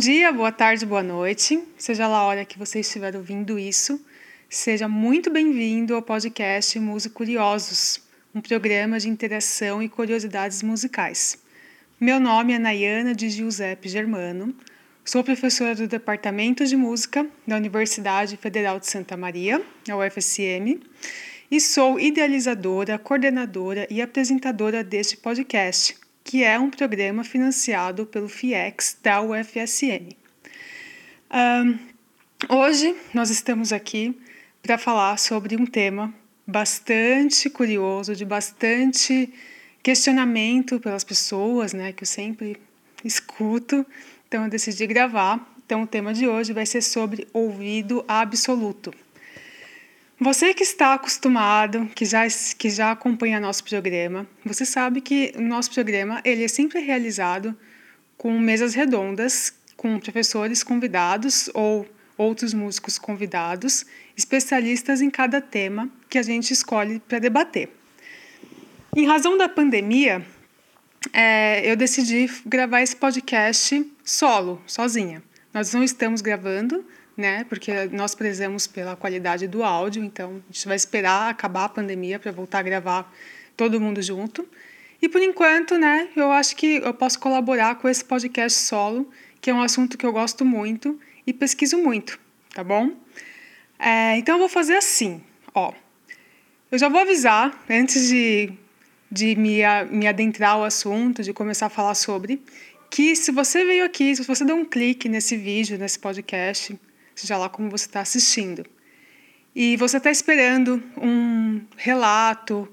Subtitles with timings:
[0.00, 1.62] dia, boa tarde, boa noite.
[1.76, 4.02] Seja lá a hora que você estiver ouvindo isso,
[4.48, 8.00] seja muito bem-vindo ao podcast Música Curiosos,
[8.34, 11.36] um programa de interação e curiosidades musicais.
[12.00, 14.54] Meu nome é Nayana de Giuseppe Germano,
[15.04, 20.80] sou professora do Departamento de Música da Universidade Federal de Santa Maria, a UFSM,
[21.50, 28.96] e sou idealizadora, coordenadora e apresentadora deste podcast que é um programa financiado pelo FIEX
[29.02, 30.16] da UFSM.
[31.32, 31.78] Um,
[32.48, 34.18] hoje nós estamos aqui
[34.62, 36.12] para falar sobre um tema
[36.46, 39.32] bastante curioso, de bastante
[39.82, 42.60] questionamento pelas pessoas, né, que eu sempre
[43.04, 43.86] escuto.
[44.28, 45.54] Então eu decidi gravar.
[45.64, 48.92] Então o tema de hoje vai ser sobre ouvido absoluto.
[50.22, 52.26] Você que está acostumado, que já,
[52.58, 57.56] que já acompanha nosso programa, você sabe que o nosso programa ele é sempre realizado
[58.18, 66.18] com mesas redondas, com professores convidados ou outros músicos convidados, especialistas em cada tema que
[66.18, 67.70] a gente escolhe para debater.
[68.94, 70.22] Em razão da pandemia,
[71.14, 75.22] é, eu decidi gravar esse podcast solo, sozinha.
[75.54, 76.84] Nós não estamos gravando
[77.20, 77.44] né?
[77.48, 82.18] Porque nós prezamos pela qualidade do áudio, então a gente vai esperar acabar a pandemia
[82.18, 83.14] para voltar a gravar
[83.56, 84.48] todo mundo junto.
[85.00, 89.08] E por enquanto, né, eu acho que eu posso colaborar com esse podcast solo,
[89.40, 92.18] que é um assunto que eu gosto muito e pesquiso muito,
[92.54, 92.92] tá bom?
[93.78, 95.22] É, então eu vou fazer assim,
[95.54, 95.72] ó.
[96.70, 98.52] Eu já vou avisar, antes de,
[99.10, 99.60] de me,
[99.90, 102.42] me adentrar ao assunto, de começar a falar sobre,
[102.90, 106.78] que se você veio aqui, se você deu um clique nesse vídeo, nesse podcast,
[107.14, 108.64] seja lá como você está assistindo.
[109.54, 112.68] E você está esperando um relato,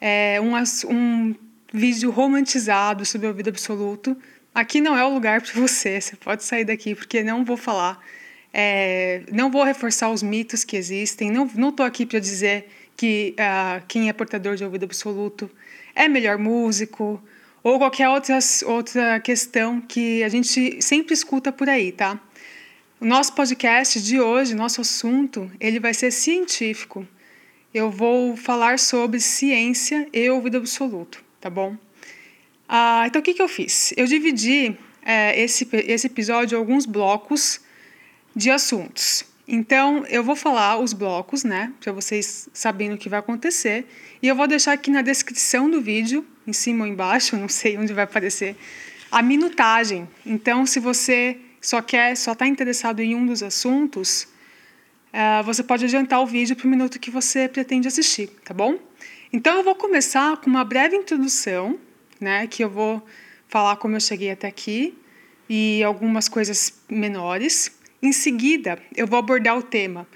[0.00, 0.52] é, um,
[0.88, 1.34] um
[1.72, 4.16] vídeo romantizado sobre o vida absoluto.
[4.54, 7.98] Aqui não é o lugar para você, você pode sair daqui, porque não vou falar,
[8.52, 13.82] é, não vou reforçar os mitos que existem, não estou aqui para dizer que uh,
[13.88, 15.50] quem é portador de ouvido absoluto
[15.94, 17.22] é melhor músico,
[17.62, 22.20] ou qualquer outra, outra questão que a gente sempre escuta por aí, tá?
[23.02, 27.04] O nosso podcast de hoje, nosso assunto, ele vai ser científico.
[27.74, 31.76] Eu vou falar sobre ciência e ouvido absoluto, tá bom?
[32.68, 33.92] Ah, então, o que, que eu fiz?
[33.96, 37.60] Eu dividi é, esse, esse episódio em alguns blocos
[38.36, 39.24] de assuntos.
[39.48, 43.84] Então, eu vou falar os blocos, né, para vocês saberem o que vai acontecer.
[44.22, 47.76] E eu vou deixar aqui na descrição do vídeo, em cima ou embaixo, não sei
[47.76, 48.54] onde vai aparecer,
[49.10, 50.08] a minutagem.
[50.24, 54.24] Então, se você só quer, só está interessado em um dos assuntos,
[55.14, 58.78] uh, você pode adiantar o vídeo para o minuto que você pretende assistir, tá bom?
[59.32, 61.78] Então eu vou começar com uma breve introdução,
[62.20, 63.02] né, que eu vou
[63.48, 64.98] falar como eu cheguei até aqui
[65.48, 67.70] e algumas coisas menores.
[68.02, 70.06] Em seguida, eu vou abordar o tema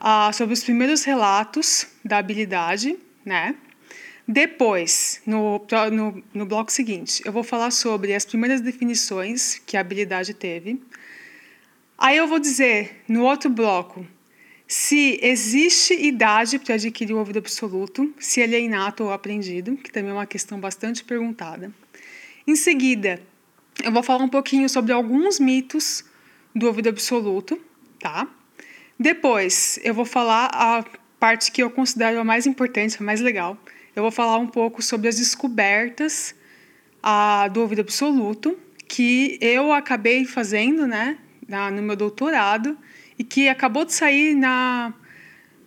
[0.00, 3.54] uh, sobre os primeiros relatos da habilidade, né?
[4.28, 9.80] Depois, no, no, no bloco seguinte, eu vou falar sobre as primeiras definições que a
[9.80, 10.82] habilidade teve.
[11.96, 14.04] Aí eu vou dizer, no outro bloco,
[14.66, 19.92] se existe idade para adquirir o ouvido absoluto, se ele é inato ou aprendido, que
[19.92, 21.72] também é uma questão bastante perguntada.
[22.44, 23.22] Em seguida,
[23.84, 26.04] eu vou falar um pouquinho sobre alguns mitos
[26.52, 27.60] do ouvido absoluto,
[28.00, 28.26] tá?
[28.98, 30.84] Depois, eu vou falar a
[31.20, 33.56] parte que eu considero a mais importante, a mais legal,
[33.96, 36.34] eu vou falar um pouco sobre as descobertas
[37.02, 41.16] a, do ouvido absoluto que eu acabei fazendo, né,
[41.48, 42.76] na, no meu doutorado
[43.18, 44.92] e que acabou de sair na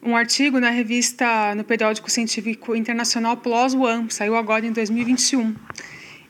[0.01, 5.53] um artigo na revista no periódico científico internacional PLOS ONE, saiu agora em 2021.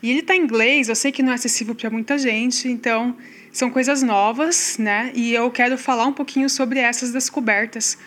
[0.01, 3.15] E ele está em inglês, eu sei que não é acessível para muita gente, então
[3.51, 5.11] são coisas novas, né?
[5.13, 7.97] E eu quero falar um pouquinho sobre essas descobertas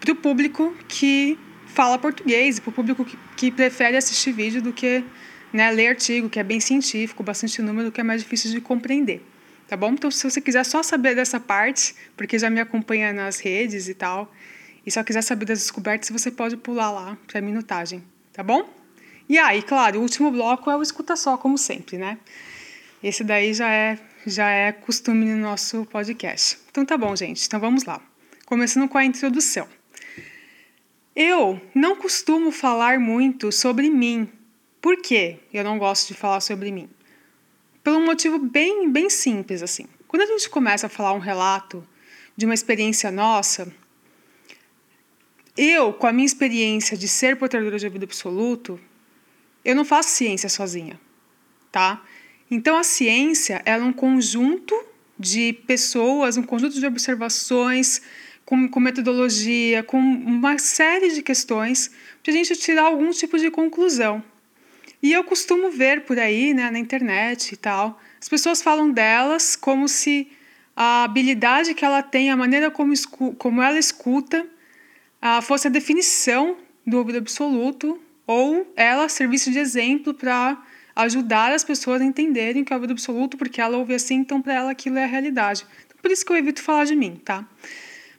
[0.00, 1.38] para o público que
[1.72, 5.04] fala português, para o público que, que prefere assistir vídeo do que
[5.52, 9.22] né, ler artigo, que é bem científico, bastante número, que é mais difícil de compreender.
[9.68, 9.92] Tá bom?
[9.92, 13.94] Então, se você quiser só saber dessa parte, porque já me acompanha nas redes e
[13.94, 14.32] tal,
[14.84, 18.02] e só quiser saber das descobertas, você pode pular lá para a minutagem,
[18.32, 18.68] tá bom?
[19.28, 22.18] E aí, claro, o último bloco é o escuta só, como sempre, né?
[23.02, 26.58] Esse daí já é, já é costume no nosso podcast.
[26.70, 27.46] Então tá bom, gente.
[27.46, 28.00] Então vamos lá.
[28.44, 29.66] Começando com a introdução.
[31.14, 34.30] Eu não costumo falar muito sobre mim.
[34.80, 35.38] Por quê?
[35.52, 36.88] Eu não gosto de falar sobre mim.
[37.84, 39.86] Pelo um motivo bem, bem simples assim.
[40.08, 41.86] Quando a gente começa a falar um relato
[42.36, 43.72] de uma experiência nossa,
[45.56, 48.80] eu, com a minha experiência de ser portadora de vida absoluto,
[49.64, 50.98] eu não faço ciência sozinha,
[51.70, 52.02] tá?
[52.50, 54.74] Então a ciência é um conjunto
[55.18, 58.00] de pessoas, um conjunto de observações,
[58.52, 61.90] com, com metodologia, com uma série de questões,
[62.22, 64.22] para a gente tirar algum tipo de conclusão.
[65.02, 69.56] E eu costumo ver por aí, né, na internet e tal, as pessoas falam delas
[69.56, 70.28] como se
[70.76, 72.92] a habilidade que ela tem, a maneira como,
[73.38, 74.46] como ela escuta,
[75.44, 80.62] fosse a definição do absoluto, ou ela servisse de exemplo para
[80.94, 84.52] ajudar as pessoas a entenderem que é o absoluto, porque ela ouve assim, então para
[84.52, 85.64] ela aquilo é a realidade.
[85.86, 87.48] Então, por isso que eu evito falar de mim, tá?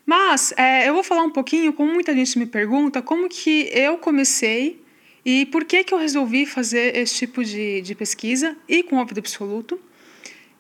[0.05, 3.97] Mas é, eu vou falar um pouquinho, como muita gente me pergunta, como que eu
[3.97, 4.83] comecei
[5.25, 9.19] e por que, que eu resolvi fazer esse tipo de, de pesquisa e com ouvido
[9.19, 9.79] absoluto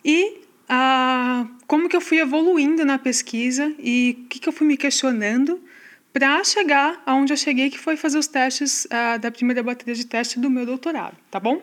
[0.03, 4.65] e ah, como que eu fui evoluindo na pesquisa e o que, que eu fui
[4.65, 5.61] me questionando
[6.13, 10.05] para chegar aonde eu cheguei, que foi fazer os testes ah, da primeira bateria de
[10.05, 11.61] teste do meu doutorado, tá bom?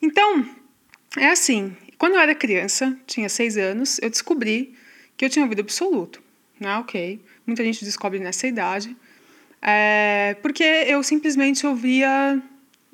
[0.00, 0.48] Então,
[1.16, 4.74] é assim, quando eu era criança, tinha seis anos, eu descobri
[5.16, 6.22] que eu tinha ouvido absoluto,
[6.60, 6.76] né?
[6.78, 8.96] Ok, muita gente descobre nessa idade,
[9.60, 12.40] é, porque eu simplesmente ouvia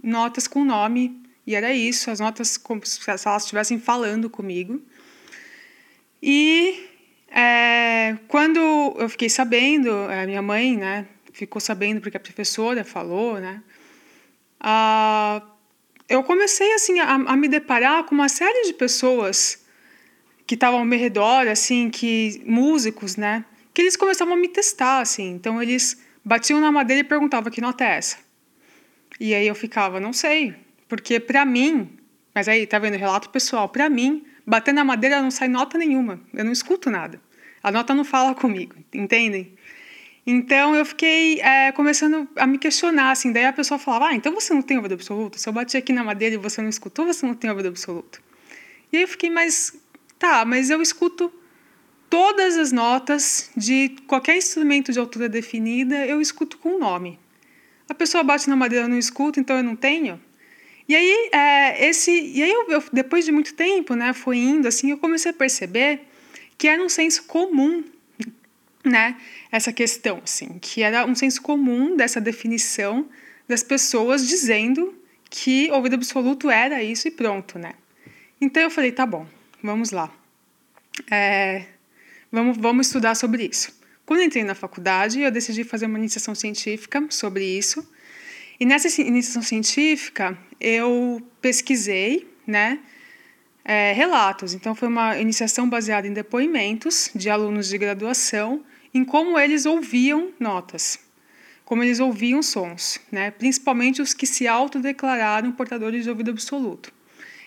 [0.03, 4.81] notas com nome e era isso, as notas como se elas estivessem falando comigo.
[6.23, 6.89] E
[7.31, 8.59] é, quando
[8.99, 13.63] eu fiquei sabendo, a minha mãe, né, ficou sabendo porque a professora falou, né,
[14.59, 15.43] a,
[16.09, 19.63] eu comecei assim a, a me deparar com uma série de pessoas
[20.47, 25.01] que estavam ao meu redor, assim, que músicos, né, que eles começavam a me testar,
[25.01, 25.33] assim.
[25.33, 28.17] Então eles batiam na madeira e perguntavam que nota é essa.
[29.19, 30.55] E aí eu ficava, não sei,
[30.89, 31.91] porque para mim,
[32.35, 36.21] mas aí tá vendo relato pessoal, para mim, bater na madeira não sai nota nenhuma,
[36.33, 37.21] eu não escuto nada.
[37.63, 39.57] A nota não fala comigo, entendem?
[40.27, 44.35] Então eu fiquei é, começando a me questionar, assim, daí a pessoa falava, ah, então
[44.35, 45.39] você não tem ouvido absoluto?
[45.39, 48.23] Se eu bati aqui na madeira e você não escutou, você não tem ouvido absoluto.
[48.93, 49.77] E aí eu fiquei, mas
[50.19, 51.33] tá, mas eu escuto
[52.15, 57.19] todas as notas de qualquer instrumento de altura definida, eu escuto com o nome.
[57.89, 60.23] A pessoa bate na madeira, eu não escuto, então eu não tenho?
[60.89, 64.69] E aí, é, esse, e aí eu, eu, depois de muito tempo, né, foi indo
[64.69, 66.03] assim, eu comecei a perceber
[66.57, 67.83] que era um senso comum,
[68.85, 69.17] né,
[69.51, 73.09] essa questão, assim, que era um senso comum dessa definição
[73.49, 74.95] das pessoas dizendo
[75.29, 77.73] que ouvido absoluto era isso e pronto, né.
[78.41, 79.27] Então eu falei, tá bom,
[79.61, 80.13] vamos lá,
[81.11, 81.74] é,
[82.35, 83.73] vamos, vamos estudar sobre isso.
[84.05, 87.89] Quando entrei na faculdade, eu decidi fazer uma iniciação científica sobre isso,
[88.59, 92.79] e nessa iniciação científica, eu pesquisei, né,
[93.65, 94.53] é, relatos.
[94.55, 100.33] Então, foi uma iniciação baseada em depoimentos de alunos de graduação em como eles ouviam
[100.39, 101.01] notas,
[101.65, 106.93] como eles ouviam sons, né, principalmente os que se autodeclararam portadores de ouvido absoluto.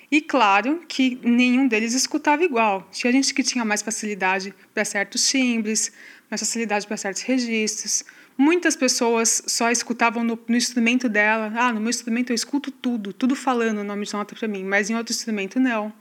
[0.09, 2.87] E claro que nenhum deles escutava igual.
[2.91, 5.91] Tinha gente que tinha mais facilidade para certos timbres,
[6.29, 8.05] mais facilidade para certos registros,
[8.37, 11.51] Muitas pessoas só escutavam no, no, instrumento dela.
[11.55, 14.63] Ah, no meu instrumento eu escuto tudo, tudo falando o nome de nota para mim,
[14.63, 15.91] mas em outro instrumento não.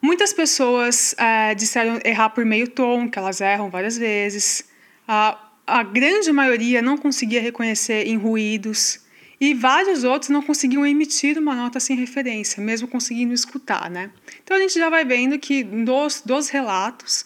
[0.00, 4.64] Muitas pessoas é, disseram errar por meio tom, que elas erram várias vezes.
[5.06, 9.00] A, a grande maioria não conseguia reconhecer em ruídos.
[9.40, 13.90] E vários outros não conseguiam emitir uma nota sem referência, mesmo conseguindo escutar.
[13.90, 14.10] Né?
[14.42, 17.24] Então a gente já vai vendo que dos, dos relatos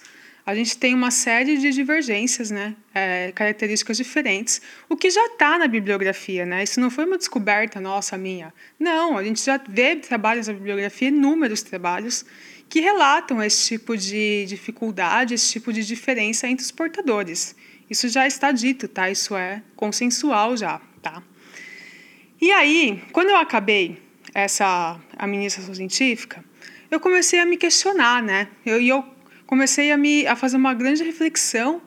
[0.49, 2.75] a gente tem uma série de divergências, né?
[2.95, 6.63] É, características diferentes, o que já está na bibliografia, né?
[6.63, 8.51] Isso não foi uma descoberta nossa, minha.
[8.81, 12.25] Não, a gente já vê trabalhos na bibliografia, inúmeros trabalhos,
[12.67, 17.55] que relatam esse tipo de dificuldade, esse tipo de diferença entre os portadores.
[17.91, 19.11] Isso já está dito, tá?
[19.11, 21.23] Isso é consensual já, tá?
[22.41, 23.99] E aí, quando eu acabei
[24.33, 26.45] essa administração científica,
[26.89, 28.49] eu comecei a me questionar, né?
[28.65, 29.05] E eu
[29.45, 31.83] comecei a me a fazer uma grande reflexão.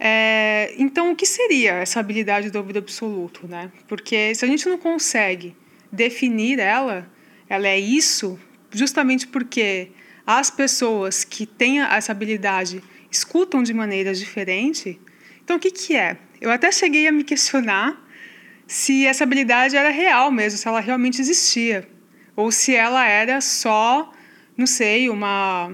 [0.00, 3.70] É, então, o que seria essa habilidade do ouvido absoluto, né?
[3.86, 5.56] Porque se a gente não consegue
[5.92, 7.08] definir ela,
[7.48, 8.38] ela é isso,
[8.72, 9.92] justamente porque
[10.26, 14.98] as pessoas que têm essa habilidade escutam de maneiras diferentes.
[15.42, 16.18] Então, o que, que é?
[16.40, 18.07] Eu até cheguei a me questionar
[18.68, 21.88] se essa habilidade era real mesmo, se ela realmente existia,
[22.36, 24.12] ou se ela era só,
[24.54, 25.72] não sei, uma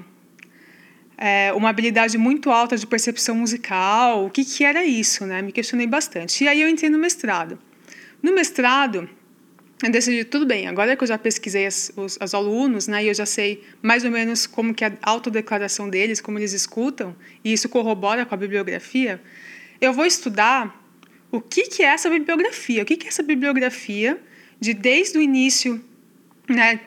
[1.19, 4.25] é, uma habilidade muito alta de percepção musical.
[4.27, 5.43] O que, que era isso, né?
[5.43, 6.45] Me questionei bastante.
[6.45, 7.59] E aí eu entrei no mestrado.
[8.23, 9.09] No mestrado,
[9.83, 13.09] eu decidi, tudo bem, agora que eu já pesquisei as, os, os alunos, né, e
[13.09, 17.15] eu já sei mais ou menos como que é a autodeclaração deles, como eles escutam,
[17.45, 19.21] e isso corrobora com a bibliografia,
[19.81, 20.84] eu vou estudar
[21.37, 24.21] o que, que é essa bibliografia, o que, que é essa bibliografia
[24.61, 25.83] de desde o início
[26.49, 26.81] né?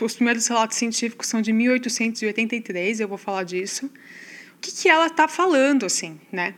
[0.00, 3.86] Os primeiros relatos científicos são de 1883, eu vou falar disso.
[3.86, 6.54] O que, que ela está falando, assim, né?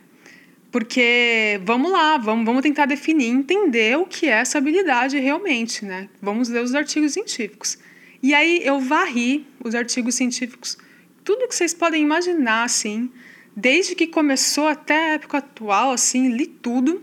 [0.71, 6.09] Porque vamos lá, vamos, vamos tentar definir, entender o que é essa habilidade realmente, né?
[6.21, 7.79] Vamos ler os artigos científicos.
[8.23, 10.77] E aí eu varri os artigos científicos,
[11.23, 13.11] tudo que vocês podem imaginar, assim,
[13.57, 17.03] desde que começou até a época atual, assim, li tudo.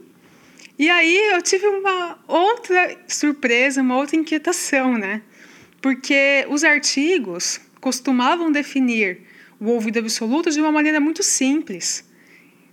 [0.81, 5.21] E aí eu tive uma outra surpresa, uma outra inquietação, né?
[5.79, 9.21] Porque os artigos costumavam definir
[9.59, 12.03] o ouvido absoluto de uma maneira muito simples.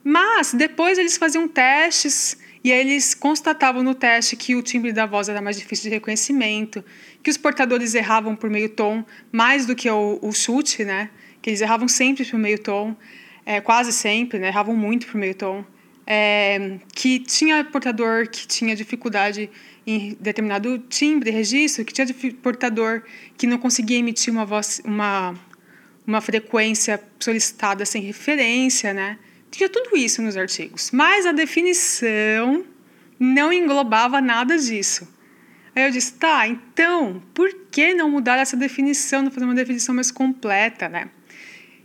[0.02, 5.04] Mas depois eles faziam testes e aí eles constatavam no teste que o timbre da
[5.04, 6.82] voz era mais difícil de reconhecimento,
[7.22, 11.10] que os portadores erravam por meio tom mais do que o, o chute, né?
[11.42, 12.96] Que eles erravam sempre por meio tom,
[13.44, 14.48] é, quase sempre, né?
[14.48, 15.62] Erravam muito por meio tom.
[16.10, 19.50] É, que tinha portador que tinha dificuldade
[19.86, 22.06] em determinado timbre, registro, que tinha
[22.42, 23.02] portador
[23.36, 25.34] que não conseguia emitir uma voz, uma,
[26.06, 29.18] uma frequência solicitada sem referência, né?
[29.50, 32.64] Tinha tudo isso nos artigos, mas a definição
[33.18, 35.06] não englobava nada disso.
[35.74, 39.94] Aí eu disse, tá, então, por que não mudar essa definição, não fazer uma definição
[39.94, 41.10] mais completa, né?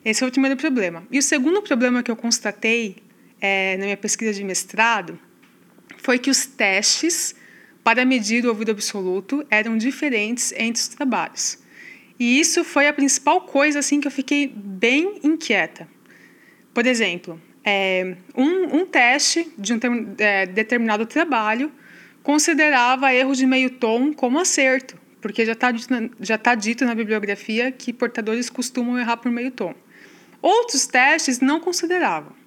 [0.03, 1.07] Esse é o primeiro problema.
[1.11, 2.97] E o segundo problema que eu constatei
[3.43, 5.19] é, na minha pesquisa de mestrado
[5.97, 7.35] foi que os testes
[7.83, 11.59] para medir o ouvido absoluto eram diferentes entre os trabalhos.
[12.17, 15.89] E isso foi a principal coisa assim que eu fiquei bem inquieta.
[16.73, 19.79] Por exemplo, é, um, um, teste de um
[20.17, 21.69] é, determinado trabalho
[22.21, 25.73] considerava erro de meio tom como acerto, porque já está
[26.21, 29.75] já tá dito na bibliografia que portadores costumam errar por meio tom.
[30.41, 32.42] Outros testes não consideravam.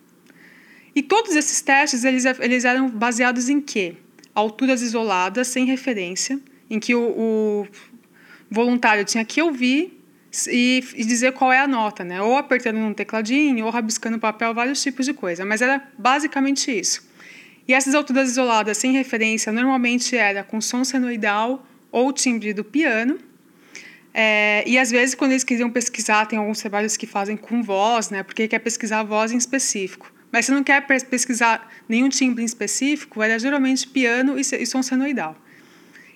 [0.97, 3.97] E todos esses testes eles, eles eram baseados em quê?
[4.37, 6.39] alturas isoladas, sem referência,
[6.69, 7.67] em que o, o
[8.51, 9.99] voluntário tinha que ouvir
[10.47, 12.21] e, e, dizer qual é a nota, né?
[12.21, 15.43] Ou apertando num tecladinho, ou rabiscando papel, vários tipos de coisa.
[15.47, 17.09] Mas era basicamente isso.
[17.67, 23.19] E essas alturas isoladas sem referência normalmente era com som senoidal ou timbre do piano.
[24.13, 28.11] É, e às vezes, quando eles queriam pesquisar, tem alguns trabalhos que fazem com voz,
[28.11, 28.23] né?
[28.23, 30.13] Porque quer pesquisar a voz em específico.
[30.33, 35.37] Mas se não quer pesquisar nenhum timbre em específico, era geralmente piano e som senoidal.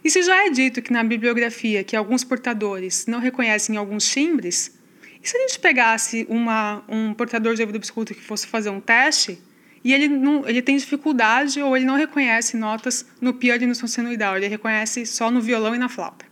[0.04, 4.78] E se já é dito que na bibliografia que alguns portadores não reconhecem alguns timbres,
[5.22, 8.80] e se a gente pegasse uma, um portador de ouvido absoluto que fosse fazer um
[8.80, 9.38] teste
[9.84, 13.74] e ele, não, ele tem dificuldade ou ele não reconhece notas no piano e no
[13.74, 16.24] som senoidal, ele reconhece só no violão e na flauta.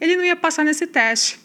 [0.00, 1.38] Ele não ia passar nesse teste.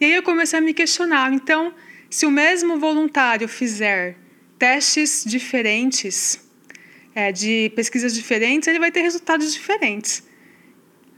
[0.00, 1.32] E aí eu comecei a me questionar.
[1.32, 1.72] Então,
[2.08, 4.16] se o mesmo voluntário fizer
[4.58, 6.40] testes diferentes,
[7.14, 10.22] é, de pesquisas diferentes, ele vai ter resultados diferentes.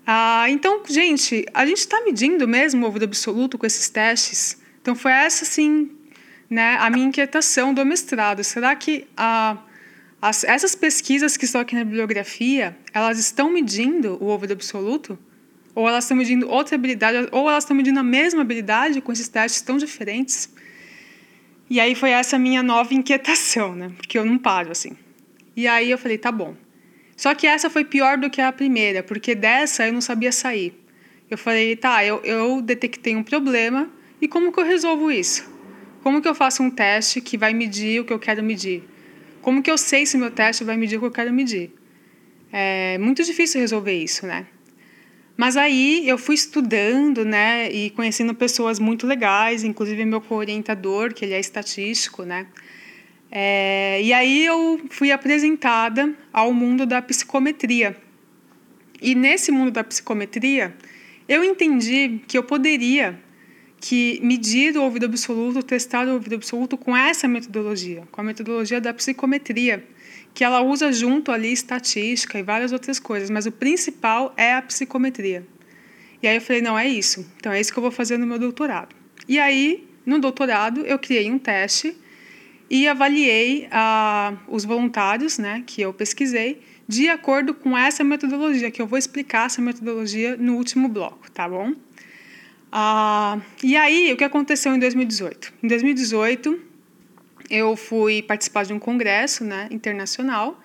[0.07, 4.57] Ah, então, gente, a gente está medindo mesmo o ouvido absoluto com esses testes?
[4.80, 5.90] Então, foi essa, sim,
[6.49, 8.42] né, a minha inquietação do mestrado.
[8.42, 9.59] Será que a,
[10.23, 15.18] as, essas pesquisas que estão aqui na bibliografia, elas estão medindo o ouvido absoluto?
[15.75, 19.28] Ou elas estão medindo outra habilidade, ou elas estão medindo a mesma habilidade com esses
[19.28, 20.49] testes tão diferentes?
[21.70, 23.92] E aí foi essa minha nova inquietação, né?
[23.96, 24.92] Porque eu não paro assim.
[25.54, 26.54] E aí eu falei, tá bom.
[27.16, 30.72] Só que essa foi pior do que a primeira, porque dessa eu não sabia sair.
[31.28, 35.50] Eu falei, tá, eu, eu detectei um problema e como que eu resolvo isso?
[36.02, 38.82] Como que eu faço um teste que vai medir o que eu quero medir?
[39.42, 41.72] Como que eu sei se meu teste vai medir o que eu quero medir?
[42.50, 44.46] É muito difícil resolver isso, né?
[45.38, 51.25] Mas aí eu fui estudando, né, e conhecendo pessoas muito legais, inclusive meu co-orientador, que
[51.25, 52.49] ele é estatístico, né?
[53.30, 57.97] É, e aí eu fui apresentada ao mundo da psicometria.
[59.00, 60.75] E nesse mundo da psicometria,
[61.28, 63.16] eu entendi que eu poderia
[63.80, 68.80] que medir o ouvido absoluto, testar o ouvido absoluto com essa metodologia, com a metodologia
[68.80, 69.87] da psicometria
[70.38, 74.62] que ela usa junto ali estatística e várias outras coisas, mas o principal é a
[74.62, 75.45] psicometria.
[76.23, 77.26] E aí eu falei, não, é isso.
[77.38, 78.95] Então é isso que eu vou fazer no meu doutorado.
[79.26, 81.97] E aí, no doutorado, eu criei um teste
[82.71, 88.80] e avaliei ah, os voluntários né, que eu pesquisei de acordo com essa metodologia, que
[88.80, 91.75] eu vou explicar essa metodologia no último bloco, tá bom?
[92.71, 95.52] Ah, e aí, o que aconteceu em 2018?
[95.64, 96.67] Em 2018,
[97.50, 100.61] eu fui participar de um congresso né, internacional,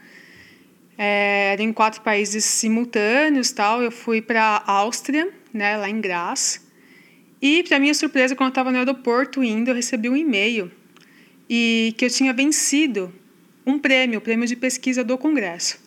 [0.97, 3.81] é, em quatro países simultâneos tal.
[3.81, 6.65] Eu fui para a Áustria, né, lá em Graz.
[7.41, 10.71] E, para minha surpresa, quando eu estava no aeroporto indo, eu recebi um e-mail
[11.49, 13.13] e que eu tinha vencido
[13.65, 15.77] um prêmio, o prêmio de pesquisa do congresso.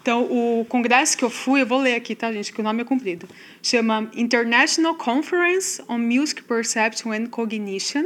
[0.00, 2.82] Então, o congresso que eu fui, eu vou ler aqui, tá, gente, que o nome
[2.82, 3.28] é comprido.
[3.60, 8.04] Chama International Conference on Music Perception and Cognition,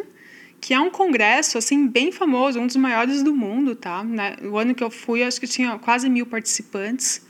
[0.61, 4.05] que é um congresso, assim, bem famoso, um dos maiores do mundo, tá?
[4.43, 7.23] O ano que eu fui, acho que tinha quase mil participantes.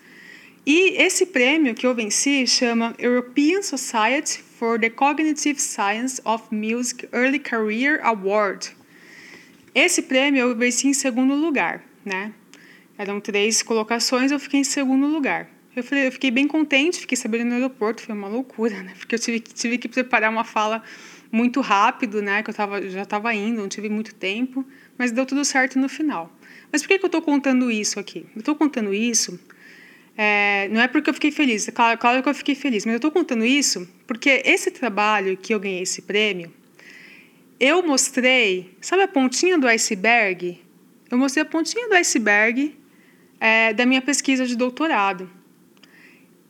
[0.66, 7.08] E esse prêmio que eu venci chama European Society for the Cognitive Science of Music
[7.12, 8.76] Early Career Award.
[9.74, 12.32] Esse prêmio eu venci em segundo lugar, né?
[12.98, 15.48] Eram três colocações, eu fiquei em segundo lugar.
[15.74, 18.92] Eu, falei, eu fiquei bem contente, fiquei sabendo no aeroporto, foi uma loucura, né?
[18.98, 20.82] Porque eu tive, tive que preparar uma fala
[21.30, 22.42] muito rápido, né?
[22.42, 24.64] Que eu tava, já estava indo, não tive muito tempo,
[24.98, 26.30] mas deu tudo certo no final.
[26.72, 28.26] Mas por que, que eu estou contando isso aqui?
[28.34, 29.38] Eu estou contando isso,
[30.16, 32.98] é, não é porque eu fiquei feliz, claro, claro que eu fiquei feliz, mas eu
[32.98, 36.52] estou contando isso porque esse trabalho que eu ganhei esse prêmio,
[37.58, 40.60] eu mostrei, sabe a pontinha do iceberg?
[41.10, 42.76] Eu mostrei a pontinha do iceberg
[43.38, 45.30] é, da minha pesquisa de doutorado.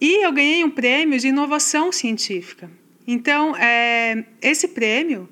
[0.01, 2.71] E eu ganhei um prêmio de inovação científica.
[3.12, 5.29] Então, é, esse prêmio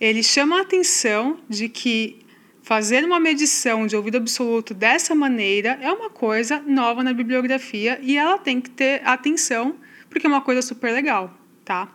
[0.00, 2.20] ele chama a atenção de que
[2.62, 8.16] fazer uma medição de ouvido absoluto dessa maneira é uma coisa nova na bibliografia e
[8.16, 9.74] ela tem que ter atenção
[10.08, 11.88] porque é uma coisa super legal, tá?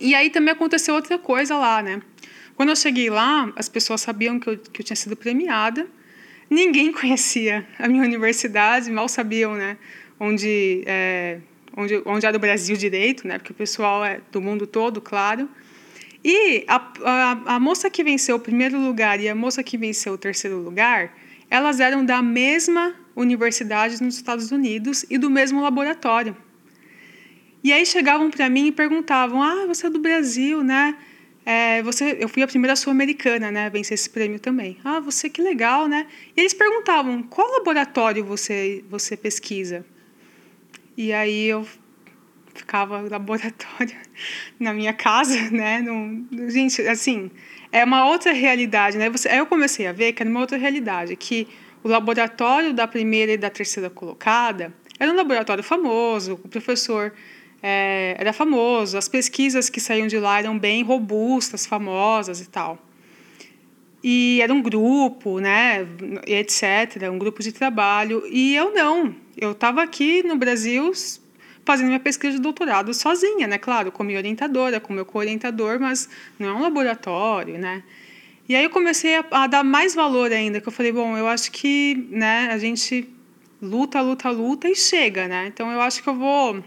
[0.00, 2.00] E aí também aconteceu outra coisa lá, né?
[2.56, 5.86] Quando eu cheguei lá, as pessoas sabiam que eu, que eu tinha sido premiada,
[6.48, 9.76] ninguém conhecia a minha universidade, mal sabiam, né,
[10.18, 11.40] onde, é,
[11.76, 15.48] onde, onde era o Brasil direito, né, porque o pessoal é do mundo todo, claro.
[16.24, 20.14] E a, a, a moça que venceu o primeiro lugar e a moça que venceu
[20.14, 21.14] o terceiro lugar,
[21.50, 26.34] elas eram da mesma universidade nos Estados Unidos e do mesmo laboratório.
[27.62, 30.96] E aí chegavam para mim e perguntavam: Ah, você é do Brasil, né?
[31.46, 34.78] É, você, eu fui a primeira sul-americana, né, vencer esse prêmio também.
[34.82, 36.06] Ah, você que legal, né?
[36.34, 39.84] E eles perguntavam qual laboratório você você pesquisa.
[40.96, 41.66] E aí eu
[42.54, 43.96] ficava no laboratório
[44.58, 45.84] na minha casa, né?
[46.48, 47.30] Gente, assim,
[47.72, 49.10] é uma outra realidade, né?
[49.10, 51.48] Você, aí eu comecei a ver que era uma outra realidade, que
[51.82, 57.12] o laboratório da primeira e da terceira colocada era um laboratório famoso, o professor
[57.62, 62.78] é, era famoso, as pesquisas que saíam de lá eram bem robustas, famosas e tal.
[64.02, 65.86] E era um grupo, né,
[66.26, 68.22] etc., um grupo de trabalho.
[68.30, 69.16] E eu não.
[69.36, 70.92] Eu estava aqui no Brasil
[71.64, 73.58] fazendo minha pesquisa de doutorado sozinha, né?
[73.58, 77.82] Claro, com minha orientadora, com meu co-orientador, mas não é um laboratório, né?
[78.48, 81.26] E aí eu comecei a, a, dar mais valor ainda, que eu falei, bom, eu
[81.26, 83.08] acho que, né, a gente
[83.60, 85.46] luta, luta, luta e chega, né?
[85.46, 86.62] Então eu acho que eu vou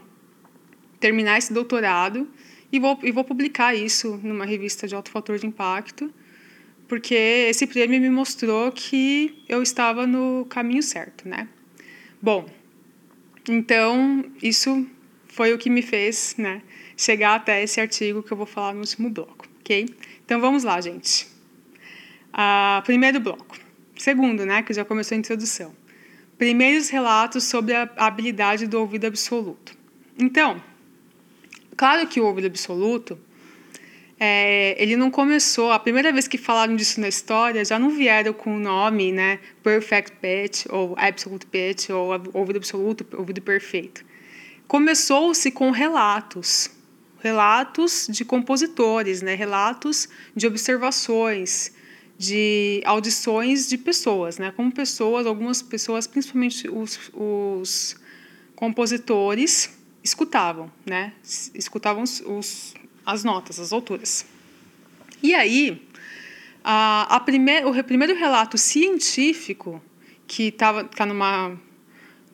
[1.00, 2.28] terminar esse doutorado
[2.72, 6.12] e vou, e vou publicar isso numa revista de alto fator de impacto,
[6.88, 11.48] porque esse prêmio me mostrou que eu estava no caminho certo, né?
[12.20, 12.50] Bom,
[13.50, 14.88] então isso
[15.28, 16.62] foi o que me fez, né,
[16.96, 19.88] chegar até esse artigo que eu vou falar no último bloco, ok?
[20.26, 21.28] Então vamos lá, gente.
[22.34, 23.58] Ah, primeiro bloco.
[23.98, 25.76] Segundo, né, que já começou a introdução.
[26.38, 29.76] Primeiros relatos sobre a habilidade do ouvido absoluto.
[30.20, 30.62] Então,
[31.78, 33.20] Claro que o ouvido absoluto,
[34.20, 35.72] é, ele não começou.
[35.72, 39.40] A primeira vez que falaram disso na história, já não vieram com o nome, né?
[39.62, 44.04] Perfect pitch, ou absolute pitch, ou ouvido absoluto, ouvido perfeito.
[44.68, 46.70] Começou-se com relatos,
[47.20, 49.36] relatos de compositores, né?
[49.36, 51.72] Relatos de observações,
[52.18, 54.52] de audições de pessoas, né?
[54.56, 57.96] Como pessoas, algumas pessoas, principalmente os, os
[58.56, 59.70] compositores,
[60.04, 61.14] escutavam, né?
[61.54, 62.74] Escutavam os, os,
[63.08, 64.26] as notas, as alturas.
[65.24, 65.82] E aí,
[66.62, 69.82] a, a primeir, o primeiro relato científico
[70.28, 71.58] que estava tá numa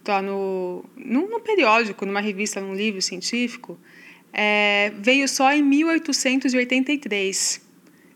[0.04, 3.80] tá no, num, num, periódico, numa revista, num livro científico,
[4.34, 7.62] é, veio só em 1883.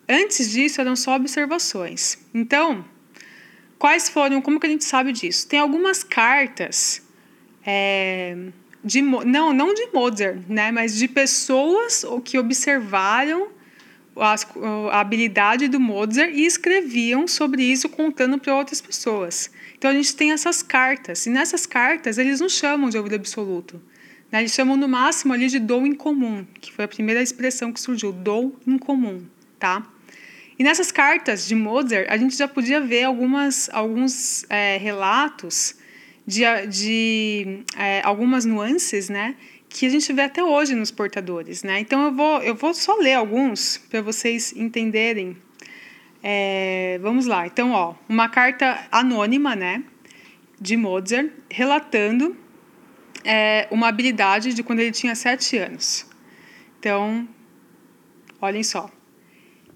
[0.10, 2.18] Antes disso eram só observações.
[2.34, 2.84] Então,
[3.78, 4.42] quais foram?
[4.42, 5.48] Como que a gente sabe disso?
[5.48, 7.04] Tem algumas cartas
[7.64, 8.36] é,
[8.84, 13.50] de não não de Mozart, né, mas de pessoas que observaram
[14.16, 19.52] a habilidade do Mozart e escreviam sobre isso contando para outras pessoas.
[19.78, 23.82] Então a gente tem essas cartas e nessas cartas eles não chamam de ouvido absoluto,
[24.32, 27.80] né, eles chamam no máximo ali de dom incomum, que foi a primeira expressão que
[27.80, 29.24] surgiu, dom incomum,
[29.60, 29.86] tá?
[30.60, 35.76] E nessas cartas de Mozart a gente já podia ver algumas alguns é, relatos
[36.28, 39.36] de, de é, algumas nuances, né?
[39.70, 41.80] Que a gente vê até hoje nos portadores, né?
[41.80, 45.36] Então eu vou, eu vou só ler alguns para vocês entenderem.
[46.22, 47.48] É, vamos lá.
[47.48, 49.84] Então, ó, uma carta anônima, né?
[50.60, 52.36] de Mozart, relatando
[53.24, 56.06] é, uma habilidade de quando ele tinha sete anos.
[56.80, 57.28] Então,
[58.42, 58.90] olhem só.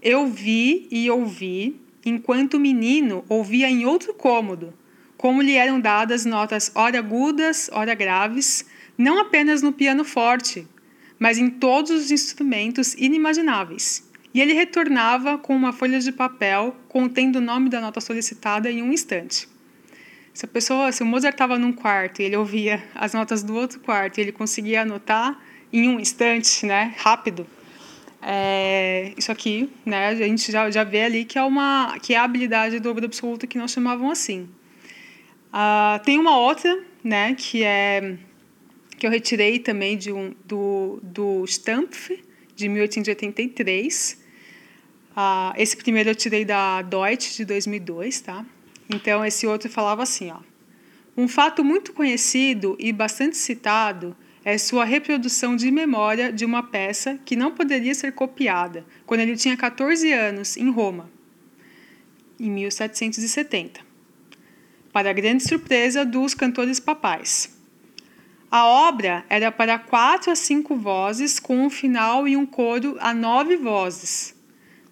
[0.01, 4.73] Eu vi e ouvi, enquanto o menino ouvia em outro cômodo,
[5.21, 8.65] como lhe eram dadas notas ora agudas, ora graves,
[8.97, 10.67] não apenas no piano forte,
[11.19, 14.03] mas em todos os instrumentos inimagináveis.
[14.33, 18.81] E ele retornava com uma folha de papel contendo o nome da nota solicitada em
[18.81, 19.47] um instante.
[20.33, 23.53] Se a pessoa, se o Mozart estava num quarto e ele ouvia as notas do
[23.53, 25.39] outro quarto e ele conseguia anotar
[25.71, 27.45] em um instante, né, rápido,
[28.23, 32.17] é, isso aqui, né, a gente já, já vê ali que é uma que é
[32.17, 34.49] a habilidade do ouvido absoluto que nós chamavam assim.
[35.51, 38.17] Uh, tem uma outra, né, que é
[38.97, 42.23] que eu retirei também de um, do, do Stampf,
[42.55, 44.13] de 1883.
[44.13, 48.45] Uh, ah, esse primeiro eu tirei da Deutsche, de 2002, tá?
[48.87, 50.37] Então, esse outro falava assim, ó.
[51.17, 57.19] Um fato muito conhecido e bastante citado é sua reprodução de memória de uma peça
[57.25, 61.09] que não poderia ser copiada, quando ele tinha 14 anos, em Roma,
[62.39, 63.81] em 1770,
[64.91, 67.57] para grande surpresa dos cantores papais.
[68.49, 73.13] A obra era para quatro a cinco vozes, com um final e um coro a
[73.13, 74.35] nove vozes.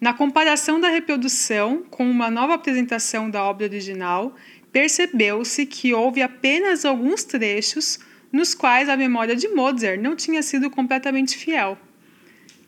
[0.00, 4.34] Na comparação da reprodução com uma nova apresentação da obra original,
[4.72, 7.98] percebeu-se que houve apenas alguns trechos
[8.32, 11.76] nos quais a memória de Mozart não tinha sido completamente fiel.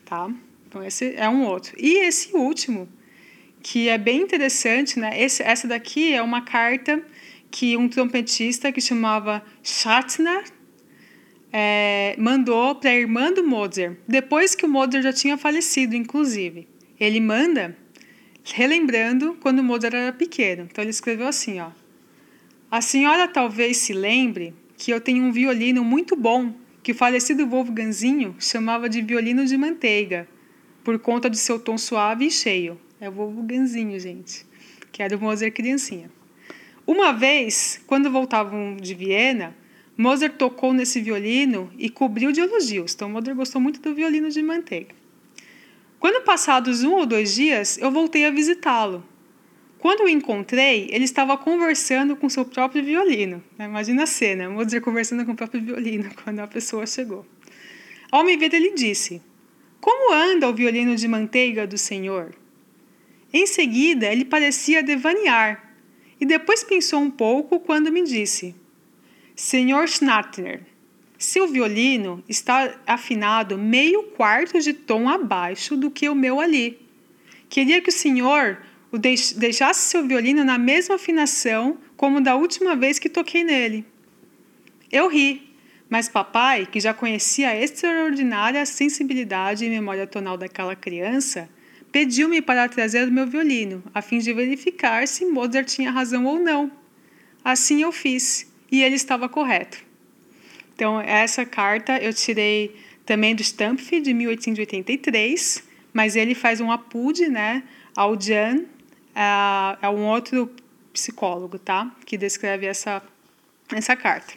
[0.05, 0.29] Tá?
[0.67, 1.73] Então, esse é um outro.
[1.77, 2.87] E esse último,
[3.63, 5.19] que é bem interessante, né?
[5.19, 7.03] Esse, essa daqui é uma carta
[7.53, 10.43] que um trompetista que chamava Schatzner
[11.51, 16.67] é, mandou para a irmã do Mozart, depois que o Mozart já tinha falecido, inclusive.
[16.99, 17.77] Ele manda
[18.43, 20.63] relembrando quando o Mozart era pequeno.
[20.63, 21.69] Então ele escreveu assim, ó:
[22.71, 27.45] A senhora talvez se lembre que eu tenho um violino muito bom que o falecido
[27.45, 30.27] Wolfgangzinho chamava de violino de manteiga,
[30.83, 32.81] por conta de seu tom suave e cheio.
[32.99, 34.43] É o Wolfgangzinho, gente,
[34.91, 36.09] que era o Mozart criancinha.
[36.85, 39.55] Uma vez, quando voltavam de Viena,
[39.97, 42.93] Mozart tocou nesse violino e cobriu de elogios.
[42.93, 44.93] Então, Mozart gostou muito do violino de manteiga.
[45.97, 49.01] Quando passados um ou dois dias, eu voltei a visitá-lo.
[49.79, 53.41] Quando o encontrei, ele estava conversando com seu próprio violino.
[53.57, 57.25] Imagina a cena, Mozart conversando com o próprio violino quando a pessoa chegou.
[58.11, 59.21] Ao me ver, ele disse:
[59.79, 62.35] Como anda o violino de manteiga do senhor?
[63.31, 65.62] Em seguida, ele parecia devanear
[66.23, 68.55] e depois pensou um pouco quando me disse:
[69.35, 70.61] Senhor Schnattner,
[71.17, 76.79] seu violino está afinado meio quarto de tom abaixo do que o meu ali.
[77.49, 78.57] Queria que o senhor
[78.89, 83.85] o deixasse seu violino na mesma afinação como da última vez que toquei nele.
[84.89, 85.53] Eu ri,
[85.89, 91.49] mas papai, que já conhecia a extraordinária sensibilidade e memória tonal daquela criança,
[91.93, 96.39] pediu-me para trazer o meu violino, a fim de verificar se Mozart tinha razão ou
[96.39, 96.71] não.
[97.45, 99.77] Assim eu fiz e ele estava correto.
[100.73, 102.75] Então, essa carta eu tirei
[103.05, 107.61] também do Stampf, de 1883, mas ele faz um apude né,
[107.95, 108.63] ao Jan,
[109.13, 110.49] é, um outro
[110.91, 111.95] psicólogo, tá?
[112.07, 113.03] Que descreve essa,
[113.71, 114.33] essa carta.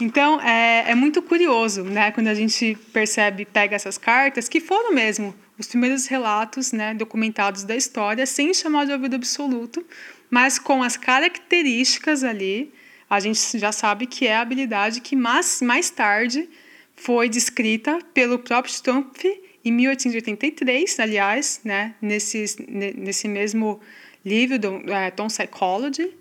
[0.00, 2.12] Então, é, é muito curioso, né?
[2.12, 7.64] Quando a gente percebe, pega essas cartas, que foram mesmo os primeiros relatos né, documentados
[7.64, 9.84] da história, sem chamar de ouvido absoluto,
[10.30, 12.72] mas com as características ali
[13.08, 16.48] a gente já sabe que é a habilidade que mais, mais tarde
[16.96, 19.24] foi descrita pelo próprio Stumpf
[19.64, 23.80] em 1883, aliás, né, nesse, nesse mesmo
[24.24, 26.12] livro do é, Tom Psychology,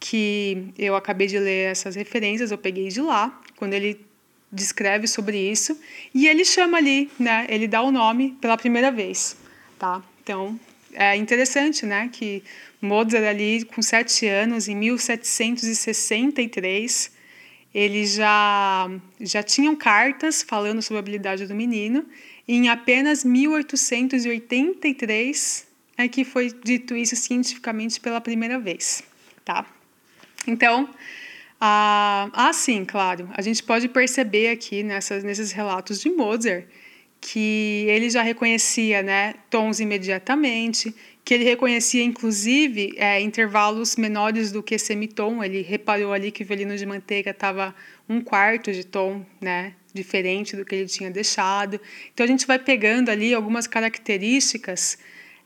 [0.00, 4.00] que eu acabei de ler essas referências, eu peguei de lá, quando ele
[4.54, 5.78] descreve sobre isso,
[6.14, 9.36] e ele chama ali, né, ele dá o nome pela primeira vez,
[9.78, 10.02] tá?
[10.22, 10.58] Então,
[10.92, 12.42] é interessante, né, que
[12.80, 17.12] Mozart ali com sete anos, em 1763,
[17.74, 18.88] eles já,
[19.20, 22.06] já tinham cartas falando sobre a habilidade do menino.
[22.46, 29.02] E em apenas 1883 é que foi dito isso cientificamente pela primeira vez,
[29.44, 29.66] tá?
[30.46, 30.88] Então,
[31.66, 36.66] ah, ah sim, claro, a gente pode perceber aqui nessas, nesses relatos de Mozart
[37.18, 44.62] que ele já reconhecia né, tons imediatamente, que ele reconhecia inclusive é, intervalos menores do
[44.62, 45.42] que semitom.
[45.42, 47.74] Ele reparou ali que o violino de manteiga estava
[48.06, 51.80] um quarto de tom, né, diferente do que ele tinha deixado.
[52.12, 54.98] Então a gente vai pegando ali algumas características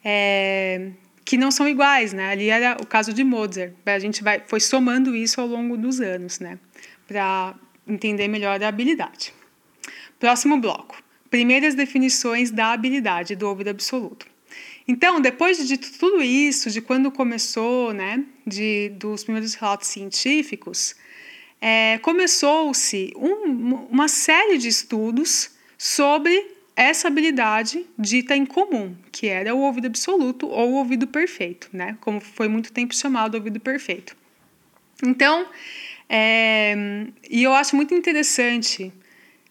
[0.04, 0.90] é,
[1.28, 2.30] que não são iguais, né?
[2.30, 3.74] Ali era o caso de Mozart.
[3.84, 6.58] A gente vai, foi somando isso ao longo dos anos, né?
[7.06, 7.54] Para
[7.86, 9.34] entender melhor a habilidade.
[10.18, 10.96] Próximo bloco.
[11.28, 14.26] Primeiras definições da habilidade do ouvido absoluto.
[14.88, 20.96] Então, depois de tudo isso, de quando começou, né, de, dos primeiros relatos científicos,
[21.60, 29.52] é, começou-se um, uma série de estudos sobre essa habilidade dita em comum, que era
[29.52, 31.98] o ouvido absoluto ou o ouvido perfeito, né?
[32.00, 34.16] Como foi muito tempo chamado ouvido perfeito.
[35.04, 35.48] Então,
[36.08, 36.76] é,
[37.28, 38.92] e eu acho muito interessante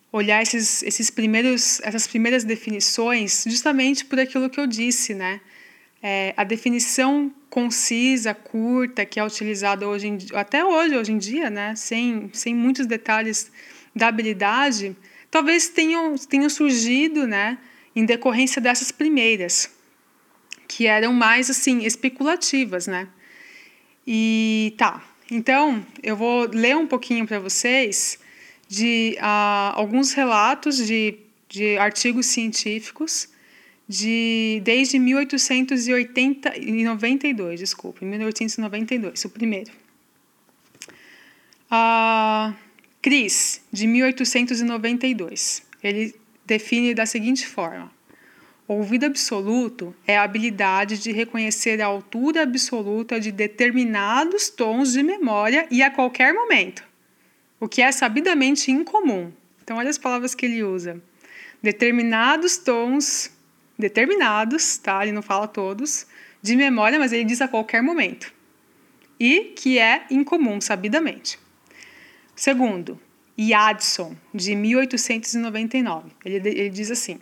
[0.10, 5.42] olhar esses, esses primeiros, essas primeiras definições, justamente por aquilo que eu disse, né?
[6.02, 11.50] É, a definição concisa, curta, que é utilizada hoje em, até hoje, hoje em dia,
[11.50, 11.76] né?
[11.76, 13.52] Sem, sem muitos detalhes
[13.94, 14.96] da habilidade,
[15.30, 17.58] talvez tenham, tenham surgido né,
[17.96, 19.70] em decorrência dessas primeiras,
[20.68, 23.08] que eram mais assim especulativas, né?
[24.06, 28.20] E tá, então eu vou ler um pouquinho para vocês
[28.68, 31.18] de uh, alguns relatos de,
[31.50, 33.30] de artigos científicos
[33.88, 39.72] de desde 1892, desculpa, 1892, o primeiro.
[41.72, 42.54] Uh,
[43.08, 46.14] Cris, de 1892, ele
[46.46, 47.90] define da seguinte forma:
[48.68, 55.66] ouvido absoluto é a habilidade de reconhecer a altura absoluta de determinados tons de memória
[55.72, 56.84] e a qualquer momento,
[57.62, 59.32] o que é sabidamente incomum.
[59.64, 61.02] Então, olha as palavras que ele usa:
[61.64, 63.32] determinados tons,
[63.80, 65.02] determinados, tá?
[65.04, 66.06] Ele não fala todos,
[66.42, 68.34] de memória, mas ele diz a qualquer momento.
[69.18, 71.40] E que é incomum, sabidamente.
[72.38, 73.00] Segundo,
[73.38, 76.12] Yadson, de 1899.
[76.24, 77.20] Ele, ele diz assim: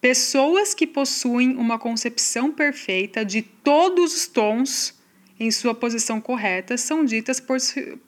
[0.00, 4.98] Pessoas que possuem uma concepção perfeita de todos os tons
[5.38, 7.42] em sua posição correta são ditas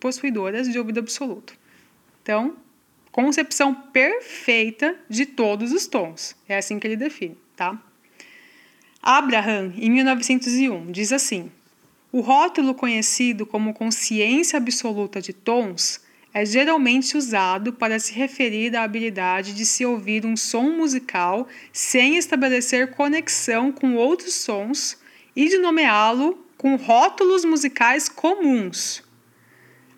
[0.01, 1.55] possuidoras de ouvido absoluto.
[2.23, 2.57] Então,
[3.13, 6.35] concepção perfeita de todos os tons.
[6.49, 7.79] É assim que ele define, tá?
[9.03, 11.53] Abraham, em 1901, diz assim:
[12.11, 16.03] O rótulo conhecido como consciência absoluta de tons
[16.35, 22.17] é geralmente usado para se referir à habilidade de se ouvir um som musical sem
[22.17, 24.99] estabelecer conexão com outros sons
[25.37, 29.05] e de nomeá-lo com rótulos musicais comuns.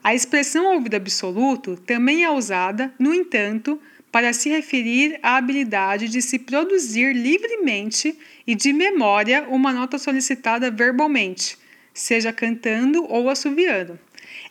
[0.05, 3.81] A expressão ouvido absoluto também é usada, no entanto,
[4.13, 10.71] para se referir à habilidade de se produzir livremente e de memória uma nota solicitada
[10.71, 11.59] verbalmente,
[11.93, 13.99] seja cantando ou assoviando.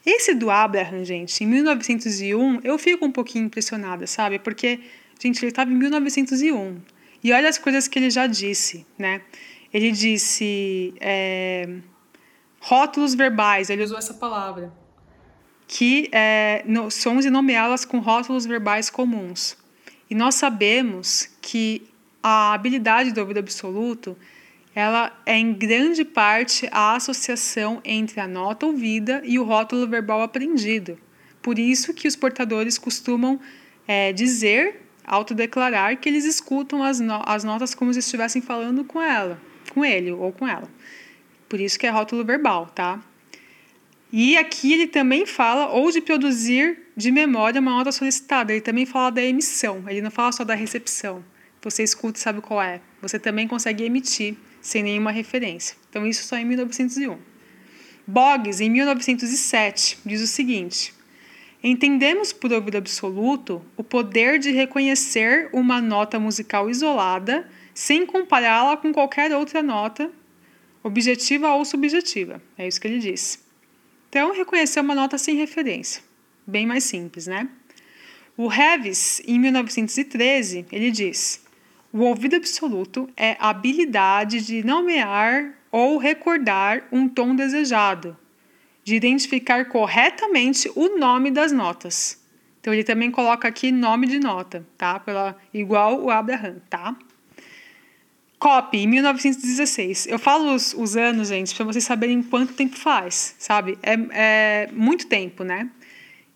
[0.06, 4.38] Esse do Abraham, gente, em 1901, eu fico um pouquinho impressionada, sabe?
[4.38, 4.80] Porque,
[5.20, 6.80] gente, ele estava em 1901.
[7.24, 9.22] E olha as coisas que ele já disse, né?
[9.74, 11.68] Ele disse é,
[12.60, 14.72] rótulos verbais, ele usou essa palavra,
[15.68, 16.88] que é, no,
[17.24, 19.58] e nomeá-las com rótulos verbais comuns.
[20.08, 21.90] E nós sabemos que
[22.22, 24.16] a habilidade do ouvido absoluto
[24.76, 30.22] ela é em grande parte a associação entre a nota ouvida e o rótulo verbal
[30.22, 31.00] aprendido.
[31.42, 33.40] Por isso que os portadores costumam
[33.88, 39.02] é, dizer, autodeclarar que eles escutam as, no as notas como se estivessem falando com
[39.02, 39.40] ela,
[39.74, 40.68] com ele ou com ela.
[41.48, 43.02] Por isso que é rótulo verbal, tá?
[44.12, 48.52] E aqui ele também fala ou de produzir de memória uma nota solicitada.
[48.52, 49.84] Ele também fala da emissão.
[49.88, 51.24] Ele não fala só da recepção.
[51.62, 52.82] Você escuta e sabe qual é.
[53.02, 55.78] Você também consegue emitir sem nenhuma referência.
[55.88, 57.20] Então, isso só em 1901.
[58.08, 60.92] Boggs, em 1907, diz o seguinte:
[61.64, 68.92] Entendemos por ouvido absoluto o poder de reconhecer uma nota musical isolada sem compará-la com
[68.92, 70.12] qualquer outra nota,
[70.82, 72.42] objetiva ou subjetiva.
[72.58, 73.46] É isso que ele diz.
[74.10, 76.02] Então, reconhecer uma nota sem referência.
[76.48, 77.48] Bem mais simples, né?
[78.36, 81.45] O Revis, em 1913, ele diz:
[81.96, 88.18] o ouvido absoluto é a habilidade de nomear ou recordar um tom desejado,
[88.84, 92.22] de identificar corretamente o nome das notas.
[92.60, 95.00] Então ele também coloca aqui nome de nota, tá?
[95.00, 96.98] Pela, igual o Abraham, tá?
[98.38, 100.08] Copy, em 1916.
[100.08, 103.80] Eu falo os, os anos, gente, para vocês saberem quanto tempo faz, sabe?
[103.82, 105.70] É, é muito tempo, né?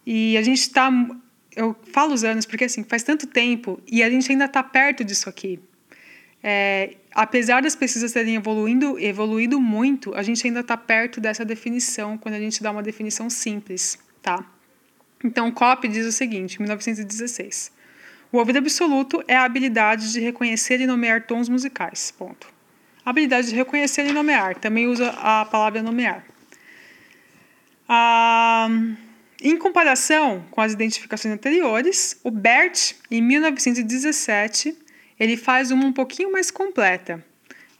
[0.05, 0.89] E a gente está
[1.55, 5.03] eu falo os anos porque assim faz tanto tempo e a gente ainda está perto
[5.03, 5.59] disso aqui.
[6.41, 12.17] É, apesar das pesquisas terem evoluindo, evoluído muito, a gente ainda está perto dessa definição
[12.17, 14.45] quando a gente dá uma definição simples, tá?
[15.23, 17.73] Então, Kopp diz o seguinte, 1916.
[18.31, 22.11] O ouvido absoluto é a habilidade de reconhecer e nomear tons musicais.
[22.11, 22.47] Ponto.
[23.03, 24.55] habilidade de reconhecer e nomear.
[24.55, 26.23] Também usa a palavra nomear.
[27.87, 28.69] Ah,
[29.41, 34.77] em comparação com as identificações anteriores, o Bert, em 1917,
[35.17, 37.23] ele faz uma um pouquinho mais completa.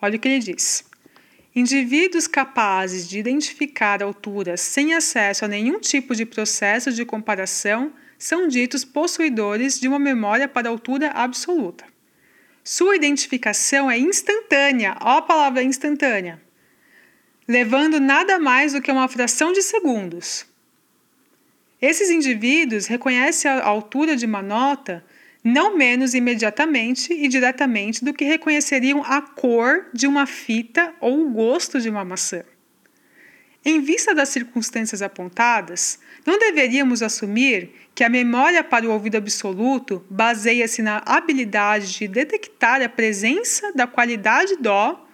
[0.02, 0.86] Olha o que ele diz.
[1.54, 8.48] Indivíduos capazes de identificar alturas sem acesso a nenhum tipo de processo de comparação são
[8.48, 11.86] ditos possuidores de uma memória para altura absoluta.
[12.63, 16.41] Sua identificação é instantânea, ó a palavra instantânea,
[17.48, 20.49] levando nada mais do que uma fração de segundos.
[21.82, 25.04] Esses indivíduos reconhecem a altura de uma nota
[25.44, 31.30] não menos imediatamente e diretamente do que reconheceriam a cor de uma fita ou o
[31.30, 32.44] gosto de uma maçã.
[33.63, 40.06] Em vista das circunstâncias apontadas, não deveríamos assumir que a memória para o ouvido absoluto
[40.10, 45.06] baseia-se na habilidade de detectar a presença da qualidade Dó,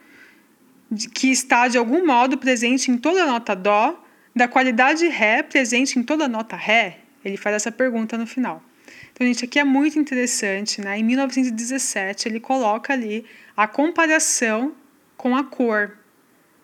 [1.13, 4.04] que está de algum modo presente em toda nota Dó,
[4.35, 6.99] da qualidade Ré presente em toda nota Ré?
[7.23, 8.61] Ele faz essa pergunta no final.
[9.13, 10.99] Então, gente, aqui é muito interessante, né?
[10.99, 14.75] Em 1917, ele coloca ali a comparação
[15.15, 15.97] com a cor,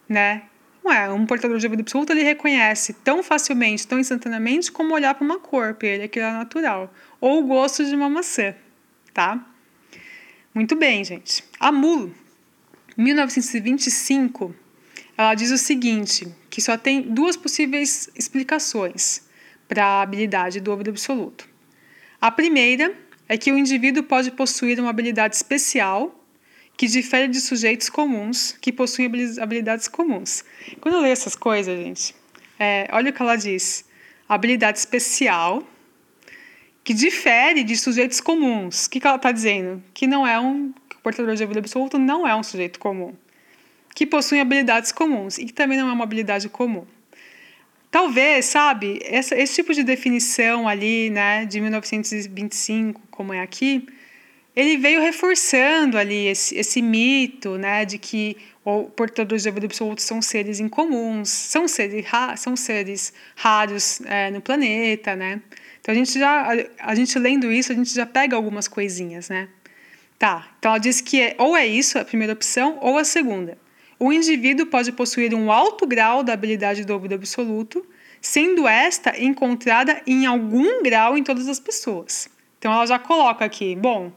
[0.08, 0.44] né?
[0.84, 5.14] Não é, um portador de ouvido absoluto ele reconhece tão facilmente, tão instantaneamente, como olhar
[5.14, 6.94] para uma cor, para ele aquilo é natural.
[7.22, 8.54] Ou o gosto de uma maçã,
[9.14, 9.40] tá?
[10.54, 11.44] Muito bem, gente.
[11.60, 12.14] A Mulo,
[12.98, 14.54] 1925,
[15.18, 19.26] ela diz o seguinte, que só tem duas possíveis explicações
[19.68, 21.48] para a habilidade do ouvido absoluto.
[22.20, 22.94] A primeira
[23.28, 26.14] é que o indivíduo pode possuir uma habilidade especial
[26.76, 29.10] que difere de sujeitos comuns que possuem
[29.40, 30.44] habilidades comuns.
[30.82, 32.14] Quando eu leio essas coisas, gente,
[32.60, 33.86] é, olha o que ela diz:
[34.28, 35.64] habilidade especial
[36.84, 38.88] que difere de sujeitos comuns.
[38.88, 39.82] O que, que ela está dizendo?
[39.94, 43.16] Que não é um que o portador de habilidade absoluta não é um sujeito comum,
[43.96, 46.86] que possui habilidades comuns e que também não é uma habilidade comum.
[47.90, 53.86] Talvez, sabe, essa, esse tipo de definição ali, né, de 1925, como é aqui,
[54.56, 60.02] ele veio reforçando ali esse, esse mito, né, de que o portadores de ouvido absoluto
[60.02, 62.06] são seres incomuns, são seres,
[62.38, 65.42] são seres raros é, no planeta, né?
[65.80, 69.30] Então a gente já, a, a, gente lendo isso, a gente já pega algumas coisinhas,
[69.30, 69.50] né?
[70.20, 73.58] Tá, então ela diz que é, ou é isso a primeira opção ou a segunda.
[74.04, 77.86] O indivíduo pode possuir um alto grau da habilidade do ouvido absoluto,
[78.20, 82.28] sendo esta encontrada em algum grau em todas as pessoas.
[82.58, 84.12] Então ela já coloca aqui, bom,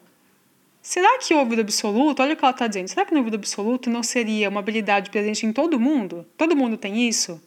[0.80, 3.34] Será que o ouvido absoluto, olha o que ela está dizendo, será que o ouvido
[3.34, 6.26] absoluto não seria uma habilidade presente em todo mundo?
[6.36, 7.42] Todo mundo tem isso?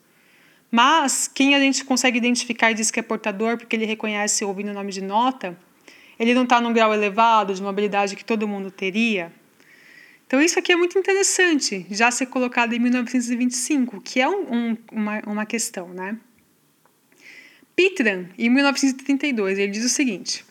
[0.69, 4.69] Mas quem a gente consegue identificar e diz que é portador porque ele reconhece ouvindo
[4.69, 5.58] o nome de nota,
[6.19, 9.32] ele não está num grau elevado de uma habilidade que todo mundo teria?
[10.28, 14.78] Então isso aqui é muito interessante, já ser colocado em 1925, que é um, um,
[14.92, 16.18] uma, uma questão, né?
[17.74, 20.44] Pitran, em 1932, ele diz o seguinte: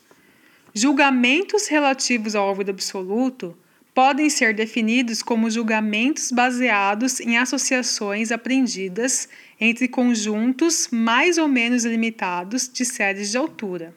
[0.72, 3.56] Julgamentos relativos ao ouvido absoluto
[3.94, 9.28] podem ser definidos como julgamentos baseados em associações aprendidas
[9.60, 13.94] entre conjuntos mais ou menos limitados de séries de altura.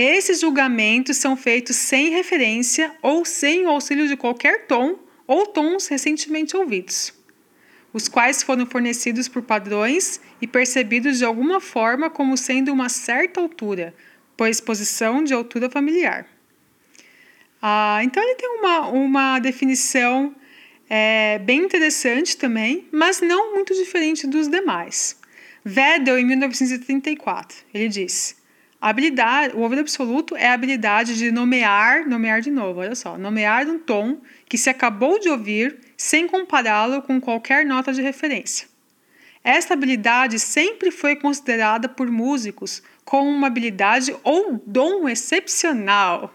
[0.00, 5.88] Esses julgamentos são feitos sem referência ou sem o auxílio de qualquer tom ou tons
[5.88, 7.12] recentemente ouvidos,
[7.92, 13.40] os quais foram fornecidos por padrões e percebidos de alguma forma como sendo uma certa
[13.40, 13.92] altura,
[14.36, 16.28] por exposição de altura familiar.
[17.60, 20.32] Ah, então, ele tem uma, uma definição
[20.88, 25.18] é, bem interessante também, mas não muito diferente dos demais.
[25.64, 28.37] Vedel, em 1934, ele diz:
[28.80, 33.66] habilidade, o ouvido absoluto é a habilidade de nomear, nomear de novo, olha só, nomear
[33.66, 38.68] um tom que se acabou de ouvir sem compará-lo com qualquer nota de referência.
[39.42, 46.34] Esta habilidade sempre foi considerada por músicos como uma habilidade ou dom excepcional.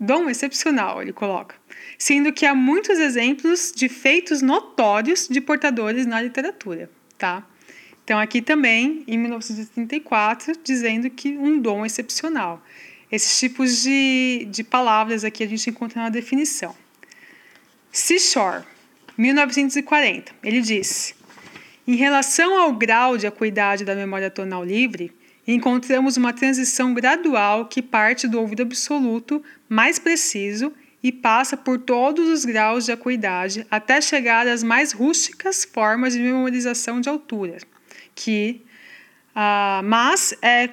[0.00, 1.54] Dom excepcional, ele coloca.
[1.98, 7.46] Sendo que há muitos exemplos de feitos notórios de portadores na literatura, tá?
[8.12, 12.62] Então, aqui também, em 1934, dizendo que um dom excepcional.
[13.10, 16.76] Esses tipos de, de palavras aqui a gente encontra na definição.
[17.90, 18.64] Seashore,
[19.16, 21.14] 1940, ele diz:
[21.86, 25.10] em relação ao grau de acuidade da memória tonal livre,
[25.48, 30.70] encontramos uma transição gradual que parte do ouvido absoluto mais preciso
[31.02, 36.20] e passa por todos os graus de acuidade até chegar às mais rústicas formas de
[36.20, 37.56] memorização de altura,
[38.14, 38.62] que
[39.34, 40.70] uh, mas, é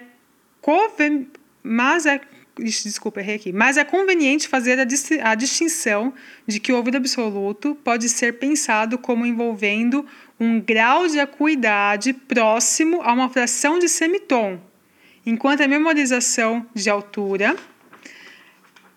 [1.63, 2.21] mas é
[2.59, 3.53] desculpa, errei aqui.
[3.53, 4.83] Mas é conveniente fazer a,
[5.31, 6.13] a distinção
[6.45, 10.05] de que o ouvido absoluto pode ser pensado como envolvendo
[10.39, 14.59] um grau de acuidade próximo a uma fração de semitom,
[15.25, 17.55] enquanto a memorização de altura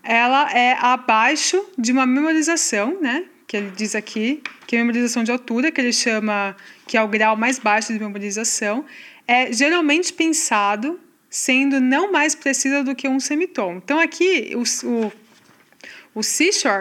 [0.02, 3.24] ela é abaixo de uma memorização, né?
[3.46, 4.42] Que ele diz aqui,
[4.72, 6.56] que é a memorização de altura, que ele chama
[6.86, 8.86] que é o grau mais baixo de memorização,
[9.28, 10.98] é geralmente pensado
[11.28, 13.76] sendo não mais precisa do que um semitom.
[13.76, 15.12] Então aqui o, o,
[16.14, 16.20] o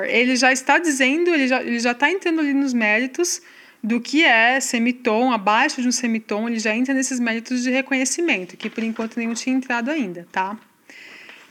[0.08, 3.42] ele já está dizendo, ele já, ele já está entrando ali nos méritos
[3.84, 8.56] do que é semitom, abaixo de um semitom, ele já entra nesses méritos de reconhecimento,
[8.56, 10.58] que por enquanto nenhum tinha entrado ainda, tá?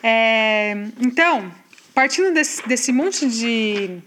[0.02, 1.52] É, então,
[1.92, 3.98] partindo desse, desse monte de,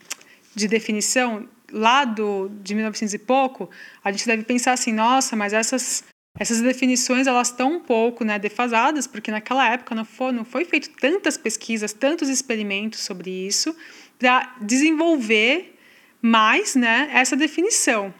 [0.55, 3.69] de definição lá do, de 1900 e pouco,
[4.03, 6.03] a gente deve pensar assim, nossa, mas essas
[6.39, 10.65] essas definições elas estão um pouco né, defasadas, porque naquela época não foi, não foi
[10.65, 13.75] feito tantas pesquisas, tantos experimentos sobre isso,
[14.17, 15.77] para desenvolver
[16.19, 18.13] mais né, essa definição.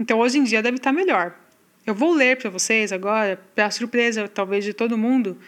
[0.00, 1.34] Então, hoje em dia deve estar melhor.
[1.84, 5.38] Eu vou ler para vocês agora, para surpresa talvez de todo mundo,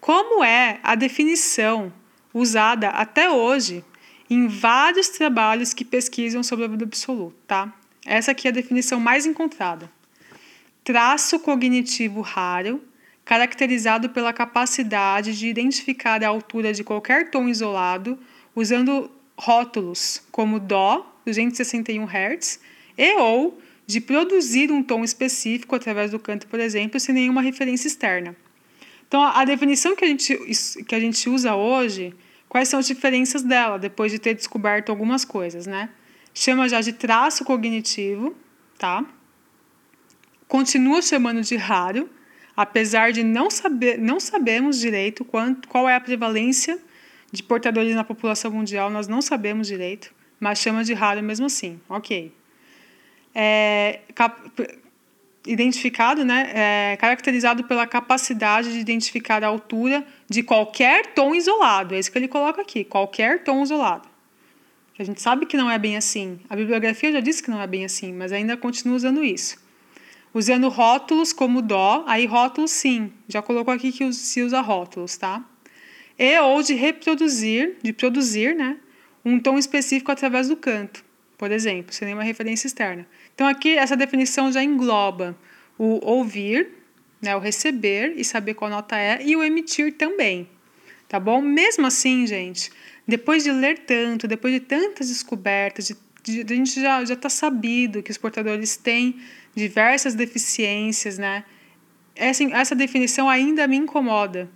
[0.00, 1.92] como é a definição
[2.32, 3.84] usada até hoje
[4.30, 7.36] em vários trabalhos que pesquisam sobre a vida absoluta.
[7.46, 7.74] Tá?
[8.04, 9.90] Essa aqui é a definição mais encontrada
[10.88, 12.82] traço cognitivo raro,
[13.22, 18.18] caracterizado pela capacidade de identificar a altura de qualquer tom isolado
[18.56, 22.58] usando rótulos como Dó, 261 Hz,
[22.96, 27.86] e ou de produzir um tom específico através do canto, por exemplo, sem nenhuma referência
[27.86, 28.34] externa.
[29.06, 30.38] Então, a definição que a gente,
[30.84, 32.14] que a gente usa hoje,
[32.48, 35.90] quais são as diferenças dela, depois de ter descoberto algumas coisas, né?
[36.34, 38.36] Chama já de traço cognitivo,
[38.78, 39.04] tá?
[40.48, 42.08] continua chamando de raro,
[42.56, 46.78] apesar de não saber, não sabemos direito quanto, qual é a prevalência
[47.30, 51.78] de portadores na população mundial, nós não sabemos direito, mas chama de raro mesmo assim,
[51.88, 52.32] ok.
[53.34, 54.34] É, cap,
[55.46, 61.98] identificado, né, é, caracterizado pela capacidade de identificar a altura de qualquer tom isolado, é
[61.98, 64.08] isso que ele coloca aqui, qualquer tom isolado.
[64.98, 67.66] A gente sabe que não é bem assim, a bibliografia já disse que não é
[67.66, 69.58] bem assim, mas ainda continua usando isso
[70.32, 75.44] usando rótulos como dó, aí rótulos sim, já colocou aqui que se usa rótulos, tá?
[76.18, 78.76] E ou de reproduzir, de produzir, né,
[79.24, 81.04] um tom específico através do canto,
[81.36, 83.06] por exemplo, sem nenhuma referência externa.
[83.34, 85.36] Então aqui essa definição já engloba
[85.78, 86.68] o ouvir,
[87.20, 90.48] né, o receber e saber qual nota é e o emitir também,
[91.08, 91.40] tá bom?
[91.40, 92.70] Mesmo assim, gente,
[93.06, 95.88] depois de ler tanto, depois de tantas descobertas,
[96.22, 99.20] de, de, a gente já já está sabido que os portadores têm
[99.54, 101.44] diversas deficiências, né?
[102.14, 104.48] Essa, essa definição ainda me incomoda.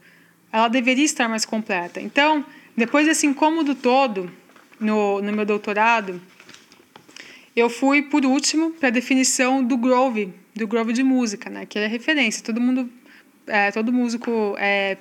[0.52, 2.00] Ela deveria estar mais completa.
[2.00, 2.44] Então,
[2.76, 4.30] depois desse incômodo todo
[4.78, 6.20] no, no meu doutorado,
[7.54, 11.66] eu fui, por último, para a definição do Grove, do Grove de música, né?
[11.66, 12.42] Que é referência.
[12.42, 12.90] Todo mundo,
[13.46, 14.96] é, todo músico é,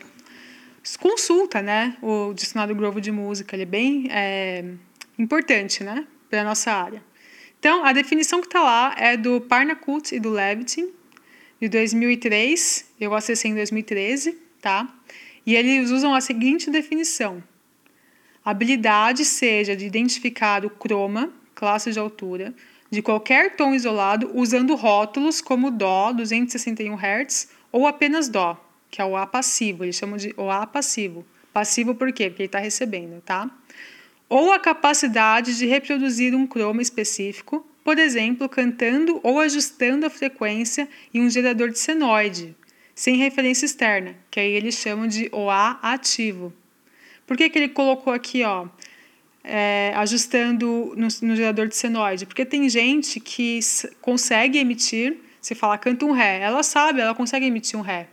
[1.00, 1.98] consulta, né?
[2.02, 3.56] O dicionário Grove de música.
[3.56, 4.66] Ele é bem é,
[5.18, 6.06] importante, né?
[6.30, 7.04] Para nossa área.
[7.60, 10.90] Então, a definição que está lá é do Parnakut e do Levitin,
[11.60, 12.94] de 2003.
[13.00, 14.92] Eu acessei em 2013, tá?
[15.46, 17.44] E eles usam a seguinte definição:
[18.44, 22.54] habilidade seja de identificar o croma, classe de altura,
[22.92, 29.06] de qualquer tom isolado usando rótulos como Dó, 261 Hz, ou apenas Dó, que é
[29.06, 29.84] o A passivo.
[29.84, 31.26] Eles chamam de o A passivo.
[31.52, 32.30] Passivo por quê?
[32.30, 33.50] Porque ele está recebendo, tá?
[34.32, 40.88] ou a capacidade de reproduzir um croma específico, por exemplo, cantando ou ajustando a frequência
[41.14, 42.56] em um gerador de senoide,
[42.96, 46.54] sem referência externa, que aí eles chamam de OA ativo.
[47.28, 48.68] Por que, que ele colocou aqui, ó,
[49.44, 52.26] é, ajustando no, no, gerador de senoide?
[52.26, 53.60] Porque tem gente que
[54.02, 58.08] consegue emitir, se fala canta um Ré, ela sabe, ela consegue emitir um Ré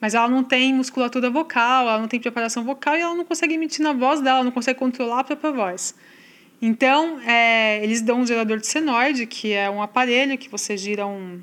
[0.00, 3.54] mas ela não tem musculatura vocal, ela não tem preparação vocal e ela não consegue
[3.54, 5.94] emitir na voz dela, não consegue controlar a própria voz.
[6.60, 11.06] Então, é, eles dão um gerador de senoide, que é um aparelho que você gira
[11.06, 11.40] um,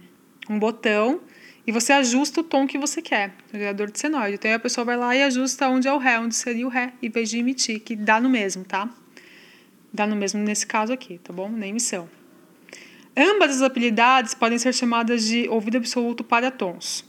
[0.50, 1.22] um botão
[1.66, 4.36] e você ajusta o tom que você quer, o gerador de senoide.
[4.36, 6.94] Então, a pessoa vai lá e ajusta onde é o Ré, onde seria o Ré,
[7.02, 8.90] em vez de emitir, que dá no mesmo, tá?
[9.94, 11.50] Dá no mesmo nesse caso aqui, tá bom?
[11.50, 12.10] Na emissão.
[13.16, 17.06] Ambas as habilidades podem ser chamadas de ouvido absoluto para tons.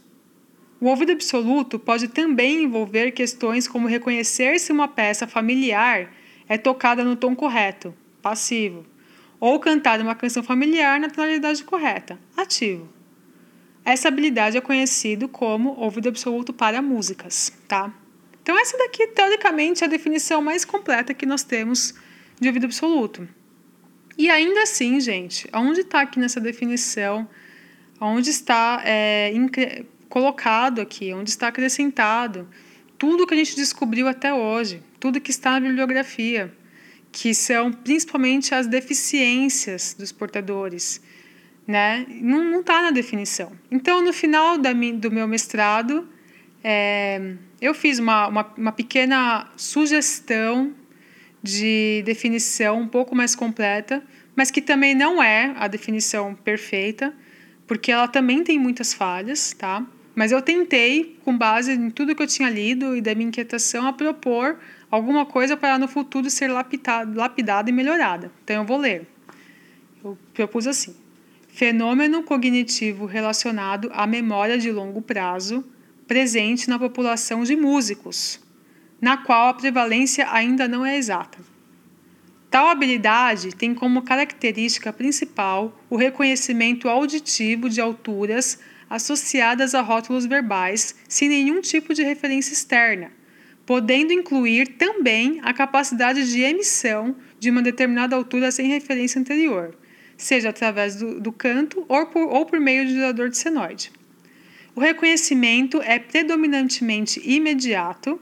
[0.78, 6.12] O ouvido absoluto pode também envolver questões como reconhecer se uma peça familiar
[6.46, 8.84] é tocada no tom correto, passivo,
[9.40, 12.86] ou cantar uma canção familiar na tonalidade correta, ativo.
[13.82, 17.90] Essa habilidade é conhecido como ouvido absoluto para músicas, tá?
[18.42, 21.94] Então, essa daqui, teoricamente, é a definição mais completa que nós temos
[22.40, 23.28] de ouvido absoluto.
[24.16, 27.28] E ainda assim, gente, onde está aqui nessa definição,
[28.00, 29.32] onde está é,
[30.08, 32.48] colocado aqui, onde está acrescentado
[32.96, 36.52] tudo que a gente descobriu até hoje, tudo que está na bibliografia,
[37.10, 41.02] que são principalmente as deficiências dos portadores,
[41.66, 42.06] né?
[42.08, 43.52] Não está na definição.
[43.70, 46.08] Então, no final da, do meu mestrado,
[46.62, 50.72] é, eu fiz uma, uma, uma pequena sugestão
[51.44, 54.02] de definição um pouco mais completa,
[54.34, 57.14] mas que também não é a definição perfeita,
[57.66, 59.86] porque ela também tem muitas falhas, tá?
[60.14, 63.86] Mas eu tentei, com base em tudo que eu tinha lido e da minha inquietação,
[63.86, 64.58] a propor
[64.90, 68.32] alguma coisa para no futuro ser lapidada, lapidada e melhorada.
[68.42, 69.06] Então eu vou ler.
[70.02, 70.96] Eu propus assim:
[71.48, 75.62] fenômeno cognitivo relacionado à memória de longo prazo
[76.06, 78.40] presente na população de músicos,
[79.04, 81.36] na qual a prevalência ainda não é exata.
[82.50, 90.94] Tal habilidade tem como característica principal o reconhecimento auditivo de alturas associadas a rótulos verbais
[91.06, 93.12] sem nenhum tipo de referência externa,
[93.66, 99.76] podendo incluir também a capacidade de emissão de uma determinada altura sem referência anterior,
[100.16, 103.92] seja através do, do canto ou por, ou por meio de gerador de senoide.
[104.74, 108.18] O reconhecimento é predominantemente imediato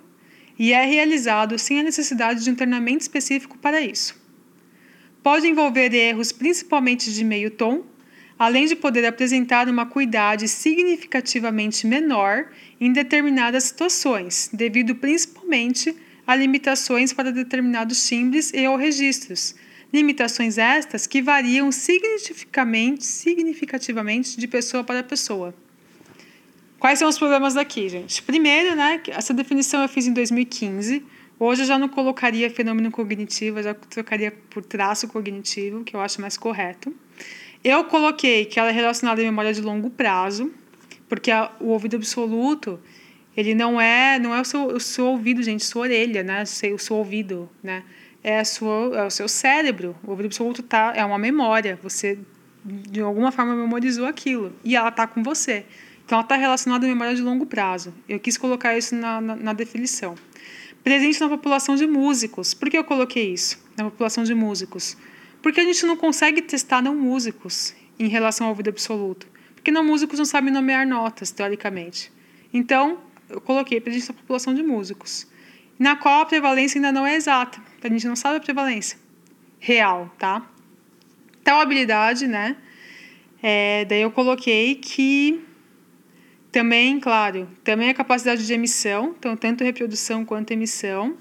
[0.59, 4.20] e é realizado sem a necessidade de um treinamento específico para isso.
[5.22, 7.84] Pode envolver erros principalmente de meio tom,
[8.38, 12.50] além de poder apresentar uma cuidade significativamente menor
[12.80, 15.94] em determinadas situações, devido principalmente
[16.26, 19.55] a limitações para determinados timbres e ou registros.
[19.92, 25.55] Limitações estas que variam significativamente, significativamente de pessoa para pessoa.
[26.83, 28.20] Quais são os problemas daqui, gente?
[28.24, 31.07] Primeiro, né, essa definição eu fiz em 2015.
[31.39, 36.01] Hoje eu já não colocaria fenômeno cognitivo, eu já trocaria por traço cognitivo, que eu
[36.01, 36.93] acho mais correto.
[37.62, 40.53] Eu coloquei que ela é relacionada à memória de longo prazo,
[41.09, 42.80] porque a, o ouvido absoluto,
[43.37, 46.43] ele não é, não é o seu, o seu ouvido, gente, sua orelha, né?
[46.43, 47.85] O seu ouvido, né?
[48.24, 49.95] É, sua, é o seu cérebro.
[50.03, 51.78] O ouvido absoluto tá, é uma memória.
[51.80, 52.18] Você,
[52.64, 54.53] de alguma forma, memorizou aquilo.
[54.64, 55.64] E ela está com você.
[56.12, 57.94] Então, ela está relacionada à memória de longo prazo.
[58.06, 60.14] Eu quis colocar isso na, na, na definição.
[60.84, 62.52] Presente na população de músicos.
[62.52, 63.58] Por que eu coloquei isso?
[63.78, 64.94] Na população de músicos.
[65.40, 69.26] Porque a gente não consegue testar não músicos em relação ao ouvido absoluto.
[69.54, 72.12] Porque não músicos não sabem nomear notas, teoricamente.
[72.52, 72.98] Então,
[73.30, 75.26] eu coloquei presente na população de músicos.
[75.78, 77.58] Na qual a prevalência ainda não é exata.
[77.82, 78.98] A gente não sabe a prevalência
[79.58, 80.46] real, tá?
[81.42, 82.58] Tal habilidade, né?
[83.42, 85.42] É, daí eu coloquei que
[86.53, 91.16] também, claro, também a capacidade de emissão, então tanto reprodução quanto emissão,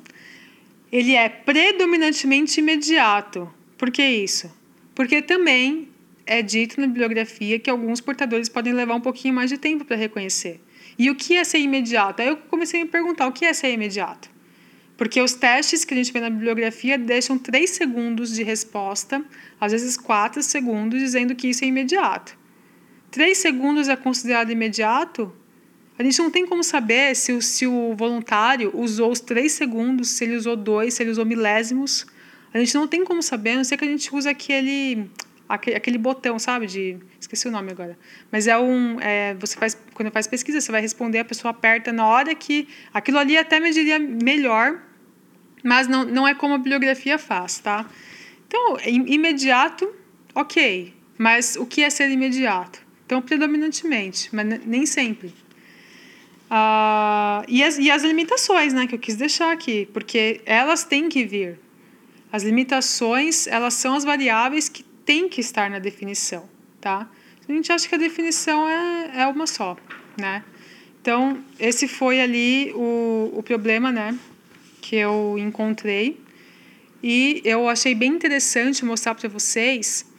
[0.92, 3.50] ele é predominantemente imediato.
[3.78, 4.54] Por que isso?
[4.94, 5.88] Porque também
[6.26, 9.96] é dito na bibliografia que alguns portadores podem levar um pouquinho mais de tempo para
[9.96, 10.60] reconhecer.
[11.00, 12.22] E o que é ser imediato?
[12.22, 14.30] Aí eu comecei a me perguntar o que é ser imediato.
[14.98, 19.24] Porque os testes que a gente vê na bibliografia deixam três segundos de resposta,
[19.60, 22.41] às vezes quatro segundos, dizendo que isso é imediato
[23.12, 25.32] três segundos é considerado imediato,
[26.02, 30.10] a gente não tem como saber se o, se o voluntário usou os três segundos,
[30.10, 32.08] se ele usou dois, se ele usou milésimos.
[32.52, 35.08] A gente não tem como saber, a não ser que a gente use aquele,
[35.48, 36.66] aquele, aquele botão, sabe?
[36.66, 37.96] De, esqueci o nome agora.
[38.32, 39.00] Mas é um.
[39.00, 42.68] É, você faz, quando faz pesquisa, você vai responder, a pessoa aperta na hora que.
[42.92, 44.82] Aquilo ali até mediria melhor,
[45.64, 47.86] mas não, não é como a bibliografia faz, tá?
[48.48, 49.88] Então, imediato,
[50.34, 50.94] ok.
[51.16, 52.82] Mas o que é ser imediato?
[53.12, 55.34] Então, predominantemente, mas nem sempre.
[56.50, 61.10] Ah, e, as, e as limitações, né, que eu quis deixar aqui, porque elas têm
[61.10, 61.60] que vir.
[62.32, 66.48] As limitações, elas são as variáveis que têm que estar na definição,
[66.80, 67.12] tá?
[67.50, 69.76] A gente acha que a definição é, é uma só,
[70.18, 70.46] né?
[71.02, 74.18] Então, esse foi ali o, o problema, né,
[74.80, 76.18] que eu encontrei.
[77.04, 80.10] E eu achei bem interessante mostrar para vocês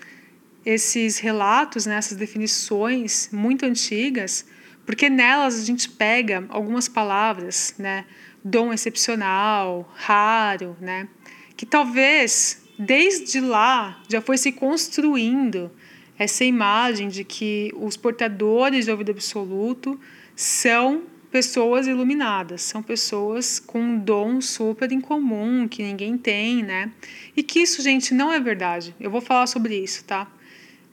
[0.65, 4.47] esses relatos, né, essas definições muito antigas,
[4.87, 8.05] porque nelas a gente pega algumas palavras, né,
[8.45, 11.09] dom excepcional, raro, né,
[11.57, 15.71] que talvez desde lá já foi se construindo
[16.19, 19.99] essa imagem de que os portadores de ouvido absoluto
[20.37, 26.93] são pessoas iluminadas, são pessoas com um dom super incomum que ninguém tem, né?
[27.35, 28.95] E que isso, gente, não é verdade.
[29.01, 30.31] Eu vou falar sobre isso, tá?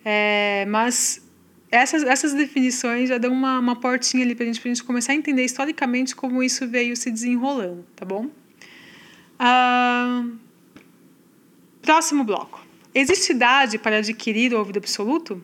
[0.03, 1.21] É, mas
[1.71, 5.15] essas, essas definições já dão uma, uma portinha ali para gente, a gente começar a
[5.15, 8.29] entender historicamente como isso veio se desenrolando, tá bom?
[9.37, 10.25] Ah,
[11.81, 12.65] próximo bloco.
[12.93, 15.43] Existe idade para adquirir o ouvido absoluto?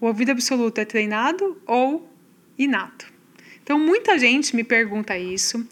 [0.00, 2.08] O ouvido absoluto é treinado ou
[2.56, 3.12] inato?
[3.62, 5.66] Então, muita gente me pergunta isso,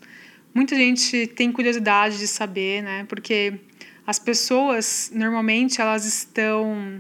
[0.53, 3.05] muita gente tem curiosidade de saber, né?
[3.09, 3.61] Porque
[4.07, 6.97] as pessoas, normalmente, elas estão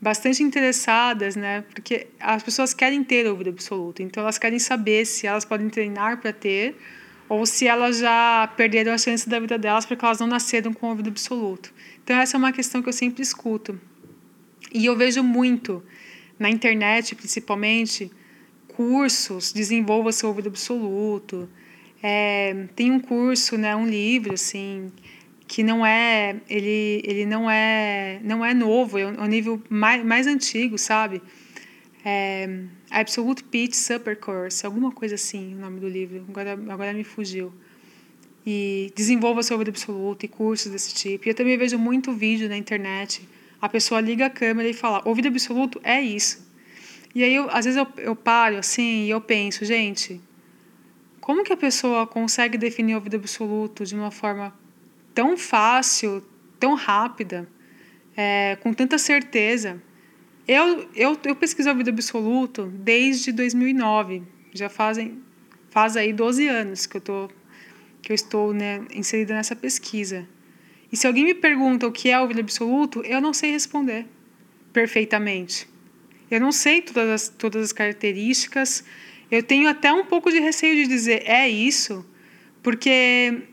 [0.00, 1.62] bastante interessadas, né?
[1.74, 6.18] Porque as pessoas querem ter ouvido absoluto, então elas querem saber se elas podem treinar
[6.20, 6.76] para ter
[7.28, 10.88] ou se elas já perderam a chance da vida delas porque elas não nasceram com
[10.88, 11.72] ouvido absoluto.
[12.02, 13.78] Então essa é uma questão que eu sempre escuto.
[14.72, 15.82] E eu vejo muito
[16.38, 18.10] na internet, principalmente,
[18.68, 21.48] cursos, desenvolva seu ouvido absoluto.
[22.02, 24.92] É, tem um curso, né, um livro assim,
[25.48, 30.04] que não é ele, ele não é não é novo, é um é nível mais,
[30.04, 31.22] mais antigo, sabe?
[32.04, 36.24] É, Absolute Pitch Super Course, alguma coisa assim, o nome do livro.
[36.28, 37.52] Agora agora me fugiu.
[38.46, 41.26] E desenvolva ouvido absoluto e cursos desse tipo.
[41.26, 43.26] E eu também vejo muito vídeo na internet.
[43.60, 46.46] A pessoa liga a câmera e fala: ouvido absoluto é isso.
[47.14, 50.20] E aí, eu, às vezes, eu, eu paro assim e eu penso, gente,
[51.20, 54.54] como que a pessoa consegue definir ouvido absoluto de uma forma
[55.18, 56.24] tão fácil,
[56.60, 57.48] tão rápida,
[58.16, 59.82] é, com tanta certeza.
[60.46, 64.22] Eu, eu, eu pesquiso a vida absoluto desde 2009.
[64.54, 65.20] Já fazem
[65.70, 67.28] faz aí 12 anos que eu, tô,
[68.00, 70.24] que eu estou né, inserida nessa pesquisa.
[70.92, 74.06] E se alguém me pergunta o que é o vida absoluto, eu não sei responder
[74.72, 75.68] perfeitamente.
[76.30, 78.84] Eu não sei todas as, todas as características.
[79.28, 82.06] Eu tenho até um pouco de receio de dizer é isso,
[82.62, 83.48] porque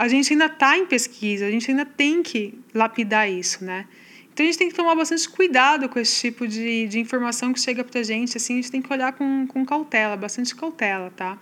[0.00, 3.86] a gente ainda está em pesquisa, a gente ainda tem que lapidar isso, né?
[4.32, 7.60] Então a gente tem que tomar bastante cuidado com esse tipo de, de informação que
[7.60, 11.10] chega para a gente, assim, a gente tem que olhar com, com cautela, bastante cautela,
[11.10, 11.38] tá?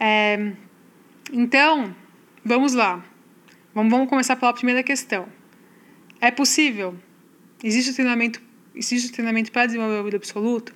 [0.00, 0.50] É,
[1.32, 1.94] então,
[2.44, 3.04] vamos lá.
[3.72, 5.28] Vamos, vamos começar pela primeira questão.
[6.20, 6.96] É possível?
[7.62, 8.42] Existe treinamento,
[8.74, 10.74] existe treinamento para desenvolver o absoluto?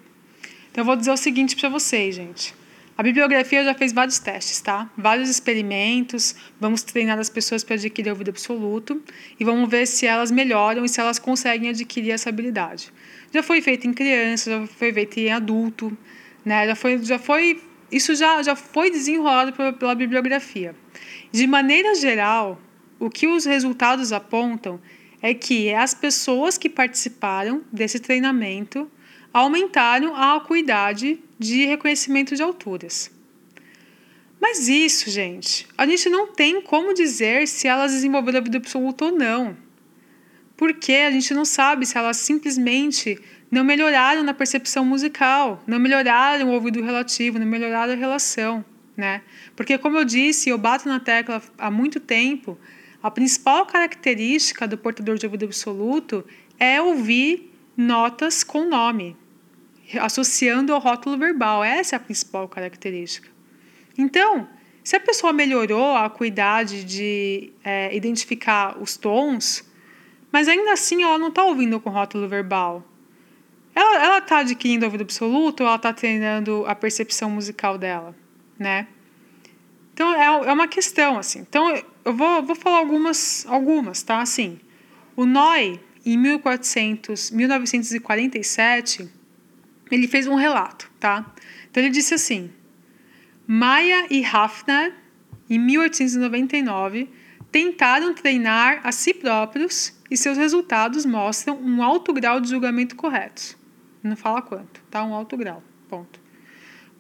[0.71, 2.55] Então eu vou dizer o seguinte para vocês, gente.
[2.97, 4.89] A bibliografia já fez vários testes, tá?
[4.97, 6.37] Vários experimentos.
[6.61, 9.03] Vamos treinar as pessoas para adquirir ouvido absoluto
[9.39, 12.93] e vamos ver se elas melhoram e se elas conseguem adquirir essa habilidade.
[13.33, 15.97] Já foi feito em criança, já foi feito em adulto,
[16.45, 16.69] né?
[16.69, 20.75] Já foi, já foi, isso já, já foi desenrolado pela, pela bibliografia.
[21.33, 22.61] De maneira geral,
[23.01, 24.81] o que os resultados apontam
[25.21, 28.89] é que as pessoas que participaram desse treinamento
[29.35, 33.11] aumentaram a acuidade de reconhecimento de alturas.
[34.41, 39.11] Mas isso, gente, a gente não tem como dizer se elas desenvolveram vida absoluta ou
[39.11, 39.57] não.
[40.57, 43.19] Porque a gente não sabe se elas simplesmente
[43.51, 48.65] não melhoraram na percepção musical, não melhoraram o ouvido relativo, não melhoraram a relação,
[48.97, 49.23] né?
[49.57, 52.57] Porque como eu disse, eu bato na tecla há muito tempo,
[53.03, 56.25] a principal característica do portador de ouvido absoluto
[56.57, 59.17] é ouvir notas com nome
[60.01, 61.63] associando ao rótulo verbal.
[61.63, 63.29] Essa é a principal característica.
[63.97, 64.49] Então,
[64.83, 69.65] se a pessoa melhorou a acuidade de é, identificar os tons,
[70.31, 72.85] mas ainda assim ela não está ouvindo com rótulo verbal,
[73.75, 78.15] ela está adquirindo ouvido absoluto ou ela está treinando a percepção musical dela,
[78.59, 78.87] né?
[79.93, 81.41] Então é, é uma questão assim.
[81.41, 81.75] Então
[82.05, 84.21] eu vou, vou falar algumas, algumas, tá?
[84.21, 84.61] Assim,
[85.17, 89.09] o Noy em 1400, 1947
[89.95, 91.33] ele fez um relato, tá?
[91.71, 92.51] Então ele disse assim:
[93.47, 94.93] Maia e Hafner,
[95.49, 97.09] em 1899,
[97.53, 103.57] tentaram treinar a si próprios e seus resultados mostram um alto grau de julgamento correto.
[104.03, 105.05] Não fala quanto, tá?
[105.05, 105.63] Um alto grau.
[105.89, 106.21] Ponto.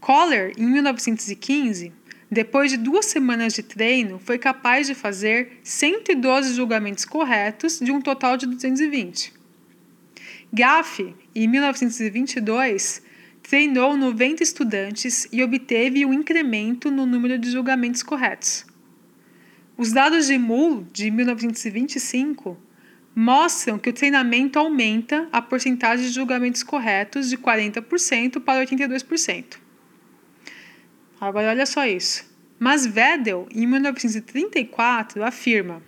[0.00, 1.92] Kohler, em 1915,
[2.30, 8.00] depois de duas semanas de treino, foi capaz de fazer 112 julgamentos corretos de um
[8.00, 9.32] total de 220.
[10.54, 13.02] Gaff, em 1922,
[13.42, 18.64] treinou 90 estudantes e obteve um incremento no número de julgamentos corretos.
[19.76, 22.56] Os dados de Mull, de 1925,
[23.16, 29.56] mostram que o treinamento aumenta a porcentagem de julgamentos corretos de 40% para 82%.
[31.20, 32.32] Agora, olha só isso.
[32.60, 35.82] Mas Vedel, em 1934, afirma: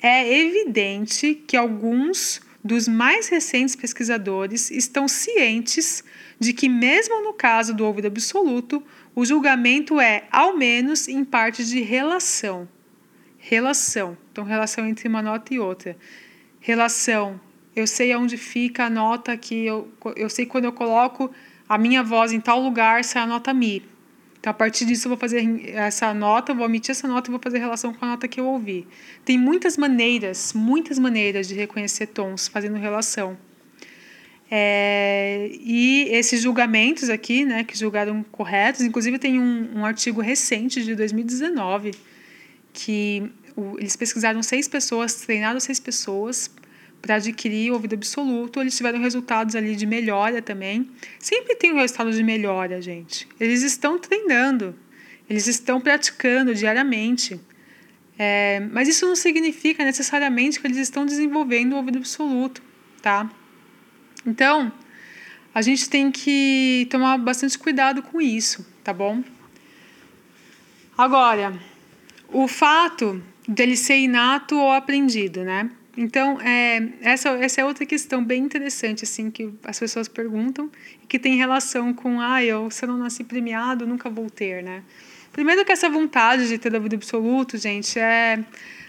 [0.00, 6.04] é evidente que alguns dos mais recentes pesquisadores estão cientes
[6.38, 8.82] de que, mesmo no caso do ouvido absoluto,
[9.14, 12.68] o julgamento é, ao menos, em parte de relação.
[13.38, 14.16] Relação.
[14.30, 15.96] Então, relação entre uma nota e outra.
[16.60, 17.40] Relação
[17.74, 21.30] eu sei aonde fica a nota que eu, eu sei quando eu coloco
[21.68, 23.82] a minha voz em tal lugar sai a nota Mi.
[24.42, 27.38] Então, a partir disso, eu vou fazer essa nota, vou omitir essa nota e vou
[27.40, 28.88] fazer relação com a nota que eu ouvi.
[29.24, 33.38] Tem muitas maneiras, muitas maneiras de reconhecer tons fazendo relação.
[34.50, 40.82] É, e esses julgamentos aqui, né, que julgaram corretos, inclusive tem um, um artigo recente
[40.82, 41.92] de 2019
[42.72, 46.50] que o, eles pesquisaram seis pessoas, treinaram seis pessoas
[47.02, 50.88] para adquirir o ouvido absoluto, eles tiveram resultados ali de melhora também.
[51.18, 53.28] Sempre tem um resultado de melhora, gente.
[53.40, 54.74] Eles estão treinando,
[55.28, 57.40] eles estão praticando diariamente.
[58.16, 62.62] É, mas isso não significa necessariamente que eles estão desenvolvendo o ouvido absoluto,
[63.02, 63.28] tá?
[64.24, 64.72] Então,
[65.52, 69.24] a gente tem que tomar bastante cuidado com isso, tá bom?
[70.96, 71.58] Agora,
[72.28, 75.68] o fato dele ser inato ou aprendido, né?
[75.96, 80.70] Então, é, essa, essa é outra questão bem interessante, assim, que as pessoas perguntam
[81.02, 84.62] e que tem relação com, ah, eu, se eu não nasci premiado, nunca vou ter,
[84.62, 84.82] né?
[85.32, 88.42] Primeiro que essa vontade de ter a vida absoluto, gente, é...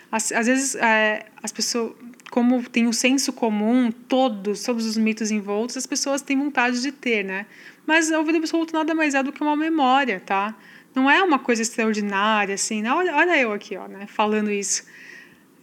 [0.09, 1.93] Às, às vezes, é, as pessoas,
[2.29, 6.81] como tem o um senso comum, todos, todos os mitos envoltos, as pessoas têm vontade
[6.81, 7.47] de ter, né?
[7.85, 10.55] Mas a vida absoluto nada mais é do que uma memória, tá?
[10.95, 12.85] Não é uma coisa extraordinária, assim?
[12.85, 14.05] Olha, olha eu aqui, ó, né?
[14.07, 14.83] Falando isso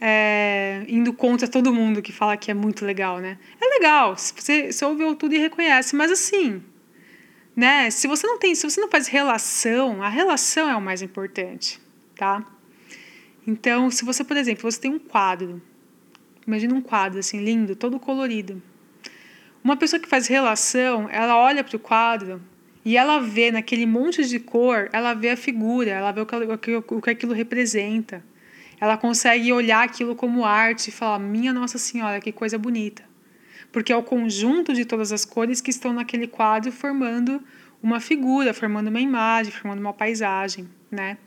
[0.00, 3.38] é, indo contra todo mundo que fala que é muito legal, né?
[3.60, 6.62] É legal, você, você ouviu tudo e reconhece, mas assim,
[7.54, 7.90] né?
[7.90, 11.78] Se você não tem, se você não faz relação, a relação é o mais importante,
[12.16, 12.42] tá?
[13.46, 15.60] Então, se você, por exemplo, você tem um quadro,
[16.46, 18.62] imagina um quadro assim lindo, todo colorido.
[19.62, 22.40] Uma pessoa que faz relação, ela olha para o quadro
[22.82, 26.26] e ela vê naquele monte de cor, ela vê a figura, ela vê o
[26.56, 28.24] que, o que aquilo representa
[28.80, 33.04] ela consegue olhar aquilo como arte e falar: minha Nossa Senhora, que coisa bonita.
[33.70, 37.42] Porque é o conjunto de todas as cores que estão naquele quadro formando
[37.82, 41.18] uma figura, formando uma imagem, formando uma paisagem, né?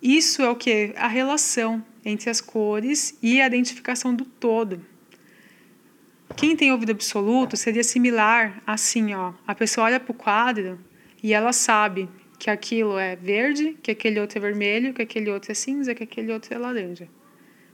[0.00, 0.92] Isso é o que?
[0.96, 4.84] A relação entre as cores e a identificação do todo.
[6.34, 9.34] Quem tem ouvido absoluto seria similar assim, ó.
[9.46, 10.80] A pessoa olha para o quadro
[11.22, 12.08] e ela sabe
[12.42, 16.02] que aquilo é verde, que aquele outro é vermelho, que aquele outro é cinza, que
[16.02, 17.08] aquele outro é laranja.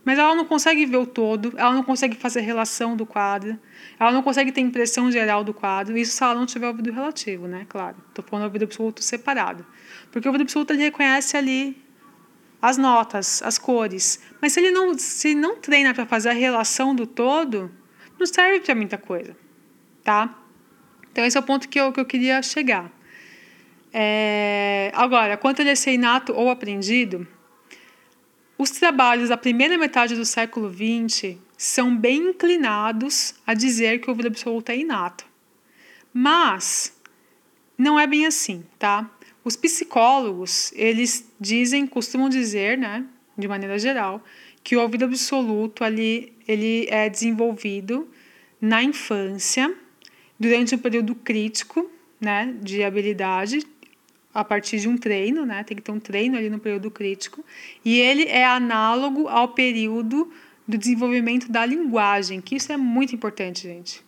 [0.04, 3.58] Mas ela não consegue ver o todo, ela não consegue fazer relação do quadro,
[3.98, 7.48] ela não consegue ter impressão geral do quadro, isso se ela não tiver ouvido relativo,
[7.48, 7.64] né?
[7.66, 9.64] Claro, estou falando ouvido absoluto separado.
[10.12, 11.82] Porque o ouvido absoluto ele reconhece ali
[12.60, 14.20] as notas, as cores.
[14.38, 17.70] Mas se ele não, se não treina para fazer a relação do todo,
[18.18, 19.34] não serve para muita coisa,
[20.04, 20.38] tá?
[21.10, 22.97] Então esse é o ponto que eu, que eu queria chegar.
[23.92, 27.26] É, agora, quanto ele é ser inato ou aprendido,
[28.56, 34.10] os trabalhos da primeira metade do século XX são bem inclinados a dizer que o
[34.10, 35.24] ouvido absoluto é inato.
[36.12, 36.96] Mas
[37.76, 39.08] não é bem assim, tá?
[39.44, 43.04] Os psicólogos, eles dizem, costumam dizer, né,
[43.36, 44.22] de maneira geral,
[44.62, 48.08] que o ouvido absoluto ali, ele é desenvolvido
[48.60, 49.72] na infância,
[50.38, 53.60] durante um período crítico, né, de habilidade,
[54.32, 55.64] a partir de um treino, né?
[55.64, 57.44] Tem que ter um treino ali no período crítico.
[57.84, 60.30] E ele é análogo ao período
[60.66, 64.04] do desenvolvimento da linguagem, que isso é muito importante, gente.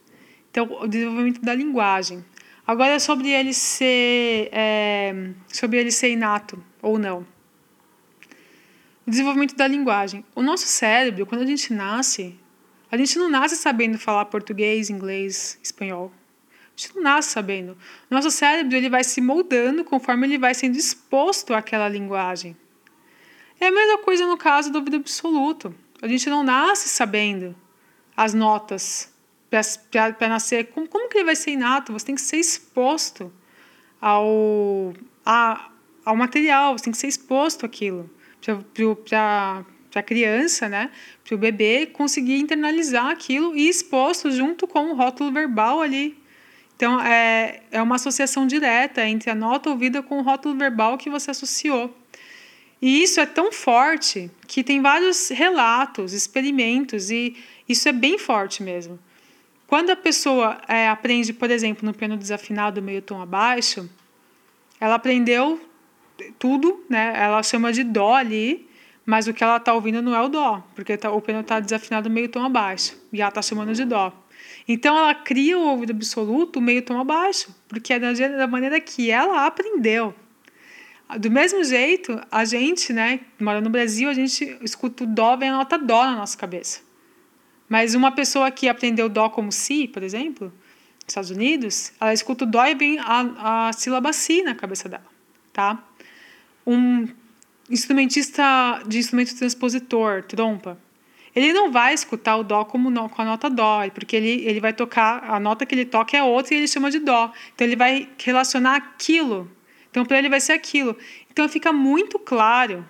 [0.50, 2.24] Então, o desenvolvimento da linguagem.
[2.66, 7.26] Agora, sobre ele ser, é, sobre ele ser inato ou não.
[9.06, 10.24] O desenvolvimento da linguagem.
[10.34, 12.38] O nosso cérebro, quando a gente nasce,
[12.92, 16.12] a gente não nasce sabendo falar português, inglês, espanhol
[16.80, 17.76] gente não nasce sabendo.
[18.08, 22.56] Nosso cérebro ele vai se moldando conforme ele vai sendo exposto àquela linguagem.
[23.60, 25.74] É a mesma coisa no caso do ouvido absoluto.
[26.00, 27.54] A gente não nasce sabendo
[28.16, 29.12] as notas
[29.90, 30.68] para nascer.
[30.70, 31.92] Como, como que ele vai ser inato?
[31.92, 33.30] Você tem que ser exposto
[34.00, 35.70] ao, a,
[36.04, 38.08] ao material, você tem que ser exposto àquilo.
[39.10, 39.64] Para
[39.94, 40.90] a criança, né,
[41.24, 46.19] para o bebê conseguir internalizar aquilo e exposto junto com o rótulo verbal ali
[46.80, 51.10] então, é, é uma associação direta entre a nota ouvida com o rótulo verbal que
[51.10, 51.94] você associou.
[52.80, 57.36] E isso é tão forte que tem vários relatos, experimentos, e
[57.68, 58.98] isso é bem forte mesmo.
[59.66, 63.86] Quando a pessoa é, aprende, por exemplo, no piano desafinado meio tom abaixo,
[64.80, 65.60] ela aprendeu
[66.38, 67.12] tudo, né?
[67.14, 68.66] Ela chama de dó ali,
[69.04, 71.60] mas o que ela está ouvindo não é o dó, porque tá, o piano está
[71.60, 74.10] desafinado meio tom abaixo, e ela está chamando de dó.
[74.72, 79.44] Então ela cria o ouvido absoluto meio tom abaixo, porque é da maneira que ela
[79.44, 80.14] aprendeu.
[81.18, 85.48] Do mesmo jeito, a gente, né, mora no Brasil, a gente escuta o dó, vem
[85.48, 86.82] a nota dó na nossa cabeça.
[87.68, 92.44] Mas uma pessoa que aprendeu dó como si, por exemplo, nos Estados Unidos, ela escuta
[92.44, 95.06] o dó e vem a, a sílaba si na cabeça dela,
[95.52, 95.82] tá?
[96.64, 97.08] Um
[97.68, 100.78] instrumentista de instrumento transpositor, trompa,
[101.44, 104.60] ele não vai escutar o dó como no, com a nota dó, porque ele, ele
[104.60, 107.32] vai tocar, a nota que ele toca é outra e ele chama de dó.
[107.54, 109.50] Então ele vai relacionar aquilo.
[109.90, 110.96] Então para ele vai ser aquilo.
[111.30, 112.86] Então fica muito claro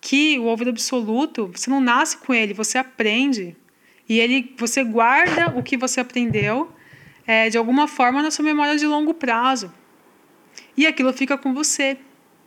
[0.00, 3.56] que o ouvido absoluto, você não nasce com ele, você aprende.
[4.08, 6.70] E ele, você guarda o que você aprendeu
[7.26, 9.72] é, de alguma forma na sua memória de longo prazo.
[10.76, 11.96] E aquilo fica com você,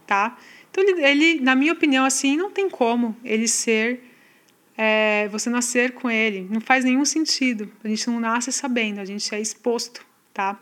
[0.06, 0.38] tá?
[0.70, 4.07] Então ele, ele na minha opinião, assim, não tem como ele ser
[4.78, 6.48] é, você nascer com ele.
[6.50, 7.72] Não faz nenhum sentido.
[7.84, 10.60] A gente não nasce sabendo, a gente é exposto, tá?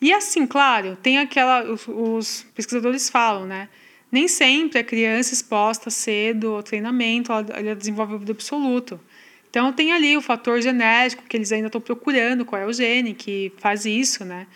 [0.00, 1.64] E assim, claro, tem aquela.
[1.64, 3.68] Os, os pesquisadores falam, né?
[4.10, 9.00] Nem sempre a criança exposta cedo ao treinamento, ela, ela desenvolve o ouvido absoluto.
[9.48, 13.14] Então tem ali o fator genético que eles ainda estão procurando, qual é o gene
[13.14, 14.46] que faz isso, né?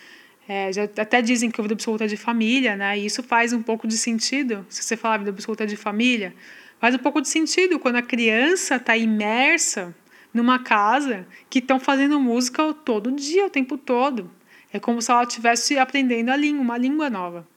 [0.48, 2.98] É, já até dizem que o ouvido absoluto é de família, né?
[2.98, 4.64] E isso faz um pouco de sentido.
[4.68, 6.34] Se você falar ouvido absoluto é de família,
[6.78, 9.94] Faz um pouco de sentido quando a criança está imersa
[10.32, 14.30] numa casa que estão fazendo música todo dia, o tempo todo.
[14.72, 17.48] É como se ela estivesse aprendendo a língua, uma língua nova.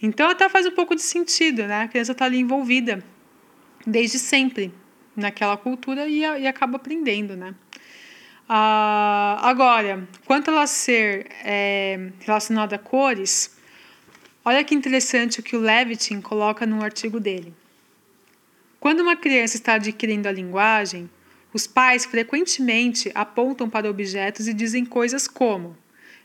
[0.00, 1.82] Então até faz um pouco de sentido, né?
[1.82, 3.04] A criança está ali envolvida
[3.86, 4.72] desde sempre
[5.14, 7.54] naquela cultura e, e acaba aprendendo, né?
[8.48, 13.56] Ah, agora, quanto ela ser é, relacionada a cores,
[14.44, 17.52] olha que interessante o que o Levitin coloca no artigo dele.
[18.86, 21.10] Quando uma criança está adquirindo a linguagem,
[21.52, 25.76] os pais frequentemente apontam para objetos e dizem coisas como: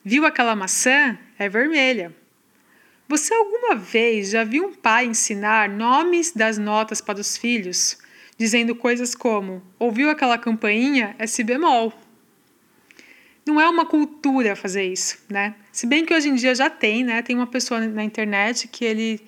[0.05, 1.18] Viu aquela maçã?
[1.39, 2.16] É vermelha.
[3.07, 7.97] Você alguma vez já viu um pai ensinar nomes das notas para os filhos,
[8.38, 11.16] dizendo coisas como: Ouviu aquela campainha?
[11.18, 11.91] É si bemol.
[13.43, 15.55] Não é uma cultura fazer isso, né?
[15.72, 17.24] Se bem que hoje em dia já tem, né?
[17.24, 19.20] Tem uma pessoa na internet que ele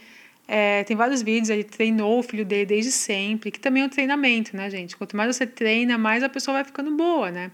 [0.48, 3.89] é, tem vários vídeos, ele treinou o filho dele desde sempre, que também é um
[3.89, 4.96] treinamento, né, gente?
[4.98, 7.52] Quanto mais você treina, mais a pessoa vai ficando boa, né?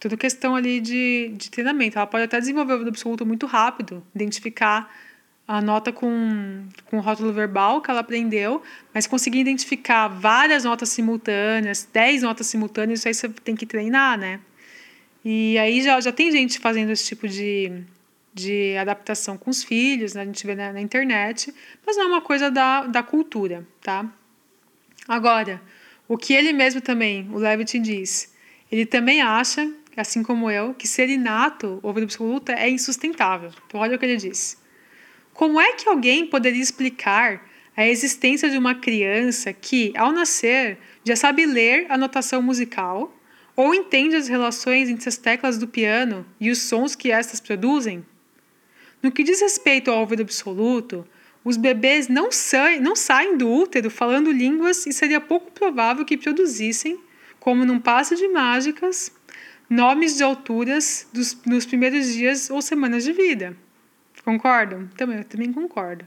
[0.00, 1.98] Tudo questão ali de, de treinamento.
[1.98, 4.92] Ela pode até desenvolver o absoluto muito rápido, identificar
[5.48, 8.62] a nota com, com o rótulo verbal que ela aprendeu,
[8.92, 14.18] mas conseguir identificar várias notas simultâneas, 10 notas simultâneas, isso aí você tem que treinar,
[14.18, 14.40] né?
[15.24, 17.84] E aí já, já tem gente fazendo esse tipo de,
[18.36, 20.20] de adaptação com os filhos, né?
[20.20, 21.52] a gente vê na, na, internet,
[21.86, 24.04] mas não é uma coisa da, da cultura, tá?
[25.08, 25.60] Agora,
[26.06, 28.34] o que ele mesmo também, o Levitin diz,
[28.70, 29.66] ele também acha,
[29.96, 33.50] assim como eu, que ser inato, ouvido absoluto, é insustentável.
[33.66, 34.60] Então, olha o que ele diz.
[35.32, 37.42] Como é que alguém poderia explicar
[37.74, 43.14] a existência de uma criança que, ao nascer, já sabe ler a notação musical
[43.54, 48.04] ou entende as relações entre as teclas do piano e os sons que estas produzem?
[49.02, 51.06] No que diz respeito ao ouvido absoluto,
[51.44, 56.16] os bebês não, saem, não saem do útero falando línguas e seria pouco provável que
[56.16, 56.98] produzissem,
[57.38, 59.12] como num passe de mágicas,
[59.70, 63.56] nomes de alturas dos, nos primeiros dias ou semanas de vida.
[64.24, 64.88] Concordam?
[64.96, 66.04] Também, eu também concordo.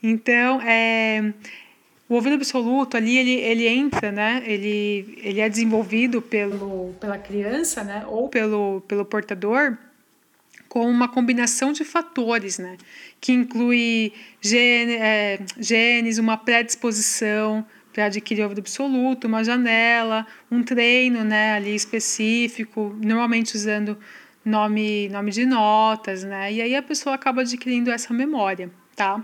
[0.00, 1.32] Então, é,
[2.08, 4.44] o ouvido absoluto ali, ele, ele entra, né?
[4.46, 8.04] Ele, ele é desenvolvido pelo, pela criança, né?
[8.06, 9.76] Ou pelo, pelo portador
[10.78, 12.76] com uma combinação de fatores, né?
[13.20, 21.24] que inclui gene, é, genes, uma predisposição para adquirir ouvido absoluto, uma janela, um treino
[21.24, 23.98] né, ali específico, normalmente usando
[24.44, 26.52] nome, nome de notas, né?
[26.52, 29.20] E aí a pessoa acaba adquirindo essa memória, tá?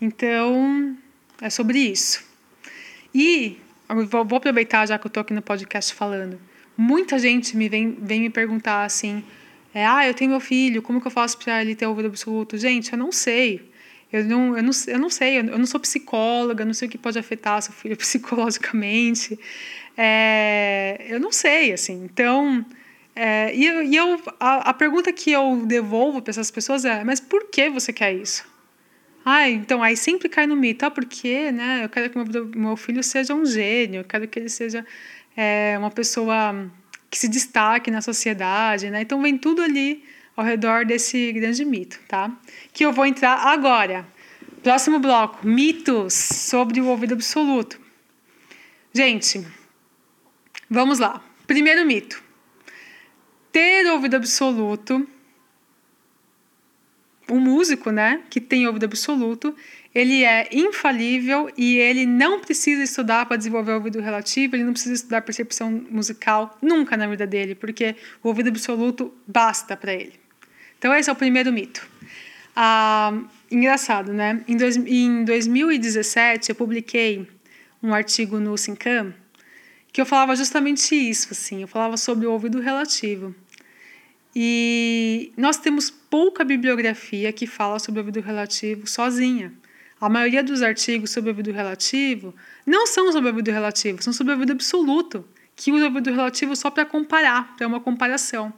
[0.00, 0.96] Então,
[1.42, 2.24] é sobre isso.
[3.12, 3.58] E
[4.08, 6.40] vou, aproveitar já que eu estou aqui no podcast falando.
[6.76, 9.24] Muita gente me vem, vem me perguntar assim,
[9.74, 12.58] é, ah, eu tenho meu filho, como que eu faço para ele ter ouvido absoluto?
[12.58, 13.70] Gente, eu não sei.
[14.12, 16.98] Eu não, eu não, eu não sei, eu não sou psicóloga, não sei o que
[16.98, 19.38] pode afetar seu filho psicologicamente.
[19.96, 22.04] É, eu não sei, assim.
[22.04, 22.64] Então,
[23.14, 27.20] é, e, e eu, a, a pergunta que eu devolvo para essas pessoas é: mas
[27.20, 28.44] por que você quer isso?
[29.24, 32.76] Ah, então aí sempre cai no mito, ah, porque né, eu quero que meu, meu
[32.76, 34.84] filho seja um gênio, eu quero que ele seja
[35.36, 36.70] é, uma pessoa
[37.10, 39.02] que se destaque na sociedade, né?
[39.02, 40.04] Então vem tudo ali
[40.36, 42.30] ao redor desse grande mito, tá?
[42.72, 44.06] Que eu vou entrar agora.
[44.62, 47.80] Próximo bloco, mitos sobre o ouvido absoluto.
[48.92, 49.44] Gente,
[50.68, 51.22] vamos lá.
[51.46, 52.22] Primeiro mito.
[53.50, 55.06] Ter ouvido absoluto
[57.30, 59.54] um músico, né, que tem ouvido absoluto,
[59.94, 64.72] ele é infalível e ele não precisa estudar para desenvolver o ouvido relativo, ele não
[64.72, 70.14] precisa estudar percepção musical nunca na vida dele, porque o ouvido absoluto basta para ele.
[70.78, 71.86] Então, esse é o primeiro mito.
[72.54, 73.20] Ah,
[73.50, 74.42] engraçado, né?
[74.46, 77.28] Em, dois, em 2017, eu publiquei
[77.82, 79.14] um artigo no Sincam
[79.92, 83.34] que eu falava justamente isso, assim, eu falava sobre o ouvido relativo.
[84.34, 89.52] E nós temos pouca bibliografia que fala sobre o ouvido relativo sozinha.
[90.00, 92.34] A maioria dos artigos sobre ouvido relativo
[92.64, 95.24] não são sobre ouvido relativo, são sobre ouvido absoluto,
[95.54, 98.50] que usa o ouvido relativo só para comparar, para uma comparação.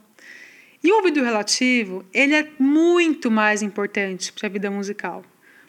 [0.81, 5.23] E o ouvido relativo, ele é muito mais importante para a vida musical.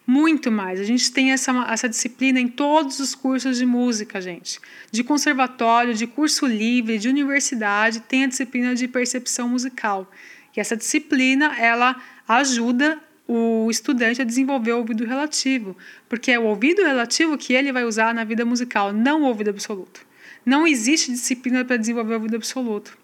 [0.07, 0.79] Muito mais.
[0.79, 4.61] A gente tem essa, essa disciplina em todos os cursos de música, gente.
[4.93, 10.09] De conservatório, de curso livre, de universidade, tem a disciplina de percepção musical.
[10.55, 15.77] E essa disciplina, ela ajuda o estudante a desenvolver o ouvido relativo,
[16.09, 19.51] porque é o ouvido relativo que ele vai usar na vida musical, não o ouvido
[19.51, 20.07] absoluto.
[20.45, 22.99] Não existe disciplina para desenvolver o ouvido absoluto.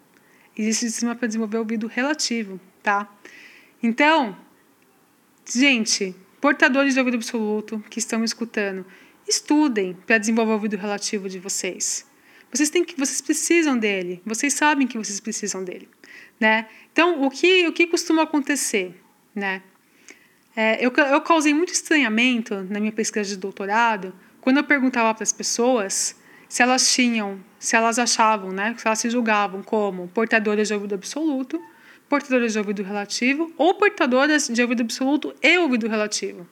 [0.55, 3.09] Existe disciplina para desenvolver o ouvido relativo, tá?
[3.81, 4.37] Então,
[5.51, 8.85] gente, portadores de ouvido absoluto que estão me escutando,
[9.27, 12.05] estudem para desenvolver o ouvido relativo de vocês.
[12.51, 14.21] Vocês têm que, vocês precisam dele.
[14.25, 15.87] Vocês sabem que vocês precisam dele,
[16.39, 16.67] né?
[16.91, 19.01] Então, o que o que costuma acontecer,
[19.33, 19.63] né?
[20.55, 25.23] É, eu, eu causei muito estranhamento na minha pesquisa de doutorado quando eu perguntava para
[25.23, 30.67] as pessoas se elas tinham, se elas achavam, né, se elas se julgavam como portadoras
[30.67, 31.61] de ouvido absoluto,
[32.09, 36.45] portadoras de ouvido relativo ou portadoras de ouvido absoluto e ouvido relativo.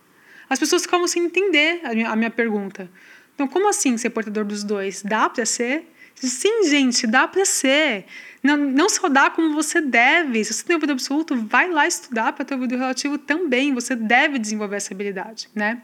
[0.49, 2.89] As pessoas ficavam sem entender a minha, a minha pergunta.
[3.35, 5.01] Então, como assim ser portador dos dois?
[5.01, 5.85] Dá para ser?
[6.15, 8.05] Sim, gente, dá para ser.
[8.41, 10.43] Não, não só dá como você deve.
[10.45, 13.73] Se você tem ouvido absoluto, vai lá estudar para ter ouvido relativo também.
[13.73, 15.81] Você deve desenvolver essa habilidade, né?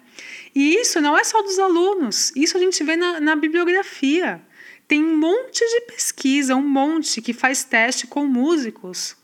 [0.54, 2.32] E isso não é só dos alunos.
[2.36, 4.42] Isso a gente vê na, na bibliografia.
[4.88, 9.18] Tem um monte de pesquisa, um monte que faz teste com músicos.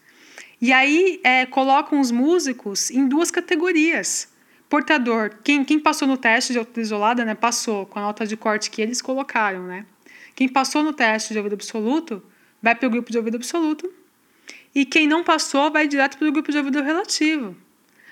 [0.60, 4.30] E aí é, colocam os músicos em duas categorias.
[4.70, 8.38] Portador, quem, quem passou no teste de altura isolada, né, passou com a nota de
[8.38, 9.86] corte que eles colocaram, né?
[10.36, 12.24] Quem passou no teste de ouvido absoluto
[12.62, 13.92] vai para o grupo de ouvido absoluto
[14.74, 17.56] e quem não passou vai direto para o grupo de ouvido relativo.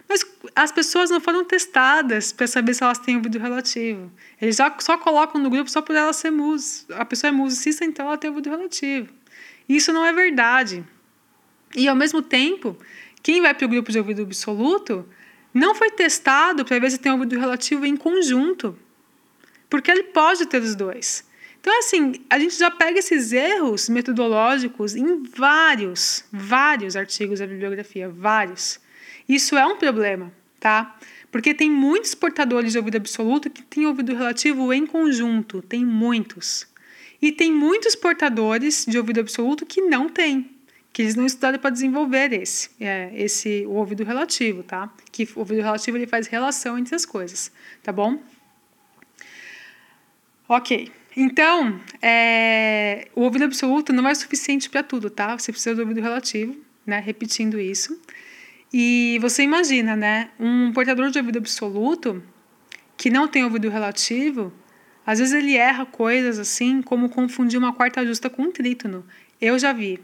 [0.07, 0.25] Mas
[0.55, 4.11] as pessoas não foram testadas para saber se elas têm ouvido relativo.
[4.41, 6.95] Eles já só colocam no grupo só por ela ser música.
[6.95, 9.13] A pessoa é musicista, então ela tem ouvido relativo.
[9.67, 10.83] Isso não é verdade.
[11.75, 12.75] E ao mesmo tempo,
[13.21, 15.07] quem vai para o grupo de ouvido absoluto
[15.53, 18.75] não foi testado para ver se tem ouvido relativo em conjunto.
[19.69, 21.23] Porque ele pode ter os dois.
[21.69, 28.09] Então, assim, a gente já pega esses erros metodológicos em vários, vários artigos da bibliografia,
[28.09, 28.79] vários.
[29.27, 30.97] Isso é um problema, tá?
[31.31, 36.67] Porque tem muitos portadores de ouvido absoluto que têm ouvido relativo em conjunto, tem muitos.
[37.21, 40.49] E tem muitos portadores de ouvido absoluto que não têm,
[40.91, 44.91] que eles não estudaram para desenvolver esse, é, esse o ouvido relativo, tá?
[45.11, 47.51] Que o ouvido relativo ele faz relação entre as coisas,
[47.83, 48.19] tá bom?
[50.47, 50.98] Ok.
[51.21, 55.37] Então, é, o ouvido absoluto não é suficiente para tudo, tá?
[55.37, 56.55] Você precisa do ouvido relativo,
[56.85, 56.97] né?
[57.05, 58.01] Repetindo isso.
[58.71, 60.29] E você imagina, né?
[60.39, 62.23] Um portador de ouvido absoluto
[62.95, 64.53] que não tem ouvido relativo,
[65.05, 69.05] às vezes ele erra coisas assim, como confundir uma quarta justa com um trítono.
[69.41, 69.99] Eu já vi.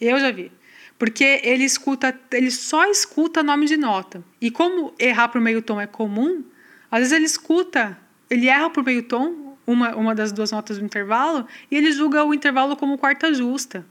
[0.00, 0.50] Eu já vi.
[0.98, 4.24] Porque ele escuta, ele só escuta nome de nota.
[4.40, 6.42] E como errar por meio tom é comum,
[6.90, 7.96] às vezes ele escuta,
[8.28, 12.24] ele erra por meio tom, uma, uma das duas notas do intervalo e ele julga
[12.24, 13.84] o intervalo como quarta justa.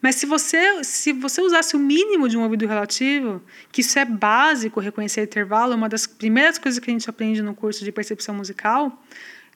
[0.00, 4.04] Mas se você, se você usasse o mínimo de um ouvido relativo, que isso é
[4.04, 8.34] básico, reconhecer intervalo, uma das primeiras coisas que a gente aprende no curso de percepção
[8.34, 9.02] musical,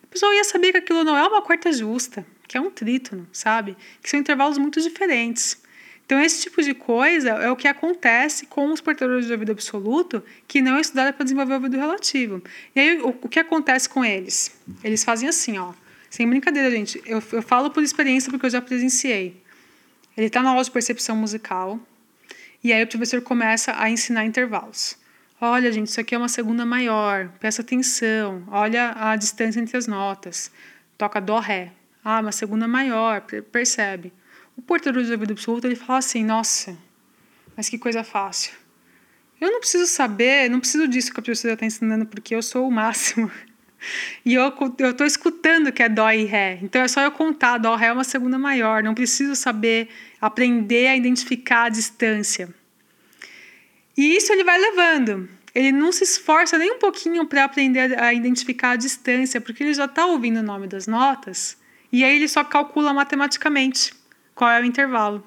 [0.03, 3.29] a pessoa ia saber que aquilo não é uma quarta justa, que é um trítono,
[3.31, 3.77] sabe?
[4.03, 5.63] Que são intervalos muito diferentes.
[6.11, 10.21] Então, esse tipo de coisa é o que acontece com os portadores de ouvido absoluto
[10.49, 12.43] que não estudaram para desenvolver o ouvido relativo.
[12.75, 14.61] E aí, o, o, que acontece com eles?
[14.83, 15.73] Eles fazem assim, ó.
[16.11, 17.01] Sem brincadeira, gente.
[17.07, 19.41] Eu, eu falo por experiência porque eu já presenciei.
[20.17, 21.79] Ele está na aula de percepção musical
[22.65, 24.99] e aí o professor começa a ensinar intervalos.
[25.41, 27.29] Olha, gente, isso aqui é uma segunda maior.
[27.39, 28.43] Presta atenção.
[28.49, 30.51] Olha a distância entre as notas.
[30.99, 31.71] Toca dó, ré.
[32.05, 33.21] Ah, uma segunda maior.
[33.53, 34.13] Percebe?
[34.61, 36.77] O portador de ouvido absoluto ele fala assim: Nossa,
[37.57, 38.53] mas que coisa fácil.
[39.41, 42.69] Eu não preciso saber, não preciso disso que a professora está ensinando, porque eu sou
[42.69, 43.31] o máximo.
[44.27, 44.53] E eu
[44.91, 46.59] estou escutando que é Dó e Ré.
[46.63, 48.83] Então é só eu contar: Dó, Ré é uma segunda maior.
[48.83, 49.89] Não preciso saber,
[50.21, 52.55] aprender a identificar a distância.
[53.97, 55.27] E isso ele vai levando.
[55.55, 59.73] Ele não se esforça nem um pouquinho para aprender a identificar a distância, porque ele
[59.73, 61.57] já está ouvindo o nome das notas
[61.93, 63.95] e aí ele só calcula matematicamente
[64.41, 65.23] qual é o intervalo.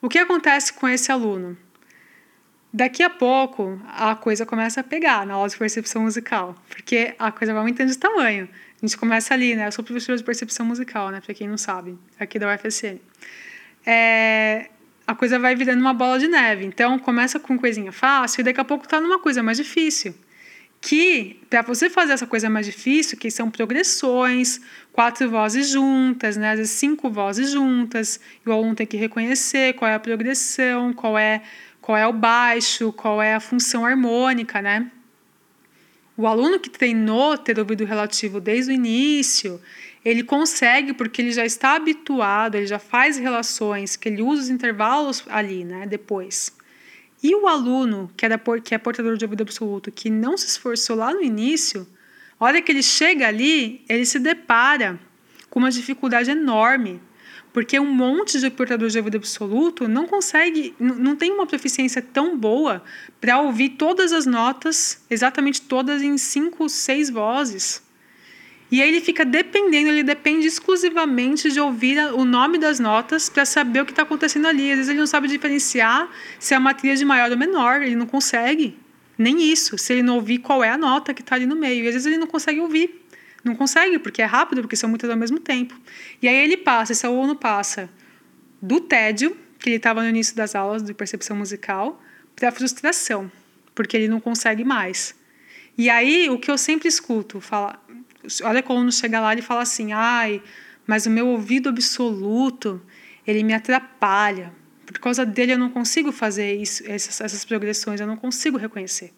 [0.00, 1.54] O que acontece com esse aluno?
[2.72, 7.30] Daqui a pouco a coisa começa a pegar na aula de percepção musical, porque a
[7.30, 8.48] coisa vai aumentando de tamanho.
[8.82, 9.66] A gente começa ali, né?
[9.66, 11.20] Eu sou professora de percepção musical, né?
[11.20, 12.98] Para quem não sabe, aqui da UFSM.
[13.84, 14.70] É,
[15.06, 16.64] a coisa vai virando uma bola de neve.
[16.64, 20.14] Então começa com coisinha fácil e daqui a pouco tá numa coisa mais difícil.
[20.80, 24.60] Que para você fazer essa coisa mais difícil, que são progressões,
[24.92, 26.52] quatro vozes juntas, né?
[26.52, 30.92] Às vezes cinco vozes juntas, e o aluno tem que reconhecer qual é a progressão,
[30.92, 31.42] qual é
[31.80, 34.90] qual é o baixo, qual é a função harmônica, né?
[36.16, 39.60] O aluno que treinou ter ouvido relativo desde o início,
[40.04, 44.48] ele consegue porque ele já está habituado, ele já faz relações, que ele usa os
[44.48, 46.55] intervalos ali, né, depois.
[47.22, 48.26] E o aluno que,
[48.62, 51.86] que é portador de ouvido absoluto, que não se esforçou lá no início,
[52.38, 55.00] a hora que ele chega ali, ele se depara
[55.48, 57.00] com uma dificuldade enorme,
[57.52, 62.36] porque um monte de portadores de ouvido absoluto não consegue, não tem uma proficiência tão
[62.36, 62.84] boa
[63.18, 67.82] para ouvir todas as notas, exatamente todas em cinco, seis vozes.
[68.70, 73.44] E aí ele fica dependendo, ele depende exclusivamente de ouvir o nome das notas para
[73.44, 74.70] saber o que está acontecendo ali.
[74.70, 78.06] Às vezes ele não sabe diferenciar se é uma tríade maior ou menor, ele não
[78.06, 78.76] consegue.
[79.16, 81.84] Nem isso, se ele não ouvir qual é a nota que está ali no meio.
[81.84, 83.02] E às vezes ele não consegue ouvir.
[83.44, 85.78] Não consegue, porque é rápido, porque são muitas ao mesmo tempo.
[86.20, 87.88] E aí ele passa, esse aluno passa
[88.60, 92.02] do tédio, que ele estava no início das aulas de percepção musical,
[92.34, 93.30] para a frustração,
[93.74, 95.14] porque ele não consegue mais.
[95.78, 97.80] E aí, o que eu sempre escuto, fala,
[98.42, 100.42] olha quando chega lá e fala assim, ai,
[100.86, 102.80] mas o meu ouvido absoluto,
[103.26, 104.52] ele me atrapalha.
[104.86, 109.12] Por causa dele eu não consigo fazer isso, essas, essas progressões, eu não consigo reconhecer.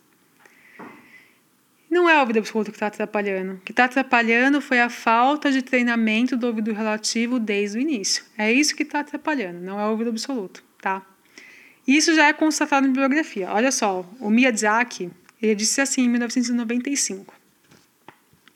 [1.91, 3.55] Não é o ouvido absoluto que está atrapalhando.
[3.55, 8.25] O que está atrapalhando foi a falta de treinamento do ouvido relativo desde o início.
[8.37, 11.05] É isso que está atrapalhando, não é o ouvido absoluto, tá?
[11.87, 13.51] Isso já é constatado em bibliografia.
[13.51, 17.38] Olha só, o Miyazaki, ele disse assim em 1995.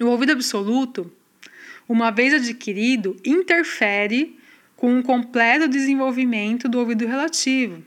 [0.02, 1.10] O ouvido absoluto,
[1.88, 4.36] uma vez adquirido, interfere
[4.76, 7.84] com o completo desenvolvimento do ouvido relativo,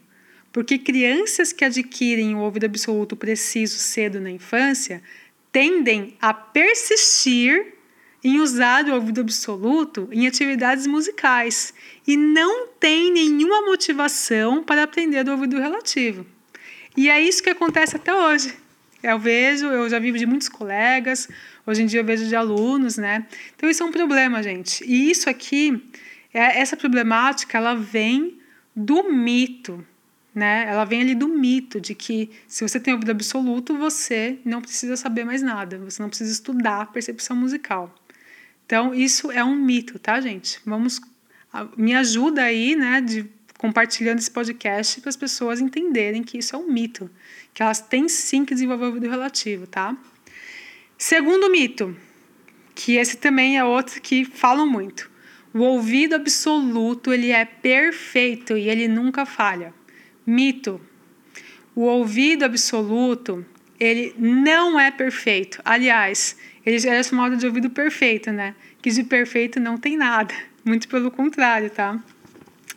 [0.52, 5.04] porque crianças que adquirem o ouvido absoluto preciso cedo na infância
[5.52, 7.74] tendem a persistir
[8.24, 11.74] em usar o ouvido absoluto em atividades musicais
[12.08, 16.26] e não têm nenhuma motivação para aprender do ouvido relativo.
[16.96, 18.56] E é isso que acontece até hoje.
[19.04, 21.30] Eu vejo, eu já vivo de muitos colegas,
[21.66, 23.26] hoje em dia eu vejo de alunos, né?
[23.56, 24.84] Então isso é um problema, gente.
[24.84, 25.84] E isso aqui,
[26.34, 28.40] é, essa problemática, ela vem
[28.76, 29.86] do mito,
[30.34, 30.66] né?
[30.68, 34.98] Ela vem ali do mito de que se você tem ouvido absoluto, você não precisa
[34.98, 37.94] saber mais nada, você não precisa estudar percepção musical.
[38.66, 40.60] Então isso é um mito, tá, gente?
[40.66, 41.00] Vamos,
[41.78, 46.60] me ajuda aí, né, de compartilhando esse podcast para as pessoas entenderem que isso é
[46.60, 47.10] um mito,
[47.54, 49.96] que elas têm sim que desenvolver o ouvido relativo, tá?
[50.98, 51.96] Segundo mito,
[52.74, 55.10] que esse também é outro que falam muito.
[55.54, 59.74] O ouvido absoluto, ele é perfeito e ele nunca falha.
[60.26, 60.82] Mito.
[61.74, 63.46] O ouvido absoluto,
[63.80, 65.62] ele não é perfeito.
[65.64, 68.56] Aliás, ele já é chamado de ouvido perfeito, né?
[68.82, 70.34] Que de perfeito não tem nada.
[70.64, 72.02] Muito pelo contrário, tá?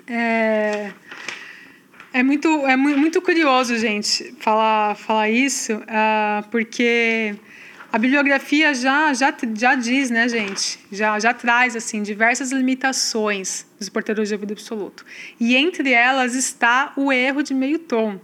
[0.06, 0.92] É,
[2.12, 7.34] é, muito, é muito curioso, gente, falar, falar isso, uh, porque
[7.90, 10.78] a bibliografia já, já, já diz, né, gente?
[10.92, 15.04] Já, já traz, assim, diversas limitações dos portadores de ouvido absoluto.
[15.40, 18.20] E entre elas está o erro de meio tom.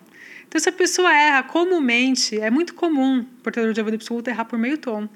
[0.46, 4.44] Então, se a pessoa erra comumente, é muito comum o portador de ouvido absoluto errar
[4.44, 5.08] por meio tom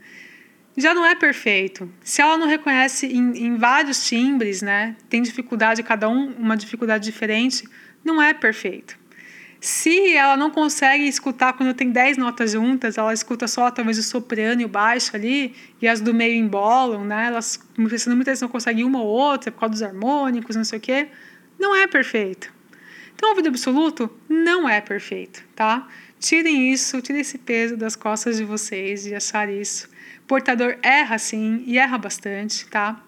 [0.81, 1.93] já não é perfeito.
[2.03, 7.05] Se ela não reconhece em, em vários timbres, né, tem dificuldade, cada um uma dificuldade
[7.05, 7.69] diferente,
[8.05, 8.97] não é perfeito.
[9.61, 14.03] Se ela não consegue escutar quando tem 10 notas juntas, ela escuta só talvez o
[14.03, 17.27] soprano e o baixo ali, e as do meio embolam, né?
[17.27, 20.83] Elas muitas vezes não conseguem uma ou outra por causa dos harmônicos, não sei o
[20.83, 21.09] quê.
[21.59, 22.53] Não é perfeito.
[23.15, 25.89] Então, o ouvido absoluto não é perfeito, tá?
[26.21, 29.89] Tirem isso, tirem esse peso das costas de vocês de achar isso
[30.29, 33.03] portador erra sim, e erra bastante, tá?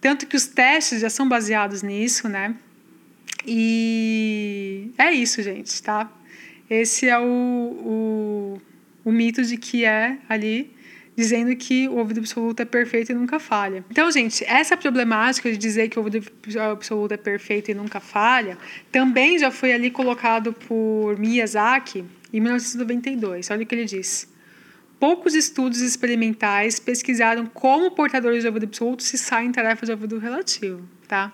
[0.00, 2.56] Tanto que os testes já são baseados nisso, né?
[3.46, 6.10] E é isso, gente, tá?
[6.68, 8.62] Esse é o, o,
[9.04, 10.74] o mito de que é ali
[11.16, 13.84] dizendo que o ouvido absoluto é perfeito e nunca falha.
[13.90, 16.26] Então, gente, essa problemática de dizer que o ouvido
[16.60, 18.58] absoluto é perfeito e nunca falha
[18.90, 23.50] também já foi ali colocado por Miyazaki em 1992.
[23.50, 24.26] Olha o que ele disse.
[24.98, 30.18] Poucos estudos experimentais pesquisaram como portadores de ouvido absoluto se saem em tarefas de ouvido
[30.18, 31.32] relativo, tá?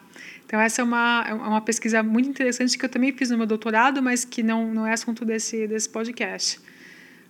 [0.51, 3.47] Então, essa é uma, é uma pesquisa muito interessante que eu também fiz no meu
[3.47, 6.61] doutorado, mas que não, não é assunto desse, desse podcast.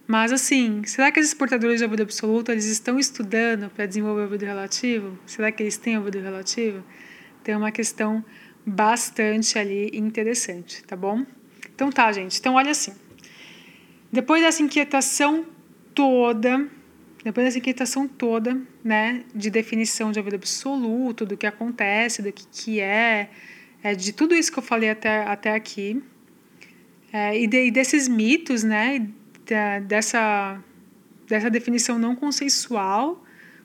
[0.07, 4.25] Mas, assim, será que esses portadores de ouvido absoluto eles estão estudando para desenvolver o
[4.25, 5.19] ouvido relativo?
[5.27, 6.83] Será que eles têm ouvido relativo?
[7.45, 8.25] Tem uma questão
[8.65, 11.27] bastante ali interessante, tá bom?
[11.75, 12.41] Então, tá, gente.
[12.41, 12.95] Então, olha assim.
[14.11, 15.45] Depois dessa inquietação
[15.95, 16.67] toda,
[17.25, 22.47] depois dessa inquietação toda, né, de definição de ouvido absoluto, do que acontece, do que,
[22.47, 23.31] que é,
[23.83, 26.03] é de tudo isso que eu falei até, até aqui,
[27.13, 29.07] é, e, de, e desses mitos, né,
[29.45, 30.63] de, dessa,
[31.29, 33.23] dessa definição não consensual,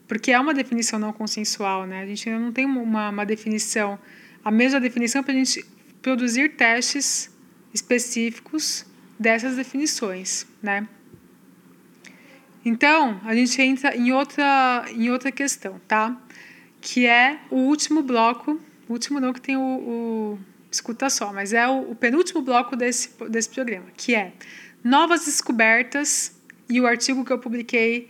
[0.07, 3.98] porque é uma definição não consensual, né, a gente ainda não tem uma, uma definição,
[4.44, 5.65] a mesma definição para a gente
[6.02, 7.34] produzir testes
[7.73, 8.86] específicos
[9.18, 10.86] dessas definições, né.
[12.66, 16.20] Então, a gente entra em outra, em outra questão, tá?
[16.82, 18.60] Que é o último bloco,
[18.90, 20.40] o último não que tem o, o
[20.72, 24.34] escuta só, mas é o, o, penúltimo bloco desse, desse programa, que é
[24.84, 26.36] novas descobertas
[26.68, 28.10] e o artigo que eu publiquei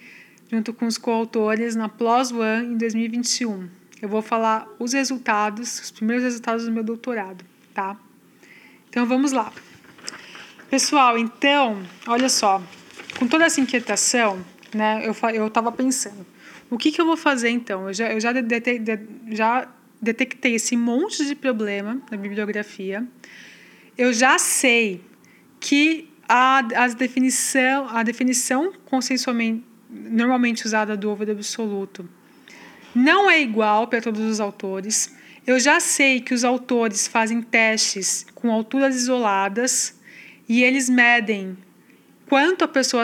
[0.50, 3.70] junto com os coautores na PLOS ONE em 2021.
[4.02, 7.98] Eu vou falar os resultados, os primeiros resultados do meu doutorado, tá?
[8.90, 9.52] Então vamos lá.
[10.70, 12.62] Pessoal, então, olha só,
[13.18, 14.44] com toda essa inquietação,
[14.74, 16.26] né, eu eu estava pensando,
[16.70, 17.88] o que, que eu vou fazer então?
[17.88, 19.68] Eu já, eu já, detectei, já
[20.02, 23.06] detectei esse monte de problema na bibliografia.
[23.98, 25.02] Eu já sei
[25.60, 32.10] que a, a, definição, a definição consensualmente normalmente usada do ouvido absoluto
[32.94, 35.14] não é igual para todos os autores.
[35.46, 40.00] Eu já sei que os autores fazem testes com alturas isoladas
[40.50, 41.58] e eles medem
[42.28, 43.04] quanto a pessoa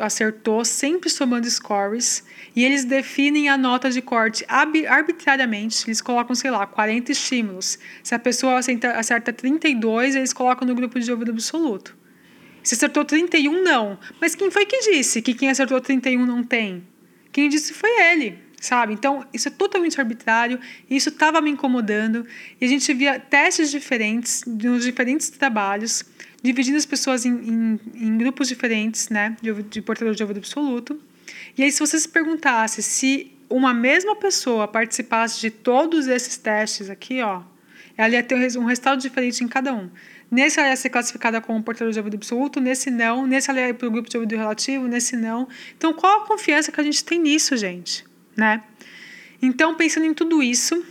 [0.00, 2.24] acertou, sempre somando scores,
[2.54, 5.84] e eles definem a nota de corte arbitrariamente.
[5.86, 7.78] Eles colocam, sei lá, 40 estímulos.
[8.02, 11.96] Se a pessoa acerta, acerta 32, eles colocam no grupo de ouvido absoluto.
[12.62, 13.98] Se acertou 31, não.
[14.20, 16.86] Mas quem foi que disse que quem acertou 31 não tem?
[17.32, 18.92] Quem disse foi ele, sabe?
[18.92, 22.26] Então, isso é totalmente arbitrário, isso estava me incomodando,
[22.60, 26.04] e a gente via testes diferentes nos diferentes trabalhos
[26.42, 31.00] dividindo as pessoas em, em, em grupos diferentes, né, de, de portador de ouvido absoluto.
[31.56, 36.88] E aí, se você se perguntasse se uma mesma pessoa participasse de todos esses testes
[36.90, 37.42] aqui, ó,
[37.96, 39.90] ela ia ter um resultado diferente em cada um.
[40.30, 43.74] Nesse ela ia ser classificada como portador de ouvido absoluto, nesse não, nesse ela ia
[43.74, 45.46] para o grupo de ouvido relativo, nesse não.
[45.76, 48.04] Então, qual a confiança que a gente tem nisso, gente?
[48.34, 48.62] Né?
[49.42, 50.82] Então, pensando em tudo isso,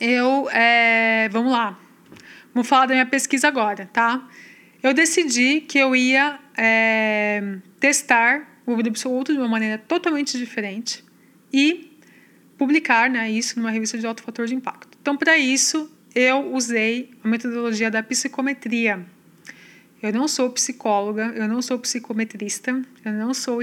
[0.00, 0.48] eu.
[0.50, 1.78] É, vamos lá.
[2.54, 4.26] Vamos falar da minha pesquisa agora, tá?
[4.88, 11.04] Eu decidi que eu ia é, testar o ouvido absoluto de uma maneira totalmente diferente
[11.52, 11.98] e
[12.58, 14.96] publicar né, isso numa revista de alto fator de impacto.
[15.00, 19.04] Então, para isso, eu usei a metodologia da psicometria.
[20.02, 22.70] Eu não sou psicóloga, eu não sou psicometrista,
[23.04, 23.58] eu não sou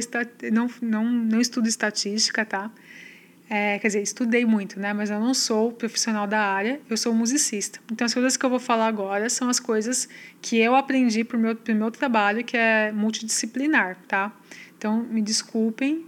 [0.52, 2.72] não, não, não estudo estatística, tá?
[3.56, 4.94] É, quer dizer, estudei muito, né?
[4.94, 7.80] Mas eu não sou profissional da área, eu sou musicista.
[7.92, 10.10] Então, as coisas que eu vou falar agora são as coisas
[10.42, 14.36] que eu aprendi para o meu, meu trabalho, que é multidisciplinar, tá?
[14.76, 16.04] Então, me desculpem,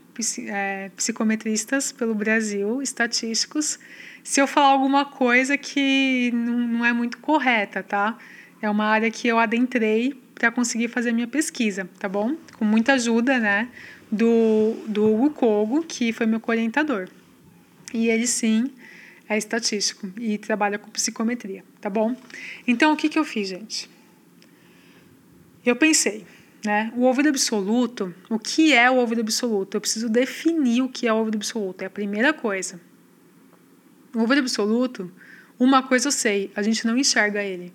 [0.48, 3.78] é, psicometristas pelo Brasil, estatísticos,
[4.24, 8.18] se eu falar alguma coisa que não, não é muito correta, tá?
[8.60, 12.36] É uma área que eu adentrei para conseguir fazer minha pesquisa, tá bom?
[12.58, 13.70] Com muita ajuda, né?
[14.12, 17.08] Do, do Hugo Kogo, que foi meu orientador.
[17.96, 18.74] E ele sim
[19.30, 22.14] é estatístico e trabalha com psicometria, tá bom?
[22.68, 23.90] Então o que, que eu fiz, gente?
[25.66, 26.28] Eu pensei,
[26.66, 26.92] né?
[26.94, 29.78] O ouvido absoluto, o que é o ouvido absoluto?
[29.78, 32.82] Eu preciso definir o que é o ouvido absoluto, é a primeira coisa.
[34.14, 35.10] O ouvido absoluto,
[35.58, 37.74] uma coisa eu sei, a gente não enxerga ele.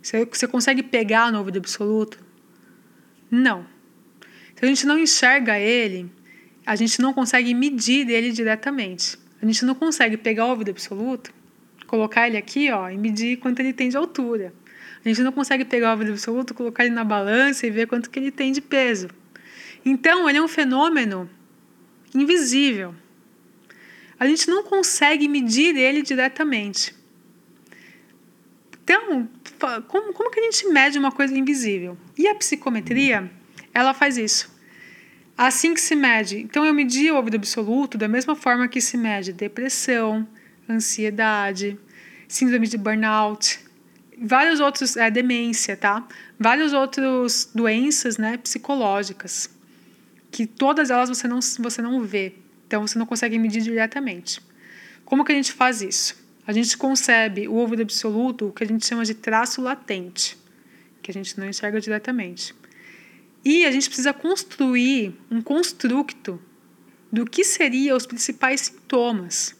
[0.00, 2.24] Você, você consegue pegar no ouvido absoluto?
[3.28, 3.66] Não.
[4.54, 6.08] Se a gente não enxerga ele,
[6.64, 9.23] a gente não consegue medir ele diretamente.
[9.44, 11.30] A gente não consegue pegar o ouvido absoluto,
[11.86, 14.54] colocar ele aqui ó, e medir quanto ele tem de altura.
[15.04, 18.08] A gente não consegue pegar o ouvido absoluto, colocar ele na balança e ver quanto
[18.08, 19.10] que ele tem de peso.
[19.84, 21.28] Então, ele é um fenômeno
[22.14, 22.94] invisível.
[24.18, 26.94] A gente não consegue medir ele diretamente.
[28.82, 29.28] Então,
[29.88, 31.98] como, como que a gente mede uma coisa invisível?
[32.16, 33.30] E a psicometria,
[33.74, 34.53] ela faz isso.
[35.36, 36.38] Assim que se mede.
[36.38, 40.26] Então, eu medi o ouvido absoluto da mesma forma que se mede depressão,
[40.68, 41.78] ansiedade,
[42.28, 43.60] síndrome de burnout.
[44.16, 46.06] vários outros, é, demência, tá?
[46.38, 49.50] Várias outras doenças, né, psicológicas,
[50.30, 52.34] que todas elas você não, você não vê,
[52.66, 54.40] então você não consegue medir diretamente.
[55.04, 56.16] Como que a gente faz isso?
[56.46, 60.38] A gente concebe o ouvido absoluto, o que a gente chama de traço latente,
[61.02, 62.54] que a gente não enxerga diretamente.
[63.44, 66.40] E a gente precisa construir um construto
[67.12, 69.54] do que seriam os principais sintomas.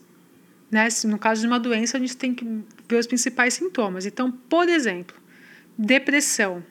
[0.70, 0.88] Né?
[1.04, 2.44] No caso de uma doença, a gente tem que
[2.88, 4.06] ver os principais sintomas.
[4.06, 5.16] Então, por exemplo,
[5.76, 6.64] depressão.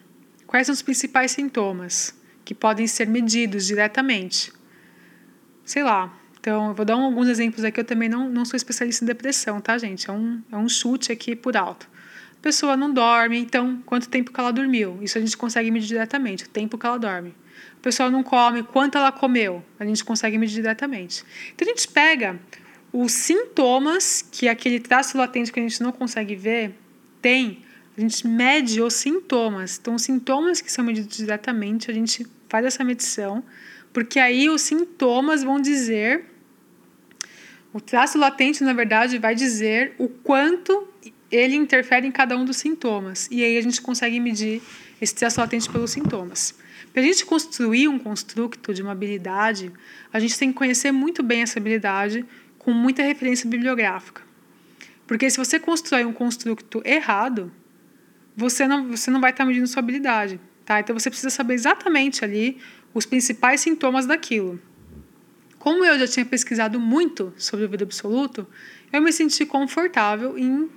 [0.48, 2.14] Quais são os principais sintomas
[2.44, 4.52] que podem ser medidos diretamente?
[5.64, 6.14] Sei lá.
[6.40, 7.80] Então, eu vou dar alguns exemplos aqui.
[7.80, 10.10] Eu também não, não sou especialista em depressão, tá, gente?
[10.10, 11.90] É um, é um chute aqui por alto.
[12.44, 15.00] Pessoa não dorme, então, quanto tempo que ela dormiu?
[15.02, 17.34] Isso a gente consegue medir diretamente, o tempo que ela dorme.
[17.78, 19.64] A pessoa não come, quanto ela comeu?
[19.80, 21.24] A gente consegue medir diretamente.
[21.56, 22.38] Então, a gente pega
[22.92, 26.78] os sintomas que aquele traço latente que a gente não consegue ver
[27.22, 27.60] tem,
[27.98, 29.80] a gente mede os sintomas.
[29.80, 33.42] Então, os sintomas que são medidos diretamente, a gente faz essa medição,
[33.94, 36.26] porque aí os sintomas vão dizer.
[37.72, 40.92] O traço latente, na verdade, vai dizer o quanto
[41.36, 43.28] ele interfere em cada um dos sintomas.
[43.32, 44.62] E aí a gente consegue medir
[45.02, 46.56] esse traço latente pelos sintomas.
[46.92, 49.72] Para a gente construir um construto de uma habilidade,
[50.12, 52.24] a gente tem que conhecer muito bem essa habilidade
[52.60, 54.22] com muita referência bibliográfica.
[55.08, 57.52] Porque se você constrói um construto errado,
[58.36, 60.40] você não, você não vai estar medindo sua habilidade.
[60.64, 60.80] Tá?
[60.80, 62.60] Então você precisa saber exatamente ali
[62.94, 64.62] os principais sintomas daquilo.
[65.58, 68.46] Como eu já tinha pesquisado muito sobre o ouvido absoluto,
[68.92, 70.70] eu me senti confortável em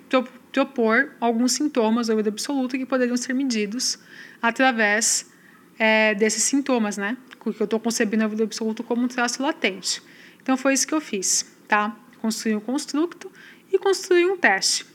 [0.65, 3.99] propor alguns sintomas do ouvido absoluto que poderiam ser medidos
[4.41, 5.31] através
[5.79, 7.17] é, desses sintomas, né?
[7.39, 10.03] Porque eu estou concebendo o ouvido absoluto como um traço latente.
[10.43, 11.97] Então foi isso que eu fiz tá?
[12.21, 13.31] Construir um construto
[13.73, 14.87] e construir um teste.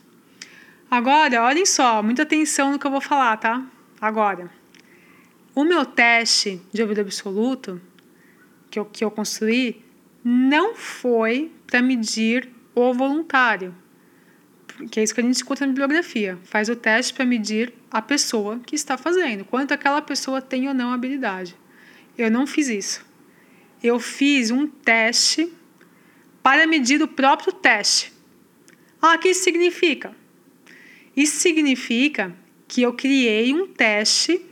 [0.89, 3.65] Agora, olhem só, muita atenção no que eu vou falar, tá?
[3.99, 4.49] Agora,
[5.53, 7.79] o meu teste de ouvido absoluto
[8.69, 9.83] que eu, que eu construí
[10.23, 13.75] não foi para medir o voluntário,
[14.89, 16.37] que é isso que a gente escuta na bibliografia.
[16.43, 20.73] Faz o teste para medir a pessoa que está fazendo, quanto aquela pessoa tem ou
[20.73, 21.55] não habilidade.
[22.17, 23.05] Eu não fiz isso.
[23.83, 25.51] Eu fiz um teste
[26.43, 28.13] para medir o próprio teste.
[29.01, 30.15] Ah, o que isso significa?
[31.15, 32.35] Isso significa
[32.67, 34.45] que eu criei um teste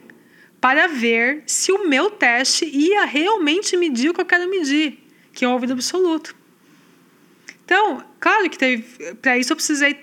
[0.59, 4.99] para ver se o meu teste ia realmente medir o que eu quero medir,
[5.31, 6.35] que é o ouvido absoluto.
[7.63, 8.83] Então, claro que
[9.21, 9.93] para isso eu precisei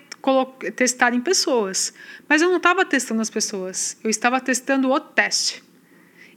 [0.74, 1.92] testar em pessoas,
[2.28, 5.62] mas eu não estava testando as pessoas, eu estava testando o teste.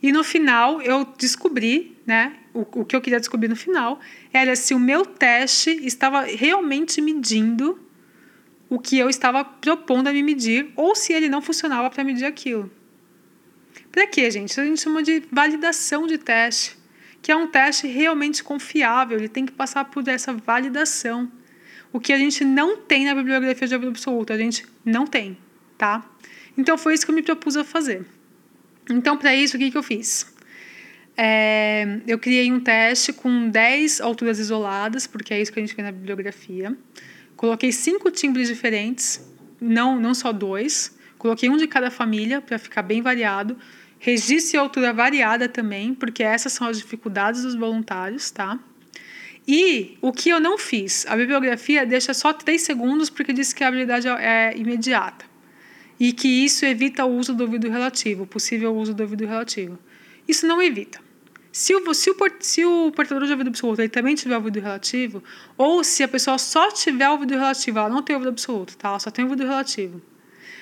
[0.01, 3.99] E no final eu descobri, né, o, o que eu queria descobrir no final
[4.31, 7.79] era se o meu teste estava realmente medindo
[8.69, 12.25] o que eu estava propondo a me medir ou se ele não funcionava para medir
[12.25, 12.71] aquilo.
[13.91, 14.59] Para quê, gente?
[14.59, 16.77] A gente chama de validação de teste,
[17.21, 21.29] que é um teste realmente confiável, ele tem que passar por essa validação.
[21.91, 25.37] O que a gente não tem na bibliografia de ouvido absoluto, a gente não tem,
[25.77, 26.07] tá?
[26.57, 28.05] Então foi isso que eu me propus a fazer.
[28.89, 30.33] Então, para isso, o que, que eu fiz?
[31.15, 35.75] É, eu criei um teste com 10 alturas isoladas, porque é isso que a gente
[35.75, 36.75] vê na bibliografia.
[37.35, 39.29] Coloquei cinco timbres diferentes,
[39.59, 40.97] não, não só dois.
[41.17, 43.57] Coloquei um de cada família para ficar bem variado.
[43.99, 48.57] Registro e altura variada também, porque essas são as dificuldades dos voluntários, tá?
[49.51, 51.07] E o que eu não fiz?
[51.07, 55.25] A bibliografia deixa só 3 segundos porque diz que a habilidade é imediata.
[55.99, 59.79] E que isso evita o uso do ouvido relativo, o possível uso do ouvido relativo.
[60.27, 61.01] Isso não evita.
[61.51, 65.23] Se o, se, o, se o portador de ouvido absoluto ele também tiver ouvido relativo,
[65.57, 68.89] ou se a pessoa só tiver ouvido relativo, ela não tem ouvido absoluto, tá?
[68.89, 69.99] ela só tem ouvido relativo.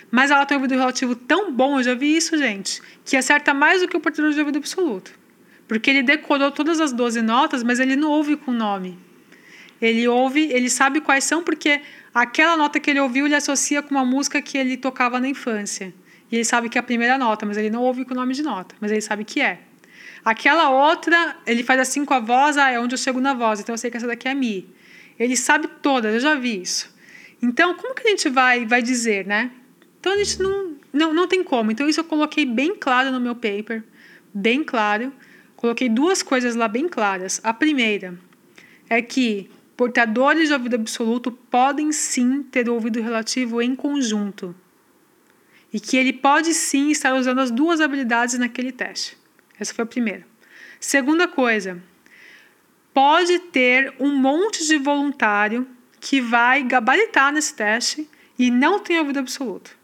[0.10, 3.82] Mas ela tem ouvido relativo tão bom, eu já vi isso, gente, que acerta mais
[3.82, 5.12] do que o portador de ouvido absoluto.
[5.68, 8.98] Porque ele decorou todas as 12 notas, mas ele não ouve com nome.
[9.82, 11.82] Ele ouve, ele sabe quais são, porque
[12.14, 15.94] aquela nota que ele ouviu ele associa com uma música que ele tocava na infância.
[16.32, 18.34] E ele sabe que é a primeira nota, mas ele não ouve com o nome
[18.34, 19.60] de nota, mas ele sabe que é.
[20.26, 23.60] Aquela outra, ele faz assim com a voz, ah, é onde eu chego na voz,
[23.60, 24.68] então eu sei que essa daqui é Mi.
[25.18, 26.94] Ele sabe todas, eu já vi isso.
[27.42, 29.52] Então, como que a gente vai, vai dizer, né?
[30.00, 31.72] Então, a gente não, não, não tem como.
[31.72, 33.84] Então, isso eu coloquei bem claro no meu paper,
[34.34, 35.14] bem claro.
[35.58, 37.42] Coloquei duas coisas lá bem claras.
[37.44, 38.18] A primeira
[38.88, 44.56] é que portadores de ouvido absoluto podem sim ter o ouvido relativo em conjunto.
[45.74, 49.18] E que ele pode sim estar usando as duas habilidades naquele teste.
[49.60, 50.26] Essa foi a primeira.
[50.80, 51.82] Segunda coisa,
[52.94, 55.68] pode ter um monte de voluntário
[56.00, 58.08] que vai gabaritar nesse teste
[58.38, 59.76] e não tem ouvido absoluto.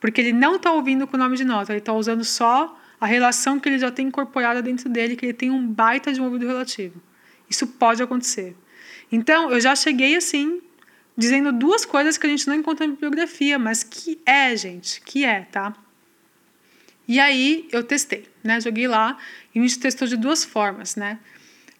[0.00, 3.06] Porque ele não está ouvindo com o nome de nota, ele está usando só a
[3.06, 6.24] relação que ele já tem incorporada dentro dele, que ele tem um baita de um
[6.24, 7.00] ouvido relativo.
[7.48, 8.56] Isso pode acontecer.
[9.10, 10.60] Então, eu já cheguei assim,
[11.16, 15.24] dizendo duas coisas que a gente não encontra na bibliografia, mas que é, gente, que
[15.24, 15.74] é, tá?
[17.06, 18.60] E aí eu testei, né?
[18.60, 19.16] Joguei lá
[19.54, 21.18] e a gente testou de duas formas, né?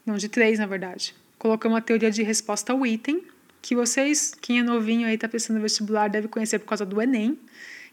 [0.06, 1.14] Não, de três, na verdade.
[1.38, 3.22] Coloquei uma teoria de resposta ao item,
[3.60, 7.00] que vocês, quem é novinho aí está pensando no vestibular, deve conhecer por causa do
[7.02, 7.38] Enem,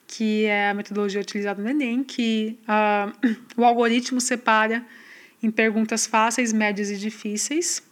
[0.08, 4.86] que é a metodologia utilizada no Enem, que uh, o algoritmo separa
[5.42, 7.84] em perguntas fáceis, médias e difíceis.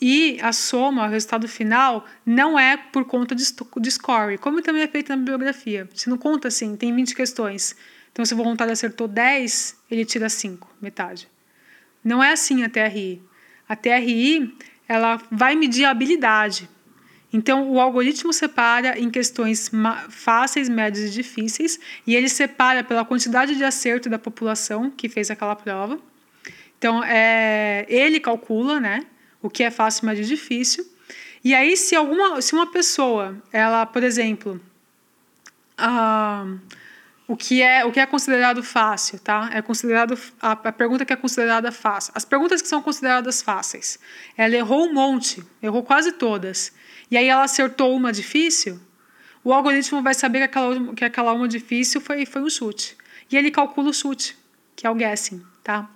[0.00, 3.44] E a soma, o resultado final, não é por conta de,
[3.90, 5.88] score, como também é feito na bibliografia.
[5.94, 7.76] Se não conta assim, tem 20 questões.
[8.12, 11.28] Então, se o voluntário acertou 10, ele tira 5, metade.
[12.02, 13.22] Não é assim a TRI.
[13.68, 14.54] A TRI
[14.86, 16.68] ela vai medir a habilidade.
[17.34, 19.68] Então, o algoritmo separa em questões
[20.08, 25.32] fáceis, médias e difíceis, e ele separa pela quantidade de acerto da população que fez
[25.32, 25.98] aquela prova.
[26.78, 29.04] Então, é, ele calcula né,
[29.42, 30.86] o que é fácil, médio e difícil.
[31.42, 34.60] E aí, se, alguma, se uma pessoa, ela, por exemplo,
[35.76, 36.46] ah,
[37.26, 39.50] o que é o que é considerado fácil, tá?
[39.52, 42.12] É considerado a, a, pergunta que é considerada fácil.
[42.14, 43.98] As perguntas que são consideradas fáceis.
[44.36, 46.72] Ela errou um monte, errou quase todas.
[47.10, 48.80] E aí ela acertou uma difícil.
[49.42, 52.96] O algoritmo vai saber que aquela, que aquela uma difícil foi, foi um chute.
[53.30, 54.36] E ele calcula o chute,
[54.74, 55.90] que é o guessing, tá?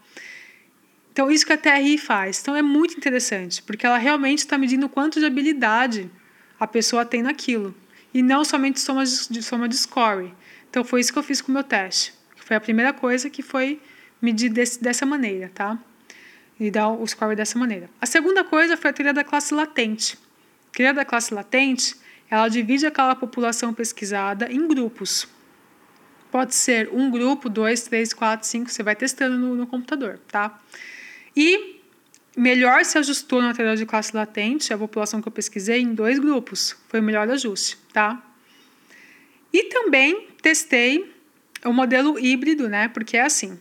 [1.12, 2.40] Então, isso que a TRI faz.
[2.40, 6.10] Então, é muito interessante, porque ela realmente está medindo quanto de habilidade
[6.58, 7.74] a pessoa tem naquilo.
[8.12, 10.34] E não somente soma de, soma de score.
[10.70, 12.12] Então foi isso que eu fiz com o meu teste.
[12.36, 13.80] Foi a primeira coisa que foi
[14.20, 15.78] medir desse, dessa maneira, tá?
[16.58, 17.88] E dar o score dessa maneira.
[18.00, 20.18] A segunda coisa foi a teoria da classe latente.
[20.68, 21.96] A teoria da classe latente,
[22.30, 25.28] ela divide aquela população pesquisada em grupos.
[26.30, 30.60] Pode ser um grupo, dois, três, quatro, cinco, você vai testando no, no computador, tá?
[31.34, 31.80] E
[32.36, 36.18] melhor se ajustou na teoria de classe latente, a população que eu pesquisei, em dois
[36.18, 36.76] grupos.
[36.88, 38.22] Foi o melhor ajuste, tá?
[39.52, 41.12] E também testei
[41.64, 42.88] o modelo híbrido, né?
[42.88, 43.58] Porque é assim.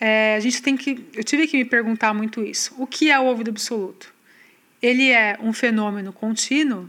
[0.00, 1.06] É, a gente tem que.
[1.14, 2.74] Eu tive que me perguntar muito isso.
[2.76, 4.12] O que é o ouvido absoluto?
[4.86, 6.88] Ele é um fenômeno contínuo.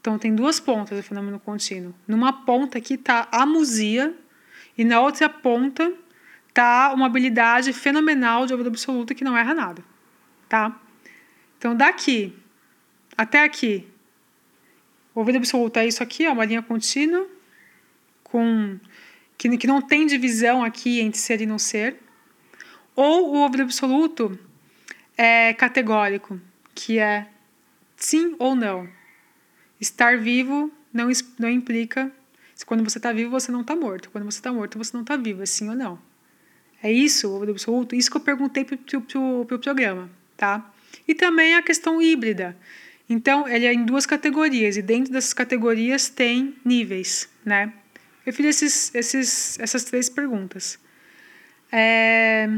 [0.00, 1.94] Então tem duas pontas do fenômeno contínuo.
[2.08, 4.16] Numa ponta aqui está a musia
[4.78, 5.92] e na outra ponta
[6.48, 9.84] está uma habilidade fenomenal de ouvido absoluto que não erra nada,
[10.48, 10.80] tá?
[11.58, 12.34] Então daqui
[13.14, 13.86] até aqui
[15.14, 17.28] o ouvido absoluto é isso aqui, ó, uma linha contínua,
[18.24, 18.78] com,
[19.36, 21.98] que, que não tem divisão aqui entre ser e não ser.
[22.96, 24.38] Ou o ouvido absoluto
[25.14, 26.40] é categórico,
[26.74, 27.28] que é
[27.96, 28.88] sim ou não.
[29.80, 32.10] Estar vivo não, não implica.
[32.66, 34.10] Quando você está vivo, você não está morto.
[34.10, 35.42] Quando você está morto, você não está vivo.
[35.42, 35.98] É sim ou não.
[36.82, 37.94] É isso, o absoluto?
[37.94, 40.10] Isso que eu perguntei para o pro, pro programa.
[40.36, 40.72] Tá?
[41.06, 42.56] E também a questão híbrida.
[43.08, 47.72] Então, ele é em duas categorias, e dentro dessas categorias tem níveis, né?
[48.24, 50.78] Eu fiz esses, esses, essas três perguntas.
[51.72, 52.48] É,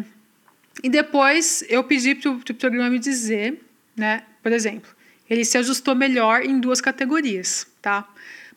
[0.83, 3.63] e depois eu pedi para o programa me dizer,
[3.97, 4.23] né?
[4.43, 4.91] Por exemplo,
[5.29, 8.09] ele se ajustou melhor em duas categorias, tá?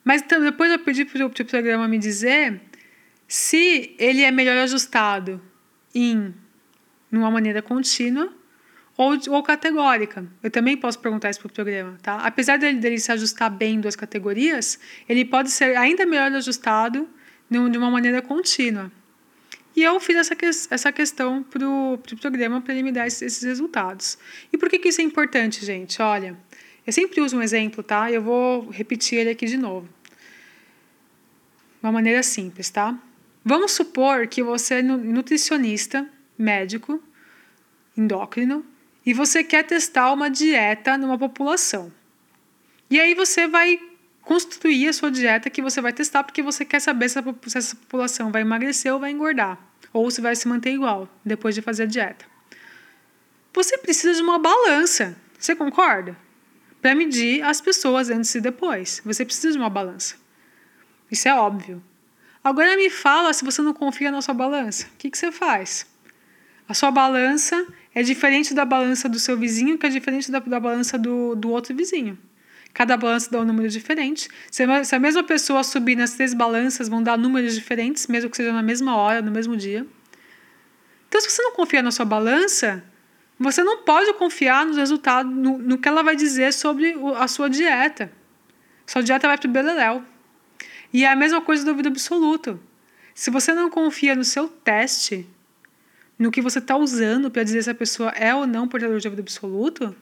[0.03, 2.61] Mas então, depois eu pedi para o programa me dizer
[3.27, 5.41] se ele é melhor ajustado
[5.93, 6.33] em
[7.11, 8.31] uma maneira contínua
[8.97, 10.25] ou, ou categórica.
[10.43, 11.97] Eu também posso perguntar isso para o programa.
[12.01, 12.17] Tá?
[12.17, 17.07] Apesar dele, dele se ajustar bem em duas categorias, ele pode ser ainda melhor ajustado
[17.49, 18.91] de uma maneira contínua.
[19.75, 23.07] E eu fiz essa, que, essa questão para o pro programa para ele me dar
[23.07, 24.17] esses, esses resultados.
[24.51, 26.01] E por que, que isso é importante, gente?
[26.01, 26.37] Olha,
[26.87, 28.09] eu sempre uso um exemplo, tá?
[28.11, 29.89] Eu vou repetir ele aqui de novo.
[31.83, 32.97] Uma maneira simples, tá?
[33.43, 37.03] Vamos supor que você é nutricionista, médico,
[37.97, 38.65] endócrino,
[39.05, 41.91] e você quer testar uma dieta numa população.
[42.89, 43.79] E aí você vai
[44.25, 47.19] construir a sua dieta que você vai testar porque você quer saber se,
[47.55, 49.57] essa população vai emagrecer ou vai engordar,
[49.93, 52.25] ou se vai se manter igual depois de fazer a dieta.
[53.53, 56.17] Você precisa de uma balança, você concorda?
[56.81, 59.01] Para medir as pessoas antes e depois.
[59.05, 60.15] Você precisa de uma balança.
[61.09, 61.81] Isso é óbvio.
[62.43, 64.87] Agora me fala se você não confia na sua balança.
[64.87, 65.87] O que, que você faz?
[66.67, 70.59] A sua balança é diferente da balança do seu vizinho, que é diferente da, da
[70.59, 72.17] balança do, do outro vizinho.
[72.75, 74.27] Cada balança dá um número diferente.
[74.51, 78.51] Se a mesma pessoa subir nas três balanças, vão dar números diferentes, mesmo que seja
[78.51, 79.87] na mesma hora, no mesmo dia.
[81.07, 82.83] Então, se você não confia na sua balança,
[83.39, 87.49] você não pode confiar nos resultados, no, no que ela vai dizer sobre a sua
[87.49, 88.11] dieta.
[88.85, 90.03] Sua dieta vai para o beleléu.
[90.91, 92.59] E é a mesma coisa do ouvido absoluto.
[93.13, 95.25] Se você não confia no seu teste,
[96.19, 99.07] no que você está usando para dizer se a pessoa é ou não portador de
[99.07, 99.95] ouvido absoluto,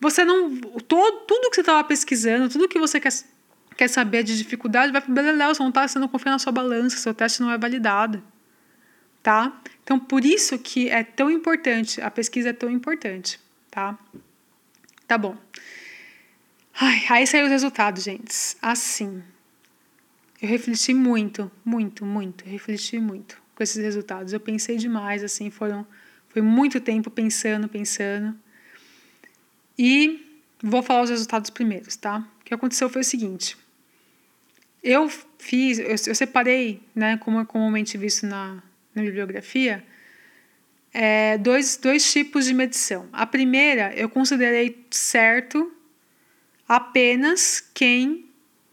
[0.00, 0.56] você não.
[0.56, 3.12] Todo, tudo que você estava pesquisando, tudo que você quer,
[3.76, 5.54] quer saber de dificuldade, vai para o beleléu.
[5.54, 8.22] Você não está sendo confiando na sua balança, seu teste não é validado.
[9.22, 9.60] Tá?
[9.84, 13.38] Então, por isso que é tão importante, a pesquisa é tão importante.
[13.70, 13.98] Tá?
[15.06, 15.36] Tá bom.
[16.80, 18.34] Ai, aí saiu os resultados, gente.
[18.62, 19.22] Assim.
[20.40, 22.44] Eu refleti muito, muito, muito.
[22.46, 24.32] refleti muito com esses resultados.
[24.32, 25.86] Eu pensei demais, assim, foram.
[26.30, 28.34] Foi muito tempo pensando, pensando.
[29.78, 32.26] E vou falar os resultados primeiros, tá?
[32.40, 33.56] O que aconteceu foi o seguinte.
[34.82, 38.62] Eu fiz, eu, eu separei, né, como é comumente visto na,
[38.94, 39.84] na bibliografia,
[40.92, 43.08] é, dois, dois tipos de medição.
[43.12, 45.72] A primeira, eu considerei certo
[46.66, 48.26] apenas quem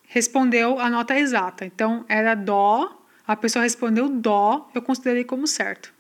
[0.07, 1.65] respondeu a nota exata.
[1.65, 5.93] Então, era Dó, a pessoa respondeu Dó, eu considerei como certo.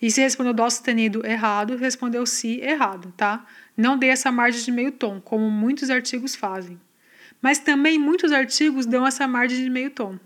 [0.00, 3.46] E se respondeu Dó sustenido errado, respondeu Si errado, tá?
[3.76, 6.78] Não dei essa margem de meio tom, como muitos artigos fazem.
[7.40, 10.18] Mas também muitos artigos dão essa margem de meio tom.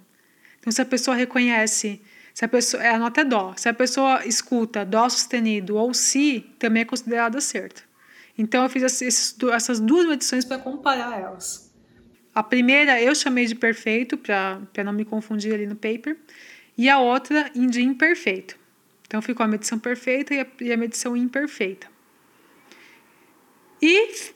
[0.58, 2.02] Então, se a pessoa reconhece,
[2.34, 6.44] se a pessoa, a nota é dó, se a pessoa escuta dó sustenido ou si,
[6.58, 7.84] também é considerado acerto.
[8.36, 11.72] Então, eu fiz essas duas medições para comparar elas.
[12.34, 16.18] A primeira eu chamei de perfeito, para não me confundir ali no paper,
[16.76, 18.58] e a outra de imperfeito.
[19.06, 21.95] Então, ficou a medição perfeita e a, e a medição imperfeita
[23.80, 24.32] e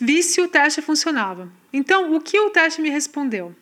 [0.00, 1.50] vi se o teste funcionava.
[1.72, 3.54] Então, o que o teste me respondeu?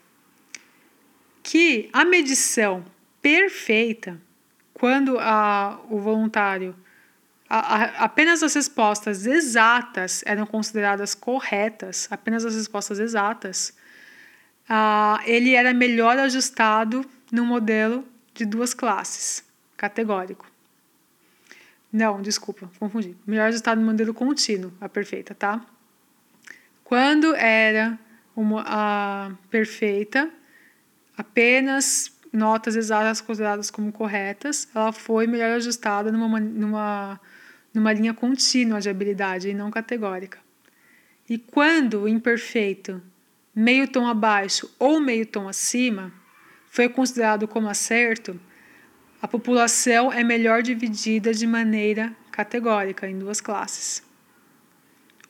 [1.43, 2.85] Que a medição
[3.20, 4.20] perfeita,
[4.74, 6.74] quando a, o voluntário,
[7.48, 13.74] a, a, apenas as respostas exatas eram consideradas corretas, apenas as respostas exatas,
[15.24, 18.05] ele era melhor ajustado no modelo
[18.35, 19.44] de duas classes,
[19.77, 20.47] categórico.
[21.97, 23.16] Não, desculpa, confundi.
[23.27, 25.64] Melhor resultado no modelo contínuo, a perfeita, tá?
[26.85, 27.98] Quando era
[28.36, 30.31] uma, a perfeita,
[31.16, 37.18] apenas notas exatas consideradas como corretas, ela foi melhor ajustada numa, numa,
[37.73, 40.39] numa linha contínua de habilidade e não categórica.
[41.27, 43.01] E quando o imperfeito,
[43.55, 46.12] meio tom abaixo ou meio tom acima,
[46.68, 48.39] foi considerado como acerto,
[49.27, 54.01] a população é melhor dividida de maneira categórica em duas classes.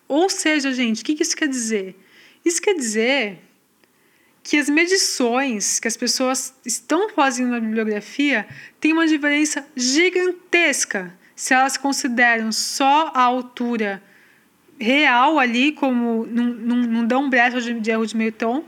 [0.07, 1.97] Ou seja, gente, o que isso quer dizer?
[2.45, 3.39] Isso quer dizer
[4.43, 8.47] que as medições que as pessoas estão fazendo na bibliografia
[8.79, 14.03] têm uma diferença gigantesca se elas consideram só a altura
[14.79, 18.63] real ali, como não, dão brecha de, de erro de meio tom,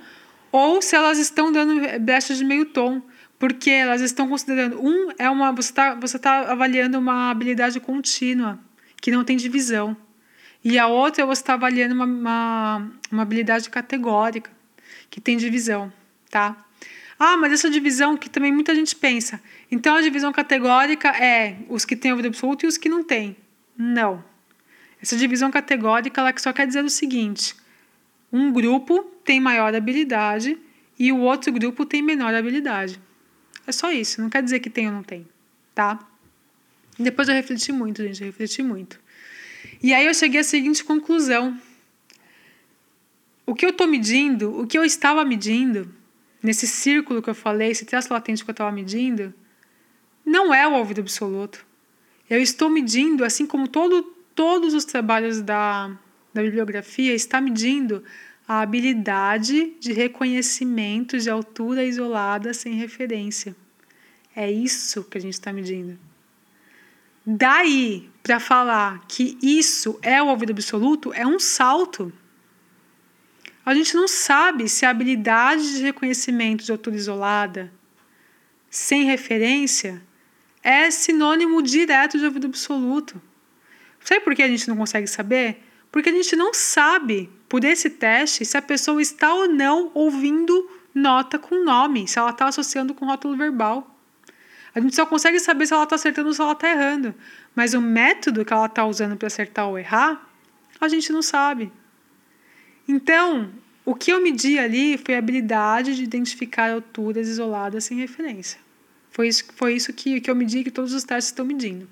[0.50, 3.02] ou se elas estão dando brecha de meio tom
[3.38, 8.58] porque elas estão considerando um é uma você está você tá avaliando uma habilidade contínua
[9.00, 9.96] que não tem divisão.
[10.64, 14.50] E a outra você está avaliando uma, uma, uma habilidade categórica
[15.08, 15.92] que tem divisão
[16.30, 16.56] tá?
[17.18, 19.40] Ah mas essa divisão que também muita gente pensa.
[19.70, 23.36] Então a divisão categórica é os que têm ouvido absoluto e os que não têm.
[23.76, 24.22] Não.
[25.00, 27.54] Essa divisão categórica ela só quer dizer o seguinte.
[28.32, 30.58] Um grupo tem maior habilidade
[30.98, 33.00] e o outro grupo tem menor habilidade
[33.68, 35.26] é só isso, não quer dizer que tem ou não tem,
[35.74, 35.98] tá?
[36.98, 38.98] Depois eu refleti muito, gente, eu refleti muito.
[39.82, 41.60] E aí eu cheguei à seguinte conclusão.
[43.46, 45.94] O que eu estou medindo, o que eu estava medindo,
[46.42, 49.32] nesse círculo que eu falei, esse traço latente que eu estava medindo,
[50.24, 51.64] não é o ouvido absoluto.
[52.28, 54.02] Eu estou medindo, assim como todo,
[54.34, 55.90] todos os trabalhos da,
[56.32, 58.02] da bibliografia, está medindo
[58.48, 63.54] a habilidade de reconhecimento de altura isolada sem referência.
[64.34, 65.98] É isso que a gente está medindo.
[67.26, 72.10] Daí para falar que isso é o ouvido absoluto é um salto.
[73.66, 77.70] A gente não sabe se a habilidade de reconhecimento de altura isolada
[78.70, 80.02] sem referência
[80.62, 83.20] é sinônimo direto de ouvido absoluto.
[84.00, 85.62] Sabe por que a gente não consegue saber?
[85.92, 90.70] Porque a gente não sabe por esse teste se a pessoa está ou não ouvindo
[90.94, 93.94] nota com nome, se ela está associando com rótulo verbal.
[94.74, 97.14] A gente só consegue saber se ela está acertando ou se ela está errando.
[97.54, 100.30] Mas o método que ela está usando para acertar ou errar,
[100.80, 101.72] a gente não sabe.
[102.86, 103.50] Então,
[103.84, 108.60] o que eu medi ali foi a habilidade de identificar alturas isoladas sem referência.
[109.10, 111.88] Foi isso, foi isso que, que eu medi que todos os testes estão medindo.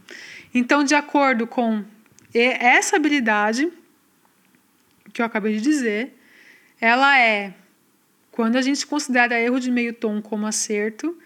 [0.55, 1.85] Então, de acordo com
[2.33, 3.73] essa habilidade,
[5.17, 6.15] que eu acabei de dizer,
[6.79, 7.55] ela é
[8.31, 11.17] Quando a gente considera erro de meio tom como acerto,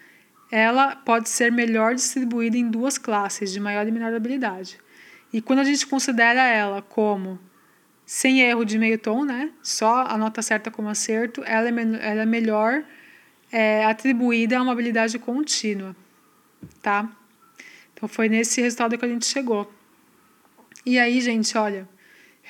[0.49, 4.79] ela pode ser melhor distribuída em duas classes, de maior e menor habilidade.
[5.33, 7.37] E quando a gente considera ela como
[8.05, 9.51] sem erro de meio tom, né?
[9.61, 12.85] Só a nota certa como acerto, ela é, ela é melhor
[13.51, 15.93] é, atribuída a uma habilidade contínua,
[16.81, 17.09] tá?
[17.93, 19.69] Então foi nesse resultado que a gente chegou.
[20.85, 21.85] E aí, gente, olha,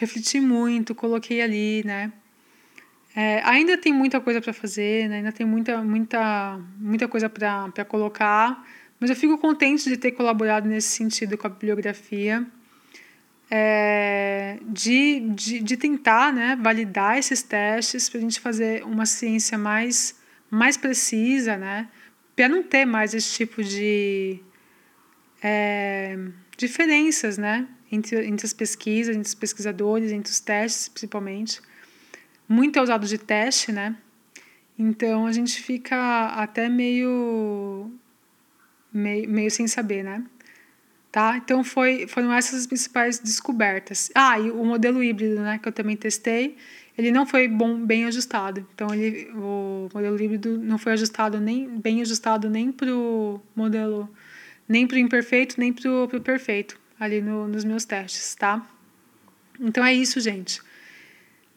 [0.01, 2.11] refleti muito, coloquei ali, né?
[3.15, 5.17] É, ainda tem muita coisa para fazer, né?
[5.17, 8.65] ainda tem muita, muita, muita coisa para colocar,
[8.99, 12.45] mas eu fico contente de ter colaborado nesse sentido com a bibliografia
[13.49, 19.57] é, de, de, de tentar né, validar esses testes para a gente fazer uma ciência
[19.57, 20.15] mais,
[20.49, 21.89] mais precisa, né,
[22.33, 24.39] para não ter mais esse tipo de
[25.43, 26.17] é,
[26.57, 31.61] diferenças né, entre, entre as pesquisas, entre os pesquisadores, entre os testes, principalmente.
[32.47, 33.95] Muito é usado de teste, né?
[34.79, 37.91] Então a gente fica até meio,
[38.91, 40.23] meio, meio sem saber, né?
[41.11, 41.35] Tá?
[41.35, 44.09] Então foi, foram essas as principais descobertas.
[44.15, 46.55] Ah, e o modelo híbrido, né, que eu também testei,
[46.97, 48.65] ele não foi bom, bem ajustado.
[48.73, 54.09] Então ele, o modelo híbrido não foi ajustado nem bem ajustado nem para o modelo,
[54.69, 58.63] nem para o imperfeito, nem para o perfeito ali no, nos meus testes, tá?
[59.59, 60.61] Então é isso, gente.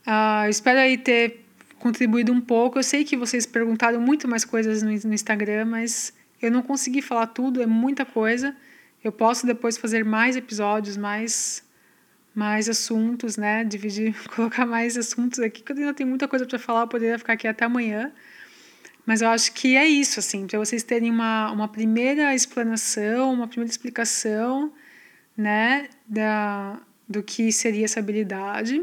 [0.07, 1.45] Uh, espero aí ter
[1.79, 2.79] contribuído um pouco.
[2.79, 7.03] Eu sei que vocês perguntaram muito mais coisas no, no Instagram, mas eu não consegui
[7.03, 8.57] falar tudo, é muita coisa.
[9.03, 11.63] Eu posso depois fazer mais episódios, mais
[12.35, 13.65] mais assuntos, né?
[13.65, 17.19] Dividir, colocar mais assuntos aqui, porque eu ainda tenho muita coisa para falar, eu poderia
[17.19, 18.11] ficar aqui até amanhã.
[19.05, 23.47] Mas eu acho que é isso, assim, para vocês terem uma, uma primeira explanação, uma
[23.47, 24.73] primeira explicação,
[25.37, 28.83] né, da, do que seria essa habilidade.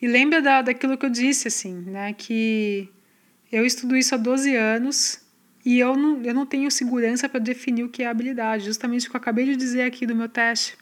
[0.00, 2.88] E lembra da, daquilo que eu disse, assim, né, que
[3.50, 5.20] eu estudo isso há 12 anos,
[5.64, 9.10] e eu não, eu não tenho segurança para definir o que é habilidade, justamente o
[9.10, 10.76] que eu acabei de dizer aqui do meu teste.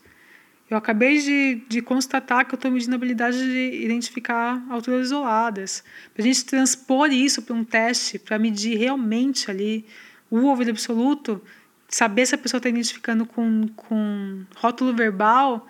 [0.68, 5.84] Eu acabei de, de constatar que eu estou medindo a habilidade de identificar alturas isoladas.
[6.12, 9.86] Para a gente transpor isso para um teste, para medir realmente ali
[10.28, 11.40] o ouvido absoluto,
[11.88, 15.66] saber se a pessoa está identificando com, com rótulo verbal,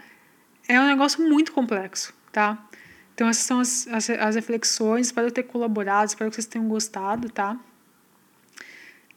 [0.69, 2.67] é um negócio muito complexo, tá?
[3.15, 5.07] Então, essas são as, as, as reflexões.
[5.07, 7.57] Espero ter colaborado, espero que vocês tenham gostado, tá?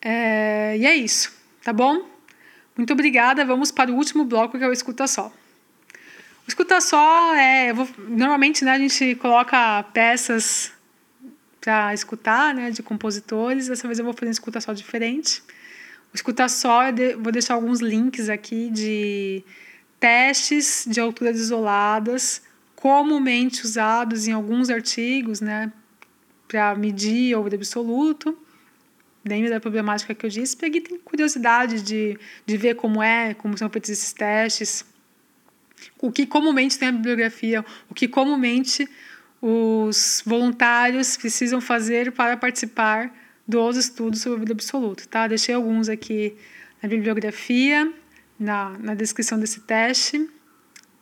[0.01, 2.07] É, e é isso, tá bom?
[2.77, 3.43] Muito obrigada.
[3.43, 5.27] Vamos para o último bloco, que é o escuta só.
[5.27, 7.73] O escuta só é.
[7.73, 10.71] Vou, normalmente né, a gente coloca peças
[11.59, 13.67] para escutar, né, de compositores.
[13.67, 15.43] Dessa vez eu vou fazer um escuta só diferente.
[16.11, 16.81] O escuta só,
[17.19, 19.43] vou deixar alguns links aqui de
[19.99, 22.41] testes de alturas isoladas,
[22.75, 25.71] comumente usados em alguns artigos, né,
[26.47, 28.37] para medir o absoluto.
[29.23, 33.57] Dentro da problemática que eu disse, peguei tem curiosidade de, de ver como é, como
[33.57, 34.85] são feitos esses testes,
[36.01, 38.87] o que comumente tem a bibliografia, o que comumente
[39.41, 43.13] os voluntários precisam fazer para participar
[43.49, 45.27] dos estudos sobre a vida absoluta, tá?
[45.27, 46.35] Deixei alguns aqui
[46.83, 47.91] na bibliografia,
[48.39, 50.29] na, na descrição desse teste,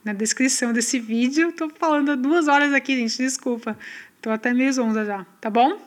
[0.02, 1.50] na descrição desse vídeo.
[1.50, 3.78] Estou falando há duas horas aqui, gente, desculpa.
[4.16, 5.78] Estou até meio zonza já, tá bom?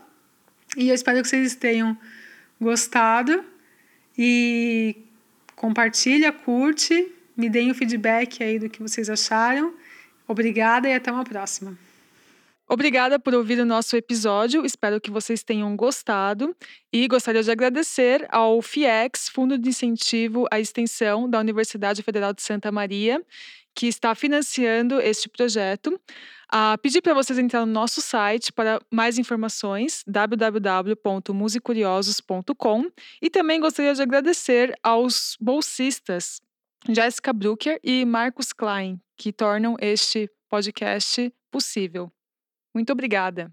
[0.77, 1.97] E eu espero que vocês tenham
[2.61, 3.43] gostado
[4.17, 4.97] e
[5.57, 9.73] compartilha, curte, me deem o feedback aí do que vocês acharam.
[10.29, 11.77] Obrigada e até uma próxima.
[12.73, 14.65] Obrigada por ouvir o nosso episódio.
[14.65, 16.57] Espero que vocês tenham gostado
[16.93, 22.43] e gostaria de agradecer ao FIEX, Fundo de Incentivo à Extensão da Universidade Federal de
[22.43, 23.21] Santa Maria,
[23.75, 26.01] que está financiando este projeto.
[26.55, 32.85] Uh, pedir para vocês entrar no nosso site para mais informações, www.musicuriosos.com.
[33.21, 36.41] E também gostaria de agradecer aos bolsistas
[36.89, 42.13] Jéssica Brucker e Marcos Klein, que tornam este podcast possível.
[42.75, 43.53] Muito obrigada.